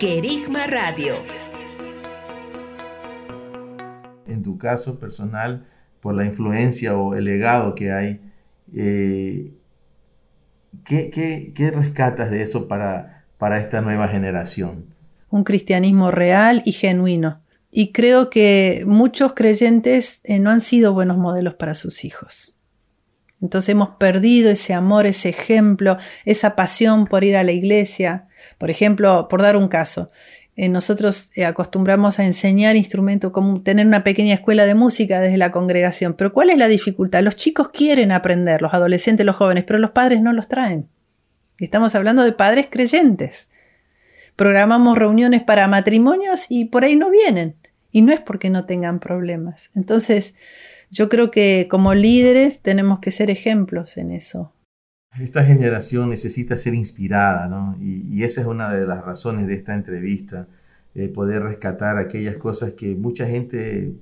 Querigma 0.00 0.66
Radio. 0.66 1.14
En 4.26 4.42
tu 4.42 4.58
caso 4.58 4.98
personal, 4.98 5.68
por 6.00 6.16
la 6.16 6.24
influencia 6.24 6.98
o 6.98 7.14
el 7.14 7.26
legado 7.26 7.76
que 7.76 7.92
hay, 7.92 8.20
eh, 8.74 9.52
¿qué, 10.84 11.72
rescatas 11.76 12.28
de 12.32 12.42
eso 12.42 12.66
para, 12.66 13.24
para 13.38 13.60
esta 13.60 13.82
nueva 13.82 14.08
generación? 14.08 14.86
Un 15.30 15.44
cristianismo 15.44 16.10
real 16.10 16.60
y 16.64 16.72
genuino. 16.72 17.40
Y 17.70 17.92
creo 17.92 18.30
que 18.30 18.84
muchos 18.86 19.34
creyentes 19.34 20.20
eh, 20.24 20.38
no 20.38 20.50
han 20.50 20.60
sido 20.60 20.94
buenos 20.94 21.18
modelos 21.18 21.54
para 21.54 21.74
sus 21.74 22.04
hijos. 22.04 22.56
Entonces 23.40 23.68
hemos 23.68 23.90
perdido 23.90 24.50
ese 24.50 24.74
amor, 24.74 25.06
ese 25.06 25.28
ejemplo, 25.28 25.98
esa 26.24 26.56
pasión 26.56 27.06
por 27.06 27.24
ir 27.24 27.36
a 27.36 27.44
la 27.44 27.52
iglesia. 27.52 28.26
Por 28.58 28.70
ejemplo, 28.70 29.28
por 29.28 29.42
dar 29.42 29.56
un 29.56 29.68
caso, 29.68 30.10
eh, 30.56 30.68
nosotros 30.68 31.30
eh, 31.36 31.44
acostumbramos 31.44 32.18
a 32.18 32.24
enseñar 32.24 32.74
instrumentos, 32.74 33.30
como 33.30 33.62
tener 33.62 33.86
una 33.86 34.02
pequeña 34.02 34.34
escuela 34.34 34.66
de 34.66 34.74
música 34.74 35.20
desde 35.20 35.36
la 35.36 35.52
congregación. 35.52 36.14
Pero 36.14 36.32
¿cuál 36.32 36.50
es 36.50 36.58
la 36.58 36.66
dificultad? 36.66 37.22
Los 37.22 37.36
chicos 37.36 37.68
quieren 37.68 38.10
aprender, 38.10 38.60
los 38.60 38.74
adolescentes, 38.74 39.24
los 39.24 39.36
jóvenes, 39.36 39.62
pero 39.64 39.78
los 39.78 39.92
padres 39.92 40.20
no 40.20 40.32
los 40.32 40.48
traen. 40.48 40.88
Y 41.60 41.64
estamos 41.64 41.94
hablando 41.94 42.24
de 42.24 42.32
padres 42.32 42.66
creyentes. 42.68 43.48
Programamos 44.34 44.98
reuniones 44.98 45.42
para 45.44 45.68
matrimonios 45.68 46.46
y 46.48 46.64
por 46.64 46.82
ahí 46.84 46.96
no 46.96 47.10
vienen. 47.10 47.54
Y 47.90 48.02
no 48.02 48.12
es 48.12 48.20
porque 48.20 48.50
no 48.50 48.64
tengan 48.64 49.00
problemas. 49.00 49.70
Entonces, 49.74 50.34
yo 50.90 51.08
creo 51.08 51.30
que 51.30 51.68
como 51.70 51.94
líderes 51.94 52.60
tenemos 52.60 53.00
que 53.00 53.10
ser 53.10 53.30
ejemplos 53.30 53.96
en 53.96 54.10
eso. 54.10 54.52
Esta 55.18 55.44
generación 55.44 56.10
necesita 56.10 56.56
ser 56.56 56.74
inspirada, 56.74 57.48
¿no? 57.48 57.76
Y, 57.80 58.22
esa 58.22 58.42
es 58.42 58.46
una 58.46 58.72
de 58.72 58.86
las 58.86 59.04
razones 59.04 59.46
de 59.46 59.54
esta 59.54 59.74
entrevista, 59.74 60.46
eh, 60.94 61.08
poder 61.08 61.42
rescatar 61.42 61.96
aquellas 61.96 62.36
cosas 62.36 62.74
que 62.74 62.94
mucha 62.94 63.26
gente 63.26 63.94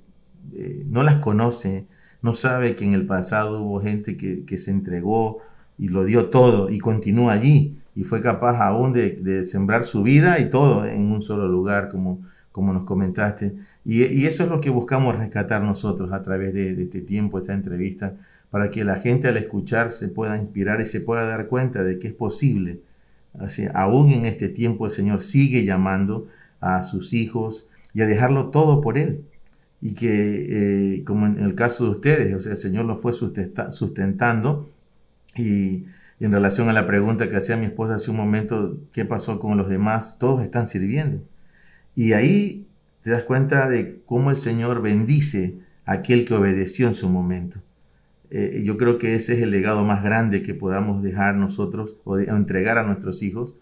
eh, 0.55 0.85
no 0.87 1.03
las 1.03 1.19
conoce, 1.19 1.87
no 2.23 2.35
sabe 2.35 2.75
que 2.75 2.85
en 2.85 2.93
el 2.93 3.07
pasado 3.07 3.63
hubo 3.63 3.81
gente 3.81 4.17
que, 4.17 4.59
se 4.59 4.71
entregó 4.71 5.39
y 5.79 5.89
lo 5.89 6.05
dio 6.05 6.29
todo 6.29 6.71
y 6.71 6.79
continúa 6.79 7.33
allí 7.33 7.79
y 7.95 8.05
fue 8.05 8.21
capaz 8.21 8.61
aún 8.61 8.93
de, 8.93 9.45
sembrar 9.45 9.85
su 9.85 10.03
vida 10.03 10.39
y 10.41 10.51
todo 10.51 10.87
en 10.87 11.13
un 11.13 11.23
solo 11.23 11.49
lugar, 11.49 11.89
como, 11.89 12.23
como 12.57 12.73
nos 12.73 12.85
comentaste. 12.85 13.55
Y, 13.85 14.25
eso 14.25 14.45
es 14.45 14.49
lo 14.49 14.63
que 14.63 14.71
buscamos 14.71 15.19
rescatar 15.19 15.63
nosotros 15.63 16.11
a 16.11 16.23
través 16.23 16.55
de, 16.55 16.71
este 16.85 17.03
tiempo, 17.03 17.39
esta 17.39 17.53
entrevista, 17.53 18.15
para 18.49 18.71
que 18.71 18.83
la 18.83 18.97
gente 18.97 19.29
al 19.29 19.37
escuchar 19.37 19.91
se 19.91 20.09
pueda 20.09 20.39
inspirar 20.39 20.81
y 20.81 20.87
se 20.87 21.03
pueda 21.03 21.27
dar 21.27 21.49
cuenta 21.49 21.85
de 21.85 21.99
que 21.99 22.09
es 22.09 22.15
posible. 22.15 22.81
Así, 23.39 23.67
aún 23.75 24.11
en 24.11 24.25
este 24.25 24.49
tiempo 24.49 24.87
el 24.87 24.91
Señor 24.91 25.21
sigue 25.21 25.67
llamando 25.67 26.29
a 26.61 26.83
sus 26.83 27.13
hijos 27.13 27.69
y 27.93 28.01
a 28.01 28.07
dejarlo 28.07 28.49
todo 28.49 28.81
por 28.81 28.97
Él. 28.97 29.27
Y 29.83 29.93
que, 29.93 30.95
eh, 30.95 31.05
como 31.05 31.27
en 31.27 31.39
el 31.39 31.55
caso 31.55 31.85
de 31.85 31.91
ustedes, 31.91 32.33
o 32.33 32.51
el 32.51 32.57
Señor 32.57 32.87
lo 32.87 32.97
fue 32.97 33.13
sustentando. 33.13 34.71
Y 35.37 35.85
en 36.21 36.33
relación 36.33 36.71
a 36.71 36.73
la 36.73 36.87
pregunta 36.87 37.29
que 37.29 37.37
hacía 37.37 37.59
mi 37.59 37.67
esposa 37.67 37.97
hace 37.97 38.11
un 38.11 38.17
momento, 38.17 38.79
¿qué 38.93 39.05
pasó 39.05 39.39
con 39.39 39.59
los 39.59 39.69
demás? 39.69 40.17
Todos 40.19 40.43
están 40.43 40.69
sirviendo. 40.69 41.21
Y 41.97 42.13
ahí 42.13 42.69
te 43.01 43.11
das 43.11 43.25
cuenta 43.25 43.69
de 43.69 44.03
cómo 44.05 44.31
el 44.31 44.37
Señor 44.37 44.83
bendice 44.83 45.59
a 45.87 45.95
aquel 45.95 46.25
que 46.25 46.35
obedeció 46.35 46.87
en 46.87 46.95
su 46.95 47.09
momento. 47.09 47.61
Eh, 48.31 48.63
yo 48.65 48.77
creo 48.77 48.99
que 48.99 49.15
ese 49.15 49.35
es 49.35 49.41
el 49.41 49.51
legado 49.51 49.85
más 49.85 50.03
grande 50.03 50.43
que 50.43 50.55
podamos 50.55 51.03
dejar 51.03 51.37
nosotros 51.37 51.97
o, 52.05 52.19
entregar 52.19 52.77
a 52.77 52.83
nuestros 52.83 53.23
hijos, 53.23 53.55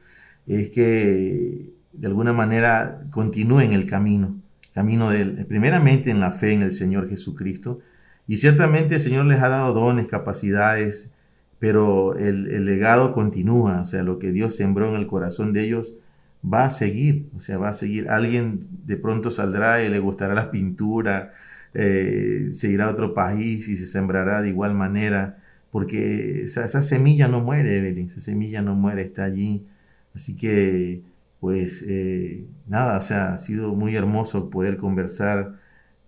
es 0.46 0.70
que 0.70 1.72
de 1.92 2.06
alguna 2.06 2.32
manera 2.32 3.06
continúen 3.10 3.72
el 3.72 3.86
camino, 3.86 4.34
camino 4.72 5.10
de 5.10 5.44
primeramente 5.44 6.10
en 6.10 6.20
la 6.20 6.32
fe 6.32 6.52
en 6.52 6.62
el 6.62 6.72
Señor 6.72 7.08
Jesucristo. 7.08 7.78
Y 8.26 8.38
ciertamente 8.38 8.94
el 8.94 9.00
Señor 9.00 9.26
les 9.26 9.42
ha 9.42 9.48
dado 9.48 9.74
dones, 9.74 10.08
capacidades, 10.08 11.12
pero 11.60 12.16
el, 12.16 12.48
el 12.48 12.64
legado 12.64 13.12
continúa, 13.12 13.80
o 13.80 13.84
sea, 13.84 14.02
lo 14.02 14.18
que 14.18 14.32
Dios 14.32 14.56
sembró 14.56 14.88
en 14.88 15.00
el 15.00 15.06
corazón 15.06 15.52
de 15.52 15.64
ellos 15.64 15.96
va 16.44 16.66
a 16.66 16.70
seguir, 16.70 17.30
o 17.34 17.40
sea, 17.40 17.58
va 17.58 17.70
a 17.70 17.72
seguir. 17.72 18.08
Alguien 18.08 18.60
de 18.84 18.96
pronto 18.96 19.30
saldrá 19.30 19.82
y 19.82 19.88
le 19.88 19.98
gustará 19.98 20.34
la 20.34 20.50
pintura, 20.50 21.32
eh, 21.74 22.48
se 22.50 22.70
irá 22.70 22.86
a 22.86 22.90
otro 22.90 23.14
país 23.14 23.68
y 23.68 23.76
se 23.76 23.86
sembrará 23.86 24.42
de 24.42 24.50
igual 24.50 24.74
manera, 24.74 25.38
porque 25.70 26.42
esa, 26.44 26.68
semilla 26.82 27.28
no 27.28 27.40
muere, 27.40 27.78
Evelyn, 27.78 28.06
esa 28.06 28.20
semilla 28.20 28.62
no 28.62 28.74
muere, 28.74 29.02
está 29.02 29.24
allí. 29.24 29.66
Así 30.14 30.36
que, 30.36 31.02
pues, 31.40 31.84
eh, 31.88 32.46
nada, 32.68 32.98
o 32.98 33.00
sea, 33.00 33.34
ha 33.34 33.38
sido 33.38 33.74
muy 33.74 33.96
hermoso 33.96 34.50
poder 34.50 34.76
conversar 34.76 35.58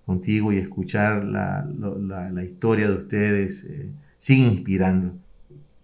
contigo 0.07 0.53
y 0.53 0.59
escuchar 0.59 1.25
la, 1.25 1.67
historia 2.45 2.89
de 2.89 2.97
ustedes. 2.97 3.65
Eh, 3.65 3.91
sigue 4.19 4.47
inspirando. 4.47 5.15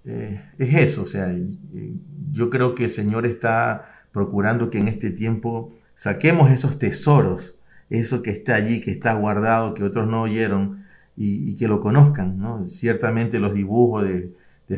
es 0.04 0.74
eso, 0.74 1.02
o 1.02 1.06
sea, 1.06 1.34
yo 2.32 2.50
creo 2.50 2.74
que 2.74 2.84
el 2.84 2.90
Señor 2.90 3.26
está 3.26 4.01
procurando 4.12 4.70
que 4.70 4.78
en 4.78 4.88
este 4.88 5.10
tiempo 5.10 5.72
saquemos 5.94 6.50
esos 6.50 6.78
tesoros, 6.78 7.58
eso 7.90 8.22
que 8.22 8.30
está 8.30 8.54
allí, 8.54 8.80
que 8.80 8.90
está 8.90 9.14
guardado, 9.14 9.74
que 9.74 9.84
otros 9.84 10.08
no 10.08 10.22
oyeron 10.22 10.84
y, 11.16 11.54
que 11.56 11.68
lo 11.68 11.80
conozcan. 11.80 12.38
¿no? 12.38 12.62
Ciertamente 12.62 13.38
los 13.38 13.54
dibujos 13.54 14.04
de, 14.04 14.30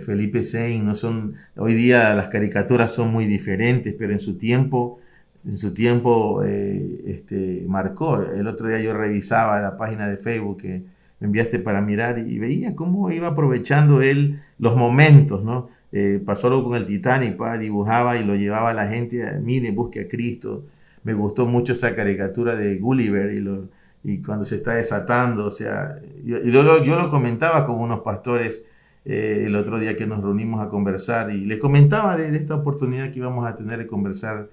Felipe 0.04 0.42
Sein 0.42 0.84
no 0.84 0.96
son, 0.96 1.34
hoy 1.54 1.72
día 1.72 2.14
las 2.14 2.28
caricaturas 2.28 2.90
son 2.90 3.12
muy 3.12 3.26
diferentes, 3.26 3.94
pero 3.96 4.12
en 4.12 4.18
su 4.18 4.36
tiempo, 4.36 4.98
en 5.44 5.56
su 5.56 5.72
tiempo 5.72 6.42
eh, 6.42 7.02
este, 7.06 7.64
marcó. 7.68 8.20
El 8.20 8.48
otro 8.48 8.66
día 8.66 8.80
yo 8.80 8.92
revisaba 8.92 9.60
la 9.60 9.76
página 9.76 10.08
de 10.08 10.16
Facebook 10.16 10.56
que, 10.62 10.82
enviaste 11.20 11.58
para 11.58 11.80
mirar 11.80 12.18
y 12.18 12.38
veía 12.38 12.74
cómo 12.74 13.10
iba 13.10 13.28
aprovechando 13.28 14.02
él 14.02 14.40
los 14.58 14.76
momentos, 14.76 15.42
¿no? 15.42 15.68
Eh, 15.96 16.20
pasó 16.26 16.48
algo 16.48 16.64
con 16.64 16.74
el 16.74 16.86
Titanic, 16.86 17.40
dibujaba 17.60 18.16
y 18.16 18.24
lo 18.24 18.34
llevaba 18.34 18.70
a 18.70 18.74
la 18.74 18.88
gente, 18.88 19.28
a, 19.28 19.34
mire, 19.34 19.70
busque 19.70 20.00
a 20.00 20.08
Cristo. 20.08 20.66
Me 21.04 21.14
gustó 21.14 21.46
mucho 21.46 21.72
esa 21.72 21.94
caricatura 21.94 22.56
de 22.56 22.78
Gulliver 22.78 23.32
y, 23.32 23.40
lo, 23.40 23.68
y 24.02 24.20
cuando 24.20 24.44
se 24.44 24.56
está 24.56 24.74
desatando, 24.74 25.46
o 25.46 25.50
sea, 25.52 26.00
yo, 26.24 26.62
lo 26.64 27.08
comentaba 27.08 27.64
con 27.64 27.78
unos 27.78 28.00
pastores 28.00 28.66
eh, 29.04 29.44
el 29.46 29.54
otro 29.54 29.78
día 29.78 29.94
que 29.94 30.04
nos 30.04 30.20
reunimos 30.20 30.60
a 30.64 30.68
conversar 30.68 31.30
y 31.30 31.44
les 31.46 31.58
comentaba 31.58 32.16
de, 32.16 32.28
de, 32.32 32.38
esta 32.38 32.56
oportunidad 32.56 33.12
que 33.12 33.20
íbamos 33.20 33.46
a 33.46 33.54
tener 33.54 33.78
de 33.78 33.86
conversar 33.86 34.50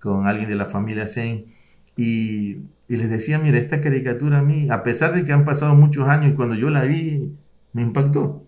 con 0.00 0.26
alguien 0.26 0.48
de 0.48 0.54
la 0.56 0.64
familia 0.64 1.06
Zen 1.06 1.46
y, 1.96 2.62
y 2.88 2.96
les 2.96 3.10
decía, 3.10 3.38
mira, 3.38 3.58
esta 3.58 3.82
caricatura 3.82 4.38
a 4.38 4.42
mí, 4.42 4.68
a 4.70 4.82
pesar 4.82 5.12
de 5.12 5.24
que 5.24 5.32
han 5.32 5.44
pasado 5.44 5.74
muchos 5.74 6.08
años 6.08 6.32
y 6.32 6.34
cuando 6.34 6.54
yo 6.54 6.70
la 6.70 6.84
vi, 6.84 7.30
me 7.74 7.82
impactó. 7.82 8.42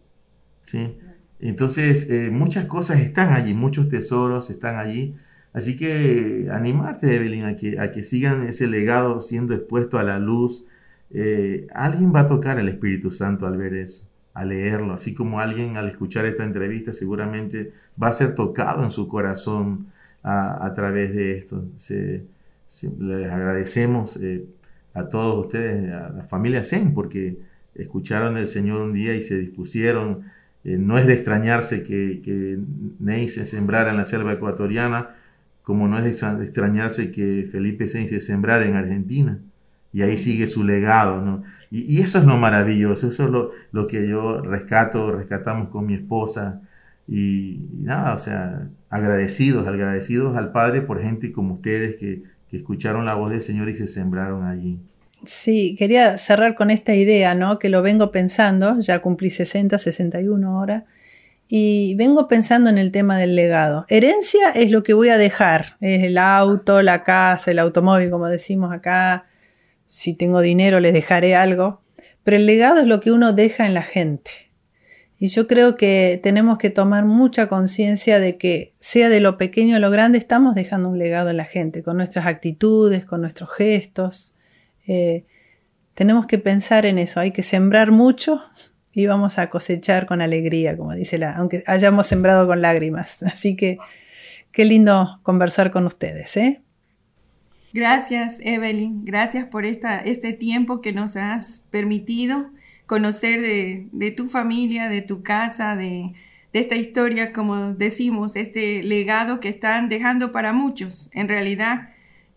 ¿sí? 0.62 0.96
Entonces, 1.40 2.08
eh, 2.10 2.30
muchas 2.30 2.66
cosas 2.66 3.00
están 3.00 3.32
allí, 3.32 3.54
muchos 3.54 3.88
tesoros 3.88 4.50
están 4.50 4.76
allí. 4.76 5.14
Así 5.52 5.76
que 5.76 6.48
animarte, 6.52 7.16
Evelyn, 7.16 7.44
a 7.44 7.56
que, 7.56 7.78
a 7.80 7.90
que 7.90 8.02
sigan 8.02 8.44
ese 8.44 8.66
legado 8.68 9.20
siendo 9.20 9.54
expuesto 9.54 9.98
a 9.98 10.04
la 10.04 10.18
luz. 10.18 10.66
Eh, 11.10 11.66
alguien 11.74 12.14
va 12.14 12.20
a 12.20 12.26
tocar 12.26 12.58
el 12.58 12.68
Espíritu 12.68 13.10
Santo 13.10 13.46
al 13.46 13.56
ver 13.56 13.74
eso, 13.74 14.06
al 14.32 14.50
leerlo, 14.50 14.94
así 14.94 15.12
como 15.12 15.40
alguien 15.40 15.76
al 15.76 15.88
escuchar 15.88 16.24
esta 16.24 16.44
entrevista 16.44 16.92
seguramente 16.92 17.72
va 18.00 18.08
a 18.08 18.12
ser 18.12 18.36
tocado 18.36 18.84
en 18.84 18.92
su 18.92 19.08
corazón 19.08 19.88
a, 20.22 20.72
través 20.74 21.12
de 21.14 21.38
esto. 21.38 21.64
Les 23.00 23.30
agradecemos 23.30 24.16
eh, 24.18 24.46
a 24.94 25.08
todos 25.08 25.46
ustedes, 25.46 25.92
a 25.92 26.10
la 26.10 26.24
familia 26.24 26.62
Zen, 26.62 26.94
porque 26.94 27.38
escucharon 27.74 28.34
del 28.34 28.46
Señor 28.46 28.82
un 28.82 28.92
día 28.92 29.14
y 29.14 29.22
se 29.22 29.38
dispusieron. 29.38 30.24
Eh, 30.64 30.76
no 30.78 30.98
es 30.98 31.06
de 31.06 31.14
extrañarse 31.14 31.82
que, 31.82 32.20
que 32.22 33.28
se 33.28 33.46
sembrara 33.46 33.90
en 33.90 33.96
la 33.96 34.04
selva 34.04 34.32
ecuatoriana, 34.32 35.10
como 35.62 35.88
no 35.88 35.98
es 35.98 36.20
de 36.20 36.44
extrañarse 36.44 37.10
que 37.10 37.48
Felipe 37.50 37.88
Zen 37.88 38.08
se 38.08 38.20
sembrara 38.20 38.66
en 38.66 38.74
Argentina. 38.74 39.38
Y 39.92 40.02
ahí 40.02 40.18
sigue 40.18 40.46
su 40.46 40.62
legado, 40.62 41.42
y 41.70 42.00
eso 42.00 42.18
es 42.18 42.24
lo 42.24 42.36
maravilloso, 42.36 43.08
eso 43.08 43.24
es 43.24 43.30
lo, 43.30 43.50
lo, 43.72 43.88
que 43.88 44.08
yo 44.08 44.40
rescato, 44.40 45.10
rescatamos 45.12 45.68
con 45.68 45.86
mi 45.86 45.94
esposa. 45.94 46.62
Y, 47.08 47.64
y 47.72 47.82
nada, 47.82 48.14
o 48.14 48.18
sea, 48.18 48.68
agradecidos, 48.88 49.66
agradecidos 49.66 50.36
al 50.36 50.52
Padre 50.52 50.82
por 50.82 51.02
gente 51.02 51.32
como 51.32 51.54
ustedes 51.54 51.96
que, 51.96 52.22
que 52.48 52.56
escucharon 52.56 53.04
la 53.04 53.14
voz 53.14 53.30
del 53.30 53.40
Señor 53.40 53.68
y 53.68 53.74
se 53.74 53.88
sembraron 53.88 54.44
allí. 54.44 54.80
Sí, 55.24 55.76
quería 55.78 56.16
cerrar 56.16 56.54
con 56.54 56.70
esta 56.70 56.94
idea, 56.94 57.34
¿no? 57.34 57.58
Que 57.58 57.68
lo 57.68 57.82
vengo 57.82 58.10
pensando, 58.10 58.78
ya 58.80 59.00
cumplí 59.00 59.30
60, 59.30 59.78
61 59.78 60.48
ahora, 60.48 60.86
y 61.46 61.94
vengo 61.96 62.28
pensando 62.28 62.70
en 62.70 62.78
el 62.78 62.92
tema 62.92 63.18
del 63.18 63.36
legado. 63.36 63.84
Herencia 63.88 64.50
es 64.50 64.70
lo 64.70 64.82
que 64.82 64.94
voy 64.94 65.08
a 65.10 65.18
dejar, 65.18 65.76
es 65.80 66.04
el 66.04 66.16
auto, 66.16 66.80
la 66.80 67.02
casa, 67.02 67.50
el 67.50 67.58
automóvil, 67.58 68.10
como 68.10 68.28
decimos 68.28 68.72
acá. 68.72 69.26
Si 69.86 70.14
tengo 70.14 70.40
dinero 70.40 70.78
les 70.78 70.92
dejaré 70.92 71.34
algo, 71.34 71.82
pero 72.22 72.36
el 72.36 72.46
legado 72.46 72.78
es 72.78 72.86
lo 72.86 73.00
que 73.00 73.10
uno 73.10 73.32
deja 73.32 73.66
en 73.66 73.74
la 73.74 73.82
gente. 73.82 74.30
Y 75.18 75.26
yo 75.26 75.46
creo 75.46 75.76
que 75.76 76.18
tenemos 76.22 76.56
que 76.56 76.70
tomar 76.70 77.04
mucha 77.04 77.48
conciencia 77.48 78.18
de 78.20 78.38
que, 78.38 78.72
sea 78.78 79.10
de 79.10 79.20
lo 79.20 79.36
pequeño 79.36 79.76
o 79.76 79.80
lo 79.80 79.90
grande, 79.90 80.16
estamos 80.16 80.54
dejando 80.54 80.88
un 80.88 80.98
legado 80.98 81.28
en 81.28 81.36
la 81.36 81.44
gente, 81.44 81.82
con 81.82 81.98
nuestras 81.98 82.24
actitudes, 82.24 83.04
con 83.04 83.20
nuestros 83.20 83.50
gestos. 83.50 84.34
Eh, 84.92 85.24
tenemos 85.94 86.26
que 86.26 86.38
pensar 86.38 86.84
en 86.84 86.98
eso, 86.98 87.20
hay 87.20 87.30
que 87.30 87.44
sembrar 87.44 87.92
mucho 87.92 88.42
y 88.92 89.06
vamos 89.06 89.38
a 89.38 89.48
cosechar 89.48 90.04
con 90.04 90.20
alegría, 90.20 90.76
como 90.76 90.94
dice 90.94 91.16
la, 91.16 91.36
aunque 91.36 91.62
hayamos 91.68 92.08
sembrado 92.08 92.48
con 92.48 92.60
lágrimas. 92.60 93.22
Así 93.32 93.54
que 93.54 93.78
qué 94.50 94.64
lindo 94.64 95.20
conversar 95.22 95.70
con 95.70 95.86
ustedes, 95.86 96.36
¿eh? 96.36 96.60
Gracias, 97.72 98.40
Evelyn. 98.42 99.04
Gracias 99.04 99.46
por 99.46 99.64
esta, 99.64 100.00
este 100.00 100.32
tiempo 100.32 100.80
que 100.80 100.92
nos 100.92 101.14
has 101.14 101.66
permitido 101.70 102.50
conocer 102.86 103.40
de, 103.42 103.86
de 103.92 104.10
tu 104.10 104.26
familia, 104.26 104.88
de 104.88 105.02
tu 105.02 105.22
casa, 105.22 105.76
de, 105.76 106.14
de, 106.52 106.58
esta 106.58 106.74
historia, 106.74 107.32
como 107.32 107.74
decimos, 107.74 108.34
este 108.34 108.82
legado 108.82 109.38
que 109.38 109.50
están 109.50 109.88
dejando 109.88 110.32
para 110.32 110.52
muchos. 110.52 111.10
En 111.12 111.28
realidad, 111.28 111.90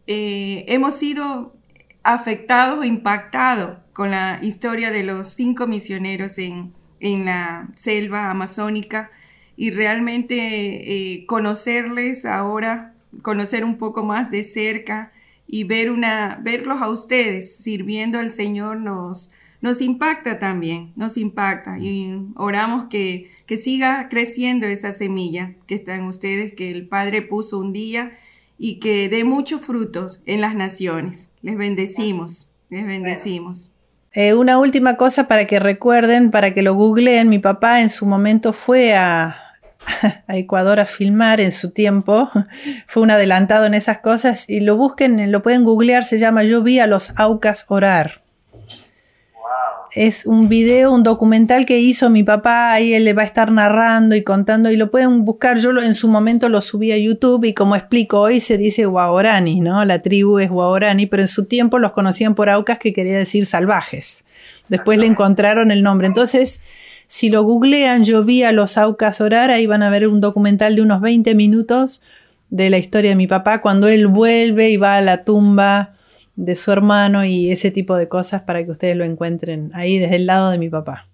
eh, 0.05 0.65
hemos 0.67 0.95
sido 0.95 1.55
afectados 2.03 2.79
o 2.79 2.83
impactados 2.83 3.79
con 3.93 4.11
la 4.11 4.39
historia 4.41 4.91
de 4.91 5.03
los 5.03 5.29
cinco 5.29 5.67
misioneros 5.67 6.37
en, 6.37 6.73
en 6.99 7.25
la 7.25 7.69
selva 7.75 8.29
amazónica. 8.29 9.11
Y 9.55 9.69
realmente 9.69 10.35
eh, 10.35 11.25
conocerles 11.27 12.25
ahora, 12.25 12.95
conocer 13.21 13.63
un 13.63 13.77
poco 13.77 14.03
más 14.03 14.31
de 14.31 14.43
cerca 14.43 15.11
y 15.45 15.63
ver 15.63 15.91
una, 15.91 16.39
verlos 16.41 16.81
a 16.81 16.89
ustedes 16.89 17.57
sirviendo 17.57 18.17
al 18.17 18.31
Señor 18.31 18.77
nos, 18.77 19.29
nos 19.61 19.79
impacta 19.81 20.39
también, 20.39 20.91
nos 20.95 21.17
impacta. 21.17 21.77
Y 21.77 22.11
oramos 22.35 22.85
que, 22.85 23.29
que 23.45 23.59
siga 23.59 24.09
creciendo 24.09 24.65
esa 24.65 24.93
semilla 24.93 25.53
que 25.67 25.75
está 25.75 25.95
en 25.95 26.05
ustedes, 26.05 26.53
que 26.53 26.71
el 26.71 26.87
Padre 26.87 27.21
puso 27.21 27.59
un 27.59 27.73
día 27.73 28.13
y 28.65 28.79
que 28.79 29.09
dé 29.09 29.25
muchos 29.25 29.59
frutos 29.59 30.21
en 30.25 30.39
las 30.39 30.55
naciones. 30.55 31.29
Les 31.41 31.57
bendecimos, 31.57 32.47
les 32.69 32.87
bendecimos. 32.87 33.71
Eh, 34.13 34.33
una 34.33 34.57
última 34.57 34.95
cosa 34.95 35.27
para 35.27 35.47
que 35.47 35.59
recuerden, 35.59 36.31
para 36.31 36.53
que 36.53 36.61
lo 36.61 36.73
googleen, 36.73 37.27
mi 37.27 37.39
papá 37.39 37.81
en 37.81 37.89
su 37.89 38.05
momento 38.05 38.53
fue 38.53 38.95
a, 38.95 39.35
a 40.27 40.37
Ecuador 40.37 40.79
a 40.79 40.85
filmar 40.85 41.41
en 41.41 41.51
su 41.51 41.71
tiempo, 41.71 42.29
fue 42.87 43.03
un 43.03 43.11
adelantado 43.11 43.65
en 43.65 43.73
esas 43.73 43.97
cosas 43.97 44.49
y 44.49 44.61
lo 44.61 44.77
busquen, 44.77 45.29
lo 45.29 45.43
pueden 45.43 45.65
googlear, 45.65 46.05
se 46.05 46.17
llama 46.17 46.45
Yo 46.45 46.63
vi 46.63 46.79
a 46.79 46.87
los 46.87 47.11
Aucas 47.17 47.65
orar 47.67 48.22
es 49.95 50.25
un 50.25 50.49
video, 50.49 50.91
un 50.91 51.03
documental 51.03 51.65
que 51.65 51.79
hizo 51.79 52.09
mi 52.09 52.23
papá, 52.23 52.73
ahí 52.73 52.93
él 52.93 53.05
le 53.05 53.13
va 53.13 53.21
a 53.21 53.25
estar 53.25 53.51
narrando 53.51 54.15
y 54.15 54.23
contando 54.23 54.71
y 54.71 54.75
lo 54.77 54.89
pueden 54.89 55.23
buscar. 55.23 55.59
Yo 55.59 55.71
lo, 55.71 55.83
en 55.83 55.93
su 55.93 56.07
momento 56.07 56.49
lo 56.49 56.61
subí 56.61 56.91
a 56.91 56.97
YouTube 56.97 57.45
y 57.45 57.53
como 57.53 57.75
explico, 57.75 58.19
hoy 58.19 58.39
se 58.39 58.57
dice 58.57 58.85
Guaorani, 58.85 59.59
¿no? 59.59 59.85
La 59.85 60.01
tribu 60.01 60.39
es 60.39 60.49
Guaorani, 60.49 61.05
pero 61.05 61.21
en 61.21 61.27
su 61.27 61.45
tiempo 61.45 61.77
los 61.77 61.91
conocían 61.91 62.33
por 62.33 62.49
Aucas 62.49 62.79
que 62.79 62.91
quería 62.91 63.17
decir 63.17 63.45
salvajes. 63.45 64.25
Después 64.67 64.97
le 64.97 65.05
encontraron 65.05 65.69
el 65.69 65.83
nombre. 65.83 66.07
Entonces, 66.07 66.63
si 67.05 67.29
lo 67.29 67.43
googlean, 67.43 68.03
yo 68.03 68.23
vi 68.23 68.41
a 68.41 68.51
los 68.51 68.79
Aucas 68.79 69.21
orar, 69.21 69.51
ahí 69.51 69.67
van 69.67 69.83
a 69.83 69.91
ver 69.91 70.07
un 70.07 70.21
documental 70.21 70.75
de 70.75 70.81
unos 70.81 71.01
20 71.01 71.35
minutos 71.35 72.01
de 72.49 72.71
la 72.71 72.79
historia 72.79 73.11
de 73.11 73.15
mi 73.15 73.27
papá 73.27 73.61
cuando 73.61 73.87
él 73.87 74.07
vuelve 74.07 74.71
y 74.71 74.77
va 74.77 74.95
a 74.95 75.01
la 75.01 75.23
tumba 75.23 75.93
de 76.35 76.55
su 76.55 76.71
hermano 76.71 77.25
y 77.25 77.51
ese 77.51 77.71
tipo 77.71 77.95
de 77.95 78.07
cosas 78.07 78.41
para 78.41 78.63
que 78.63 78.71
ustedes 78.71 78.95
lo 78.95 79.03
encuentren 79.03 79.71
ahí 79.73 79.99
desde 79.99 80.15
el 80.15 80.25
lado 80.25 80.49
de 80.49 80.57
mi 80.57 80.69
papá. 80.69 81.09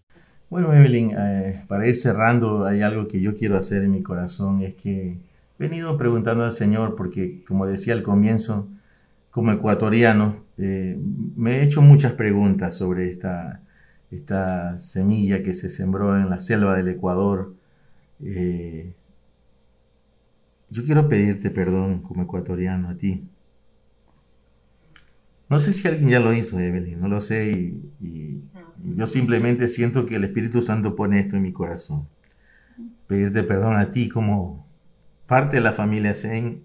Bueno, 0.50 0.74
Evelyn, 0.74 1.12
eh, 1.18 1.64
para 1.68 1.88
ir 1.88 1.96
cerrando, 1.96 2.66
hay 2.66 2.82
algo 2.82 3.08
que 3.08 3.22
yo 3.22 3.36
quiero 3.36 3.58
hacer 3.58 3.84
en 3.84 3.92
mi 3.92 4.02
corazón, 4.02 4.62
es 4.62 4.74
que 4.74 5.12
he 5.12 5.18
venido 5.60 5.96
preguntando 5.98 6.44
al 6.44 6.52
Señor, 6.52 6.96
porque 6.96 7.44
como 7.48 7.68
decía 7.68 7.94
al 7.94 8.02
comienzo, 8.02 8.68
como 9.30 9.52
ecuatoriano, 9.52 10.44
eh, 10.58 10.98
me 11.36 11.58
he 11.58 11.64
hecho 11.64 11.82
muchas 11.82 12.14
preguntas 12.14 12.74
sobre 12.76 13.10
esta, 13.10 13.62
esta 14.10 14.78
semilla 14.80 15.44
que 15.44 15.54
se 15.54 15.70
sembró 15.70 16.18
en 16.18 16.30
la 16.30 16.40
selva 16.40 16.76
del 16.76 16.88
Ecuador. 16.88 17.54
Eh, 18.24 18.94
yo 20.72 20.84
quiero 20.84 21.08
pedirte 21.08 21.52
perdón 21.52 22.02
como 22.02 22.24
ecuatoriano 22.24 22.90
a 22.90 22.98
ti 22.98 23.24
no 25.50 25.60
sé 25.60 25.74
si 25.74 25.88
alguien 25.88 26.10
ya 26.10 26.20
lo 26.20 26.34
hizo, 26.34 26.60
Evelyn, 26.60 27.00
no 27.00 27.08
lo 27.08 27.22
sé, 27.22 27.52
y, 27.52 28.44
yo 28.82 29.08
simplemente 29.08 29.68
siento 29.68 30.06
que 30.06 30.16
el 30.16 30.24
Espíritu 30.24 30.62
Santo 30.62 30.96
pone 30.96 31.20
esto 31.20 31.36
en 31.36 31.42
mi 31.42 31.52
corazón. 31.52 32.08
Pedirte 33.08 33.44
perdón 33.44 33.76
a 33.76 33.92
ti 33.92 34.08
como 34.08 34.66
parte 35.28 35.58
de 35.58 35.62
la 35.62 35.74
familia 35.74 36.14
Zen 36.14 36.64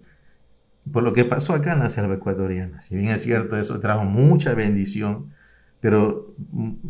por 0.91 1.03
lo 1.03 1.13
que 1.13 1.25
pasó 1.25 1.55
acá 1.55 1.73
en 1.73 1.79
la 1.81 1.91
selva 1.91 2.15
ecuatoriana. 2.15 2.81
Si 2.81 2.97
bien 2.97 3.11
es 3.11 3.23
cierto, 3.23 3.57
eso 3.57 3.81
trajo 3.81 4.05
mucha 4.05 4.55
bendición, 4.55 5.31
pero 5.81 6.35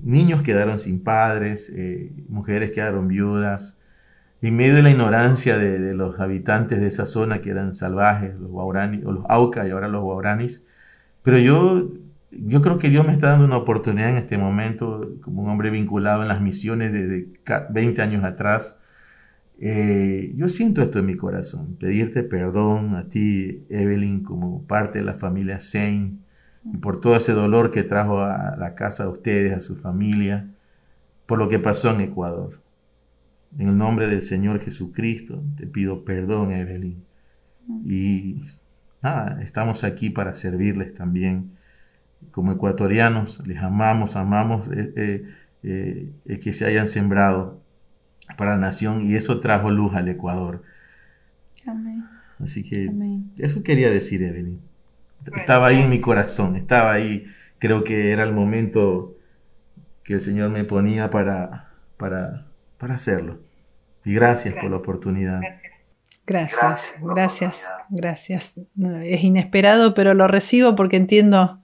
niños 0.03 0.43
quedaron 0.43 0.79
sin 0.79 1.03
padres, 1.03 1.73
eh, 1.75 2.13
mujeres 2.29 2.71
quedaron 2.73 3.09
viudas, 3.09 3.79
en 4.43 4.57
medio 4.57 4.75
de 4.75 4.83
la 4.83 4.91
ignorancia 4.91 5.57
de, 5.57 5.95
los 5.95 6.21
habitantes 6.21 6.81
de 6.81 6.87
esa 6.87 7.07
zona 7.07 7.41
que 7.41 7.51
eran 7.51 7.73
salvajes, 7.73 8.35
los 8.35 8.51
guauranis, 8.51 9.05
o 9.05 9.13
los 9.13 9.25
auca 9.29 9.67
y 9.67 9.71
ahora 9.71 9.89
los 9.89 10.03
guauranis, 10.03 10.67
pero 11.25 11.39
yo, 11.39 11.91
yo 12.31 12.61
creo 12.61 12.77
que 12.77 12.91
Dios 12.91 13.07
me 13.07 13.13
está 13.15 13.31
dando 13.31 13.47
una 13.47 13.57
oportunidad 13.57 14.11
en 14.11 14.19
este 14.19 14.37
momento, 14.37 15.15
como 15.23 15.43
un 15.43 15.49
hombre 15.49 15.71
vinculado 15.71 16.21
en 16.21 16.29
las 16.29 16.43
misiones 16.43 16.93
desde 16.93 17.29
20 17.71 18.03
años 18.03 18.25
atrás. 18.25 18.79
Eh, 19.59 20.33
yo 20.37 20.49
siento 20.49 20.83
esto 20.83 20.99
en 20.99 21.07
mi 21.07 21.17
corazón, 21.17 21.77
pedirte 21.77 22.25
perdón 22.25 22.95
a 22.95 23.09
ti, 23.09 23.65
Evelyn, 23.71 24.23
como 24.23 24.65
parte 24.65 24.99
de 24.99 25.05
la 25.07 25.15
familia 25.15 25.61
Saint, 25.61 26.21
y 26.71 26.77
por 26.77 27.01
todo 27.01 27.17
ese 27.17 27.33
dolor 27.33 27.71
que 27.71 27.85
trajo 27.85 28.21
a 28.21 28.57
la 28.59 28.75
casa 28.75 29.05
de 29.05 29.11
ustedes, 29.11 29.55
a 29.55 29.61
su 29.61 29.77
familia, 29.77 30.51
por 31.25 31.39
lo 31.39 31.49
que 31.49 31.59
pasó 31.59 31.91
en 31.91 32.03
Ecuador. 32.03 32.61
En 33.59 33.69
el 33.69 33.79
nombre 33.79 34.09
del 34.09 34.21
Señor 34.21 34.61
Jesucristo 34.61 35.43
te 35.57 35.67
pido 35.67 36.05
perdón, 36.05 36.53
Evelyn. 36.53 37.03
Y 37.87 38.43
nada, 39.05 39.43
estamos 39.43 39.85
aquí 39.85 40.11
para 40.11 40.35
servirles 40.35 40.95
también. 40.95 41.53
Como 42.31 42.53
ecuatorianos, 42.53 43.47
les 43.47 43.59
amamos, 43.59 44.17
amamos 44.17 44.67
eh, 44.69 44.93
eh, 44.97 45.29
eh, 45.63 46.11
el 46.25 46.39
que 46.41 46.53
se 46.53 46.65
hayan 46.65 46.89
sembrado 46.89 47.61
para 48.39 48.53
la 48.53 48.59
nación 48.59 49.03
y 49.03 49.15
eso 49.15 49.41
trajo 49.41 49.71
luz 49.71 49.95
al 49.95 50.09
Ecuador. 50.09 50.63
Amén. 51.67 52.05
Así 52.41 52.65
que 52.69 52.89
Amén. 52.89 53.31
eso 53.37 53.63
quería 53.63 53.91
decir, 53.91 54.23
Evelyn. 54.23 54.61
Estaba 55.37 55.69
ahí 55.69 55.81
en 55.81 55.91
mi 55.91 56.01
corazón, 56.01 56.57
estaba 56.57 56.93
ahí. 56.93 57.25
Creo 57.59 57.85
que 57.85 58.11
era 58.11 58.25
el 58.25 58.33
momento 58.33 59.17
que 60.03 60.15
el 60.15 60.21
Señor 60.21 60.51
me 60.51 60.65
ponía 60.65 61.11
para, 61.11 61.71
para, 61.97 62.47
para 62.79 62.95
hacerlo. 62.95 63.41
Y 64.05 64.15
gracias 64.15 64.55
por 64.55 64.71
la 64.71 64.77
oportunidad. 64.77 65.41
Gracias, 65.41 65.64
gracias, 66.27 67.75
gracias. 67.91 68.61
No, 68.75 68.99
es 68.99 69.23
inesperado, 69.23 69.95
pero 69.95 70.15
lo 70.15 70.29
recibo 70.29 70.75
porque 70.75 70.97
entiendo 70.97 71.61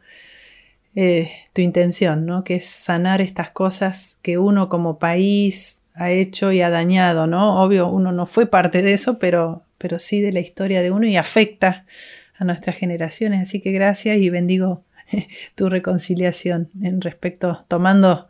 eh, 0.95 1.31
tu 1.53 1.63
intención, 1.63 2.27
¿no? 2.27 2.45
Que 2.45 2.57
es 2.57 2.67
sanar 2.67 3.21
estas 3.21 3.51
cosas 3.51 4.19
que 4.23 4.39
uno 4.39 4.69
como 4.69 4.99
país 4.99 5.85
ha 5.95 6.11
hecho 6.11 6.51
y 6.53 6.63
ha 6.63 6.71
dañado, 6.71 7.27
¿no? 7.27 7.63
Obvio, 7.63 7.89
uno 7.89 8.11
no 8.11 8.27
fue 8.27 8.47
parte 8.47 8.83
de 8.83 8.93
eso, 8.93 9.19
pero, 9.19 9.63
pero 9.79 9.99
sí 9.99 10.21
de 10.21 10.33
la 10.33 10.41
historia 10.41 10.83
de 10.83 10.91
uno 10.91 11.07
y 11.07 11.17
afecta 11.17 11.87
a 12.37 12.45
nuestras 12.45 12.77
generaciones. 12.77 13.43
Así 13.43 13.61
que 13.61 13.71
gracias 13.71 14.17
y 14.17 14.31
bendigo 14.31 14.83
tu 15.55 15.69
reconciliación 15.69 16.71
en 16.83 17.01
respecto, 17.01 17.65
tomando 17.69 18.29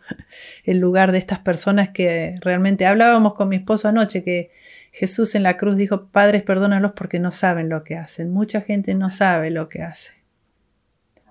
el 0.64 0.78
lugar 0.78 1.12
de 1.12 1.18
estas 1.18 1.38
personas 1.38 1.90
que 1.90 2.36
realmente 2.40 2.86
hablábamos 2.86 3.34
con 3.34 3.48
mi 3.48 3.56
esposo 3.56 3.88
anoche, 3.88 4.22
que 4.22 4.50
Jesús 4.92 5.34
en 5.34 5.42
la 5.42 5.56
cruz 5.56 5.76
dijo, 5.76 6.06
padres, 6.06 6.42
perdónalos 6.42 6.92
porque 6.92 7.18
no 7.18 7.30
saben 7.30 7.68
lo 7.68 7.84
que 7.84 7.96
hacen. 7.96 8.30
Mucha 8.30 8.60
gente 8.60 8.94
no 8.94 9.10
sabe 9.10 9.50
lo 9.50 9.68
que 9.68 9.82
hace. 9.82 10.12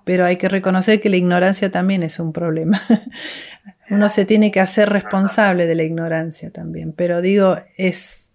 Pero 0.06 0.26
hay 0.26 0.38
que 0.38 0.50
reconocer 0.50 1.02
que 1.02 1.10
la 1.10 1.18
ignorancia 1.18 1.70
también 1.70 2.02
es 2.04 2.20
un 2.20 2.34
problema. 2.34 2.82
Uno 3.90 4.10
se 4.10 4.26
tiene 4.26 4.52
que 4.52 4.60
hacer 4.60 4.90
responsable 4.90 5.68
de 5.68 5.76
la 5.76 5.84
ignorancia 5.84 6.52
también. 6.52 6.94
Pero 6.94 7.22
digo, 7.22 7.58
es, 7.78 8.32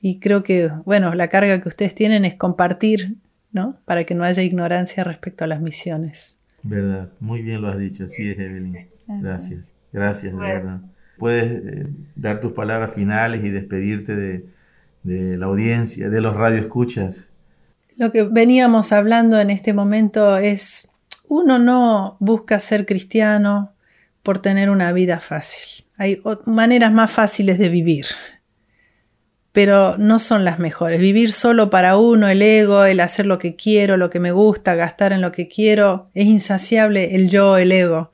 y 0.00 0.18
creo 0.18 0.42
que, 0.42 0.70
bueno, 0.84 1.14
la 1.14 1.28
carga 1.28 1.60
que 1.60 1.68
ustedes 1.68 1.94
tienen 1.94 2.24
es 2.24 2.34
compartir, 2.34 3.16
¿no? 3.52 3.78
Para 3.84 4.04
que 4.04 4.14
no 4.14 4.24
haya 4.24 4.42
ignorancia 4.42 5.04
respecto 5.04 5.44
a 5.44 5.46
las 5.46 5.60
misiones. 5.60 6.38
Verdad, 6.62 7.10
muy 7.20 7.40
bien 7.42 7.62
lo 7.62 7.68
has 7.68 7.78
dicho, 7.78 8.04
así 8.04 8.30
es, 8.30 8.38
Evelyn. 8.38 8.88
Gracias, 9.06 9.74
gracias, 9.92 10.32
de 10.32 10.38
verdad. 10.38 10.80
Puedes 11.20 11.52
eh, 11.52 11.86
dar 12.16 12.40
tus 12.40 12.52
palabras 12.52 12.92
finales 12.92 13.44
y 13.44 13.50
despedirte 13.50 14.16
de, 14.16 14.46
de 15.04 15.36
la 15.36 15.46
audiencia, 15.46 16.08
de 16.08 16.20
los 16.20 16.34
radioescuchas. 16.34 17.32
Lo 17.96 18.10
que 18.10 18.24
veníamos 18.24 18.90
hablando 18.92 19.38
en 19.38 19.50
este 19.50 19.74
momento 19.74 20.38
es, 20.38 20.88
uno 21.28 21.58
no 21.58 22.16
busca 22.18 22.58
ser 22.58 22.86
cristiano 22.86 23.74
por 24.22 24.38
tener 24.38 24.70
una 24.70 24.92
vida 24.92 25.20
fácil. 25.20 25.84
Hay 25.96 26.22
maneras 26.46 26.92
más 26.92 27.10
fáciles 27.10 27.58
de 27.58 27.68
vivir, 27.68 28.06
pero 29.52 29.98
no 29.98 30.18
son 30.18 30.46
las 30.46 30.58
mejores. 30.58 31.00
Vivir 31.00 31.30
solo 31.32 31.68
para 31.68 31.98
uno, 31.98 32.28
el 32.28 32.40
ego, 32.40 32.84
el 32.86 33.00
hacer 33.00 33.26
lo 33.26 33.38
que 33.38 33.54
quiero, 33.54 33.98
lo 33.98 34.08
que 34.08 34.18
me 34.18 34.32
gusta, 34.32 34.74
gastar 34.74 35.12
en 35.12 35.20
lo 35.20 35.30
que 35.30 35.46
quiero, 35.46 36.08
es 36.14 36.26
insaciable 36.26 37.14
el 37.16 37.28
yo, 37.28 37.58
el 37.58 37.70
ego. 37.70 38.12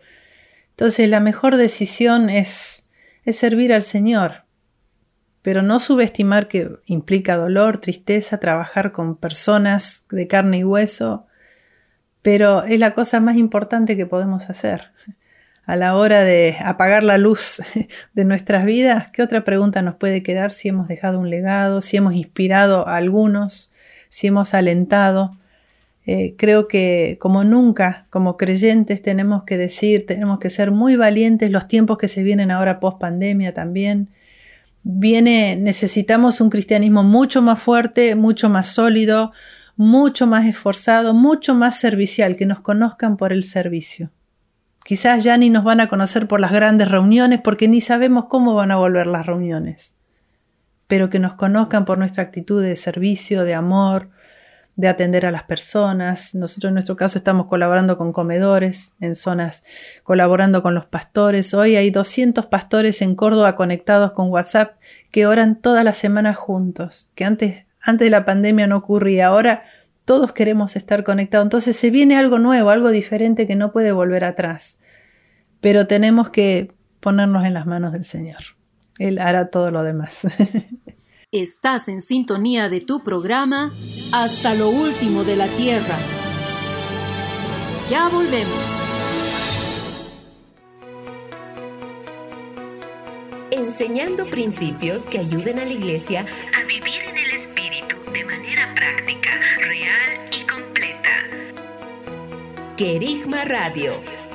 Entonces 0.71 1.09
la 1.09 1.21
mejor 1.21 1.57
decisión 1.57 2.29
es, 2.29 2.86
es 3.27 3.37
servir 3.37 3.75
al 3.75 3.83
Señor, 3.83 4.45
pero 5.43 5.61
no 5.61 5.79
subestimar 5.79 6.49
que 6.49 6.71
implica 6.87 7.37
dolor, 7.37 7.79
tristeza, 7.79 8.39
trabajar 8.39 8.93
con 8.93 9.17
personas 9.17 10.07
de 10.11 10.27
carne 10.27 10.59
y 10.59 10.65
hueso, 10.65 11.27
pero 12.23 12.65
es 12.65 12.79
la 12.79 12.95
cosa 12.95 13.21
más 13.21 13.37
importante 13.37 13.97
que 13.97 14.07
podemos 14.07 14.49
hacer 14.49 14.93
a 15.67 15.75
la 15.75 15.97
hora 15.97 16.23
de 16.23 16.57
apagar 16.65 17.03
la 17.03 17.19
luz 17.19 17.61
de 18.15 18.25
nuestras 18.25 18.65
vidas, 18.65 19.09
¿qué 19.13 19.23
otra 19.23 19.45
pregunta 19.45 19.83
nos 19.83 19.97
puede 19.97 20.23
quedar 20.23 20.53
si 20.53 20.69
hemos 20.69 20.89
dejado 20.89 21.19
un 21.19 21.29
legado, 21.29 21.81
si 21.81 21.97
hemos 21.97 22.15
inspirado 22.15 22.89
a 22.89 22.97
algunos, 22.97 23.73
si 24.09 24.29
hemos 24.29 24.55
alentado? 24.55 25.37
Eh, 26.09 26.37
creo 26.39 26.69
que 26.69 27.19
como 27.21 27.43
nunca, 27.43 28.07
como 28.11 28.37
creyentes, 28.37 29.03
tenemos 29.03 29.43
que 29.43 29.57
decir, 29.57 30.07
tenemos 30.07 30.39
que 30.39 30.51
ser 30.51 30.71
muy 30.71 30.95
valientes 30.95 31.51
los 31.51 31.67
tiempos 31.67 31.99
que 31.99 32.07
se 32.07 32.23
vienen 32.23 32.53
ahora 32.53 32.79
post 32.79 33.01
pandemia 33.01 33.53
también. 33.53 34.11
Viene, 34.85 35.57
necesitamos 35.57 36.41
un 36.41 36.49
cristianismo 36.49 37.03
mucho 37.03 37.43
más 37.43 37.61
fuerte, 37.61 38.15
mucho 38.15 38.49
más 38.49 38.69
sólido, 38.69 39.33
mucho 39.75 40.29
más 40.29 40.47
esforzado, 40.47 41.13
mucho 41.13 41.57
más 41.57 41.81
servicial, 41.81 42.37
que 42.37 42.47
nos 42.47 42.61
conozcan 42.61 43.17
por 43.17 43.33
el 43.33 43.43
servicio. 43.43 44.13
Quizás 44.85 45.25
ya 45.25 45.37
ni 45.37 45.51
nos 45.51 45.65
van 45.65 45.81
a 45.81 45.89
conocer 45.89 46.29
por 46.29 46.39
las 46.39 46.53
grandes 46.53 46.89
reuniones 46.89 47.41
porque 47.43 47.67
ni 47.67 47.81
sabemos 47.81 48.27
cómo 48.27 48.55
van 48.55 48.71
a 48.71 48.77
volver 48.77 49.09
las 49.09 49.27
reuniones, 49.27 49.97
pero 50.87 51.11
que 51.11 51.19
nos 51.19 51.35
conozcan 51.35 51.85
por 51.85 51.99
nuestra 51.99 52.23
actitud 52.23 52.63
de 52.63 52.77
servicio, 52.77 53.43
de 53.43 53.55
amor, 53.55 54.11
de 54.77 54.89
atender 54.89 55.25
a 55.27 55.31
las 55.31 55.45
personas. 55.45 56.35
Nosotros 56.35 56.69
en 56.69 56.75
nuestro 56.75 56.97
caso 56.97 57.19
estamos 57.19 57.47
colaborando 57.47 57.97
con 57.97 58.13
comedores 58.13 58.95
en 59.01 59.15
zonas, 59.15 59.65
colaborando 60.05 60.63
con 60.63 60.75
los 60.75 60.85
pastores. 60.87 61.55
Hoy 61.55 61.77
hay 61.77 61.91
200 61.91 62.47
pastores 62.47 63.03
en 63.03 63.15
Córdoba 63.15 63.57
conectados 63.57 64.13
con 64.13 64.29
WhatsApp 64.29 64.77
que 65.11 65.27
oran 65.27 65.61
todas 65.61 65.83
las 65.83 65.97
semanas 65.97 66.37
juntos, 66.37 67.11
que 67.15 67.25
antes, 67.25 67.65
antes 67.81 68.07
de 68.07 68.11
la 68.11 68.27
pandemia 68.27 68.67
no 68.67 68.77
ocurría. 68.77 69.29
Ahora 69.29 69.65
todos 70.05 70.33
queremos 70.33 70.77
estar 70.77 71.05
conectados. 71.05 71.47
Entonces 71.47 71.75
se 71.77 71.91
viene 71.91 72.17
algo 72.17 72.39
nuevo, 72.39 72.71
algo 72.71 72.91
diferente 72.91 73.47
que 73.47 73.57
no 73.57 73.73
puede 73.73 73.93
volver 73.93 74.25
atrás. 74.25 74.81
Pero 75.63 75.87
tenemos 75.87 76.29
que 76.29 76.73
ponernos 77.01 77.47
en 77.47 77.55
las 77.55 77.67
manos 77.67 77.93
del 77.93 78.05
Señor. 78.05 78.41
Él 78.99 79.19
hará 79.19 79.49
todo 79.49 79.71
lo 79.71 79.83
demás. 79.83 80.27
Estás 81.33 81.89
en 81.89 82.03
sintonía 82.03 82.69
de 82.69 82.81
tu 82.81 83.03
programa 83.03 83.75
Hasta 84.13 84.55
lo 84.55 84.69
último 84.69 85.25
de 85.25 85.35
la 85.35 85.49
Tierra. 85.49 85.99
Ya 87.91 88.09
volvemos. 88.09 88.81
Enseñando 93.51 94.25
principios 94.27 95.09
que 95.09 95.19
ayuden 95.19 95.59
a 95.59 95.65
la 95.65 95.73
iglesia 95.73 96.27
a 96.57 96.65
vivir 96.65 97.03
en 97.03 97.17
el 97.17 97.31
Espíritu 97.33 97.97
de 98.13 98.25
manera 98.25 98.73
práctica, 98.77 99.41
real 99.59 100.31
y 100.31 100.47
completa. 100.47 101.11
Querigma 102.77 103.45
Radio. 103.45 104.26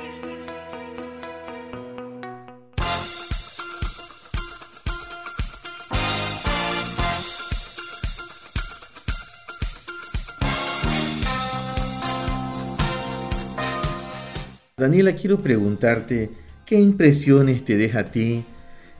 Daniela, 14.82 15.14
quiero 15.14 15.40
preguntarte, 15.40 16.28
¿qué 16.66 16.80
impresiones 16.80 17.64
te 17.64 17.76
deja 17.76 18.00
a 18.00 18.04
ti 18.06 18.42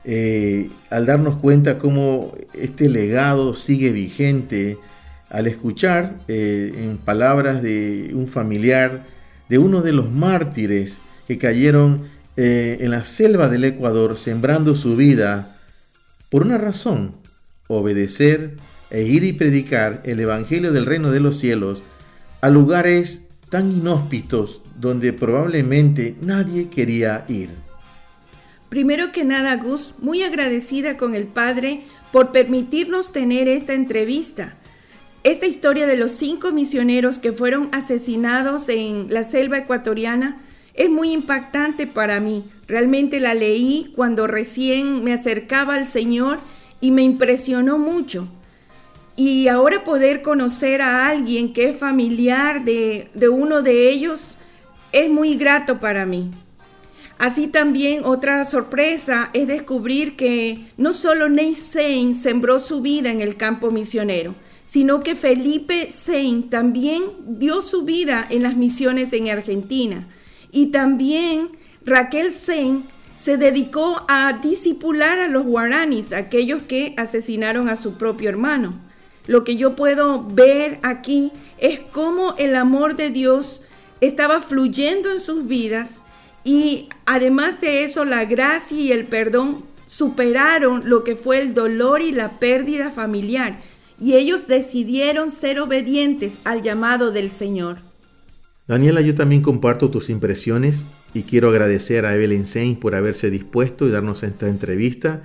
eh, 0.05 0.69
al 0.89 1.05
darnos 1.05 1.35
cuenta 1.35 1.77
cómo 1.77 2.33
este 2.53 2.87
legado 2.87 3.53
sigue 3.53 3.91
vigente 3.91 4.77
al 5.29 5.45
escuchar 5.45 6.15
eh, 6.29 6.73
en 6.77 6.97
palabras 6.99 7.61
de 7.61 8.11
un 8.13 8.29
familiar 8.29 9.03
de 9.49 9.57
uno 9.57 9.81
de 9.81 9.91
los 9.91 10.09
mártires 10.09 11.01
que 11.27 11.37
cayeron 11.37 12.03
eh, 12.37 12.77
en 12.79 12.91
la 12.91 13.03
selva 13.03 13.49
del 13.49 13.65
Ecuador 13.65 14.17
sembrando 14.17 14.75
su 14.75 14.95
vida 14.95 15.57
por 16.29 16.43
una 16.43 16.57
razón, 16.57 17.13
obedecer 17.67 18.51
e 18.89 19.03
ir 19.03 19.25
y 19.25 19.33
predicar 19.33 20.01
el 20.05 20.21
Evangelio 20.21 20.71
del 20.71 20.85
Reino 20.85 21.11
de 21.11 21.19
los 21.19 21.37
Cielos 21.37 21.83
a 22.39 22.49
lugares 22.49 23.23
tan 23.49 23.69
inhóspitos 23.69 24.62
donde 24.83 25.13
probablemente 25.13 26.13
nadie 26.19 26.69
quería 26.69 27.23
ir. 27.29 27.49
Primero 28.67 29.13
que 29.13 29.23
nada, 29.23 29.55
Gus, 29.55 29.93
muy 29.99 30.23
agradecida 30.23 30.97
con 30.97 31.15
el 31.15 31.23
Padre 31.23 31.83
por 32.11 32.33
permitirnos 32.33 33.13
tener 33.13 33.47
esta 33.47 33.73
entrevista. 33.73 34.57
Esta 35.23 35.45
historia 35.45 35.87
de 35.87 35.95
los 35.95 36.11
cinco 36.11 36.51
misioneros 36.51 37.17
que 37.17 37.31
fueron 37.31 37.69
asesinados 37.71 38.67
en 38.67 39.07
la 39.09 39.23
selva 39.23 39.59
ecuatoriana 39.59 40.41
es 40.73 40.89
muy 40.89 41.13
impactante 41.13 41.87
para 41.87 42.19
mí. 42.19 42.43
Realmente 42.67 43.21
la 43.21 43.33
leí 43.33 43.93
cuando 43.95 44.27
recién 44.27 45.01
me 45.01 45.13
acercaba 45.13 45.75
al 45.75 45.87
Señor 45.87 46.39
y 46.81 46.91
me 46.91 47.03
impresionó 47.03 47.77
mucho. 47.77 48.27
Y 49.15 49.47
ahora 49.47 49.85
poder 49.85 50.21
conocer 50.21 50.81
a 50.81 51.07
alguien 51.07 51.53
que 51.53 51.69
es 51.69 51.77
familiar 51.77 52.65
de, 52.65 53.07
de 53.13 53.29
uno 53.29 53.61
de 53.61 53.89
ellos 53.89 54.37
es 54.93 55.09
muy 55.09 55.35
grato 55.35 55.79
para 55.79 56.05
mí. 56.05 56.31
Así 57.17 57.47
también 57.47 58.03
otra 58.05 58.43
sorpresa 58.45 59.29
es 59.33 59.47
descubrir 59.47 60.15
que 60.15 60.65
no 60.77 60.93
solo 60.93 61.29
Ney 61.29 61.55
Sein 61.55 62.15
sembró 62.15 62.59
su 62.59 62.81
vida 62.81 63.09
en 63.09 63.21
el 63.21 63.37
campo 63.37 63.71
misionero, 63.71 64.35
sino 64.65 65.01
que 65.01 65.15
Felipe 65.15 65.91
Sein 65.91 66.49
también 66.49 67.03
dio 67.25 67.61
su 67.61 67.83
vida 67.83 68.25
en 68.29 68.43
las 68.43 68.55
misiones 68.55 69.13
en 69.13 69.29
Argentina. 69.29 70.07
Y 70.51 70.67
también 70.67 71.49
Raquel 71.85 72.31
Sein 72.31 72.83
se 73.19 73.37
dedicó 73.37 74.03
a 74.09 74.33
disipular 74.33 75.19
a 75.19 75.29
los 75.29 75.45
guaranis, 75.45 76.11
aquellos 76.11 76.63
que 76.63 76.93
asesinaron 76.97 77.69
a 77.69 77.77
su 77.77 77.93
propio 77.93 78.29
hermano. 78.29 78.73
Lo 79.27 79.45
que 79.45 79.55
yo 79.55 79.77
puedo 79.77 80.23
ver 80.23 80.79
aquí 80.83 81.31
es 81.57 81.79
cómo 81.79 82.35
el 82.37 82.57
amor 82.57 82.97
de 82.97 83.09
Dios 83.09 83.61
estaba 84.05 84.41
fluyendo 84.41 85.11
en 85.11 85.21
sus 85.21 85.47
vidas 85.47 86.01
y 86.43 86.89
además 87.05 87.61
de 87.61 87.83
eso 87.83 88.05
la 88.05 88.25
gracia 88.25 88.77
y 88.77 88.91
el 88.91 89.05
perdón 89.05 89.63
superaron 89.87 90.89
lo 90.89 91.03
que 91.03 91.15
fue 91.15 91.39
el 91.39 91.53
dolor 91.53 92.01
y 92.01 92.11
la 92.11 92.39
pérdida 92.39 92.91
familiar 92.91 93.59
y 93.99 94.15
ellos 94.15 94.47
decidieron 94.47 95.31
ser 95.31 95.59
obedientes 95.59 96.39
al 96.43 96.61
llamado 96.61 97.11
del 97.11 97.29
Señor. 97.29 97.77
Daniela, 98.67 99.01
yo 99.01 99.13
también 99.13 99.41
comparto 99.41 99.89
tus 99.89 100.09
impresiones 100.09 100.83
y 101.13 101.23
quiero 101.23 101.49
agradecer 101.49 102.05
a 102.05 102.15
Evelyn 102.15 102.47
Sain 102.47 102.75
por 102.75 102.95
haberse 102.95 103.29
dispuesto 103.29 103.87
y 103.87 103.91
darnos 103.91 104.23
esta 104.23 104.47
entrevista 104.47 105.23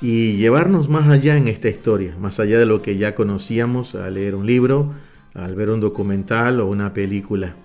y 0.00 0.36
llevarnos 0.36 0.88
más 0.88 1.08
allá 1.08 1.36
en 1.36 1.48
esta 1.48 1.68
historia, 1.68 2.14
más 2.20 2.40
allá 2.40 2.58
de 2.58 2.66
lo 2.66 2.82
que 2.82 2.96
ya 2.96 3.14
conocíamos 3.14 3.94
al 3.94 4.14
leer 4.14 4.34
un 4.34 4.46
libro, 4.46 4.92
al 5.34 5.54
ver 5.54 5.70
un 5.70 5.80
documental 5.80 6.60
o 6.60 6.66
una 6.66 6.92
película. 6.92 7.56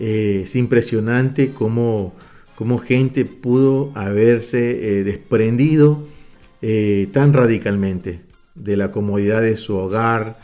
Eh, 0.00 0.40
es 0.44 0.56
impresionante 0.56 1.52
cómo, 1.52 2.14
cómo, 2.54 2.78
gente 2.78 3.26
pudo 3.26 3.92
haberse 3.94 4.98
eh, 5.00 5.04
desprendido 5.04 6.06
eh, 6.62 7.08
tan 7.12 7.34
radicalmente 7.34 8.20
de 8.54 8.78
la 8.78 8.90
comodidad 8.90 9.42
de 9.42 9.58
su 9.58 9.76
hogar, 9.76 10.38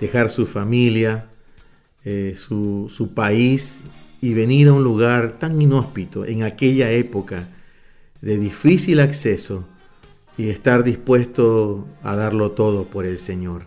dejar 0.00 0.28
su 0.28 0.46
familia, 0.46 1.30
su, 2.34 2.86
su 2.88 3.14
país 3.14 3.82
y 4.20 4.32
venir 4.32 4.68
a 4.68 4.74
un 4.74 4.84
lugar 4.84 5.38
tan 5.40 5.60
inhóspito 5.60 6.24
en 6.24 6.44
aquella 6.44 6.92
época 6.92 7.48
de 8.20 8.38
difícil 8.38 9.00
acceso 9.00 9.64
y 10.38 10.50
estar 10.50 10.84
dispuesto 10.84 11.84
a 12.04 12.14
darlo 12.14 12.52
todo 12.52 12.84
por 12.84 13.06
el 13.06 13.18
Señor. 13.18 13.64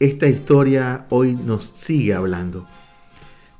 Esta 0.00 0.26
historia 0.28 1.06
hoy 1.08 1.34
nos 1.34 1.64
sigue 1.64 2.12
hablando. 2.12 2.66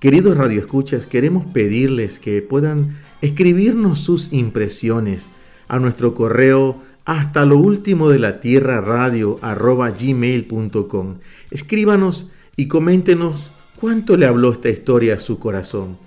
Queridos 0.01 0.37
radioescuchas, 0.37 1.07
queremos 1.07 1.45
pedirles 1.47 2.21
que 2.21 2.41
puedan 2.41 2.99
escribirnos 3.21 3.99
sus 3.99 4.33
impresiones 4.33 5.29
a 5.67 5.81
nuestro 5.81 6.15
correo 6.15 6.81
hasta 7.05 7.45
lo 7.45 7.59
último 7.59 8.09
de 8.09 8.21
la 8.21 8.39
tierra 8.39 8.81
radio 8.81 9.41
arroba 9.43 9.91
gmail.com. 9.91 11.19
Escríbanos 11.51 12.29
y 12.55 12.69
coméntenos 12.69 13.51
cuánto 13.75 14.17
le 14.17 14.27
habló 14.27 14.53
esta 14.53 14.69
historia 14.69 15.17
a 15.17 15.21
su 15.21 15.41
corazón. 15.41 15.99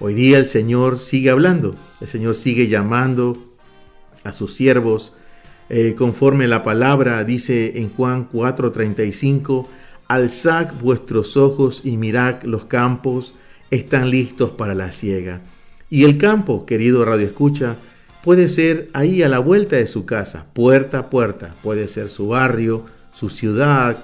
Hoy 0.00 0.12
día 0.12 0.36
el 0.36 0.44
Señor 0.44 0.98
sigue 0.98 1.30
hablando, 1.30 1.76
el 2.02 2.08
Señor 2.08 2.34
sigue 2.34 2.68
llamando 2.68 3.38
a 4.22 4.34
sus 4.34 4.52
siervos, 4.52 5.14
eh, 5.70 5.94
conforme 5.96 6.46
la 6.46 6.62
palabra 6.62 7.24
dice 7.24 7.78
en 7.78 7.88
Juan 7.88 8.28
4:35, 8.30 9.66
Alzad 10.10 10.72
vuestros 10.82 11.36
ojos 11.36 11.82
y 11.84 11.96
mirad 11.96 12.42
los 12.42 12.64
campos, 12.64 13.36
están 13.70 14.10
listos 14.10 14.50
para 14.50 14.74
la 14.74 14.90
siega. 14.90 15.40
Y 15.88 16.02
el 16.02 16.18
campo, 16.18 16.66
querido 16.66 17.04
Radio 17.04 17.28
Escucha, 17.28 17.76
puede 18.24 18.48
ser 18.48 18.90
ahí 18.92 19.22
a 19.22 19.28
la 19.28 19.38
vuelta 19.38 19.76
de 19.76 19.86
su 19.86 20.06
casa, 20.06 20.46
puerta 20.52 20.98
a 20.98 21.10
puerta. 21.10 21.54
Puede 21.62 21.86
ser 21.86 22.08
su 22.08 22.26
barrio, 22.26 22.84
su 23.14 23.28
ciudad, 23.28 23.98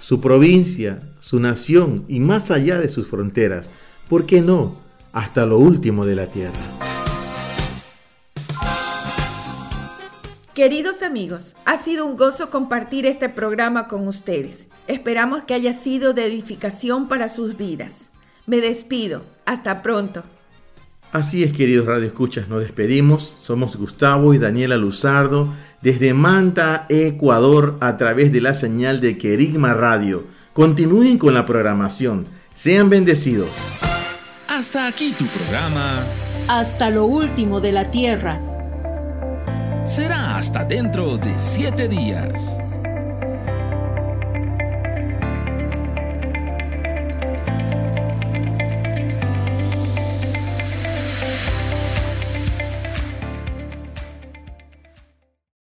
su 0.00 0.20
provincia, 0.20 1.00
su 1.20 1.38
nación 1.38 2.06
y 2.08 2.18
más 2.18 2.50
allá 2.50 2.80
de 2.80 2.88
sus 2.88 3.06
fronteras. 3.06 3.70
¿Por 4.08 4.26
qué 4.26 4.42
no? 4.42 4.76
Hasta 5.12 5.46
lo 5.46 5.58
último 5.58 6.06
de 6.06 6.16
la 6.16 6.26
tierra. 6.26 6.85
Queridos 10.56 11.02
amigos, 11.02 11.54
ha 11.66 11.76
sido 11.76 12.06
un 12.06 12.16
gozo 12.16 12.48
compartir 12.48 13.04
este 13.04 13.28
programa 13.28 13.88
con 13.88 14.08
ustedes. 14.08 14.68
Esperamos 14.86 15.44
que 15.44 15.52
haya 15.52 15.74
sido 15.74 16.14
de 16.14 16.24
edificación 16.24 17.08
para 17.08 17.28
sus 17.28 17.58
vidas. 17.58 18.10
Me 18.46 18.62
despido. 18.62 19.22
Hasta 19.44 19.82
pronto. 19.82 20.24
Así 21.12 21.44
es, 21.44 21.52
queridos 21.52 21.86
Radio 21.86 22.06
Escuchas, 22.06 22.48
nos 22.48 22.62
despedimos. 22.62 23.36
Somos 23.38 23.76
Gustavo 23.76 24.32
y 24.32 24.38
Daniela 24.38 24.78
Luzardo 24.78 25.52
desde 25.82 26.14
Manta, 26.14 26.86
Ecuador, 26.88 27.76
a 27.82 27.98
través 27.98 28.32
de 28.32 28.40
la 28.40 28.54
señal 28.54 29.00
de 29.00 29.18
Querigma 29.18 29.74
Radio. 29.74 30.24
Continúen 30.54 31.18
con 31.18 31.34
la 31.34 31.44
programación. 31.44 32.28
Sean 32.54 32.88
bendecidos. 32.88 33.50
Hasta 34.48 34.86
aquí 34.86 35.12
tu 35.18 35.26
programa. 35.26 36.02
Hasta 36.48 36.88
lo 36.88 37.04
último 37.04 37.60
de 37.60 37.72
la 37.72 37.90
tierra 37.90 38.55
será 39.86 40.36
hasta 40.36 40.64
dentro 40.64 41.16
de 41.16 41.38
siete 41.38 41.86
días. 41.86 42.58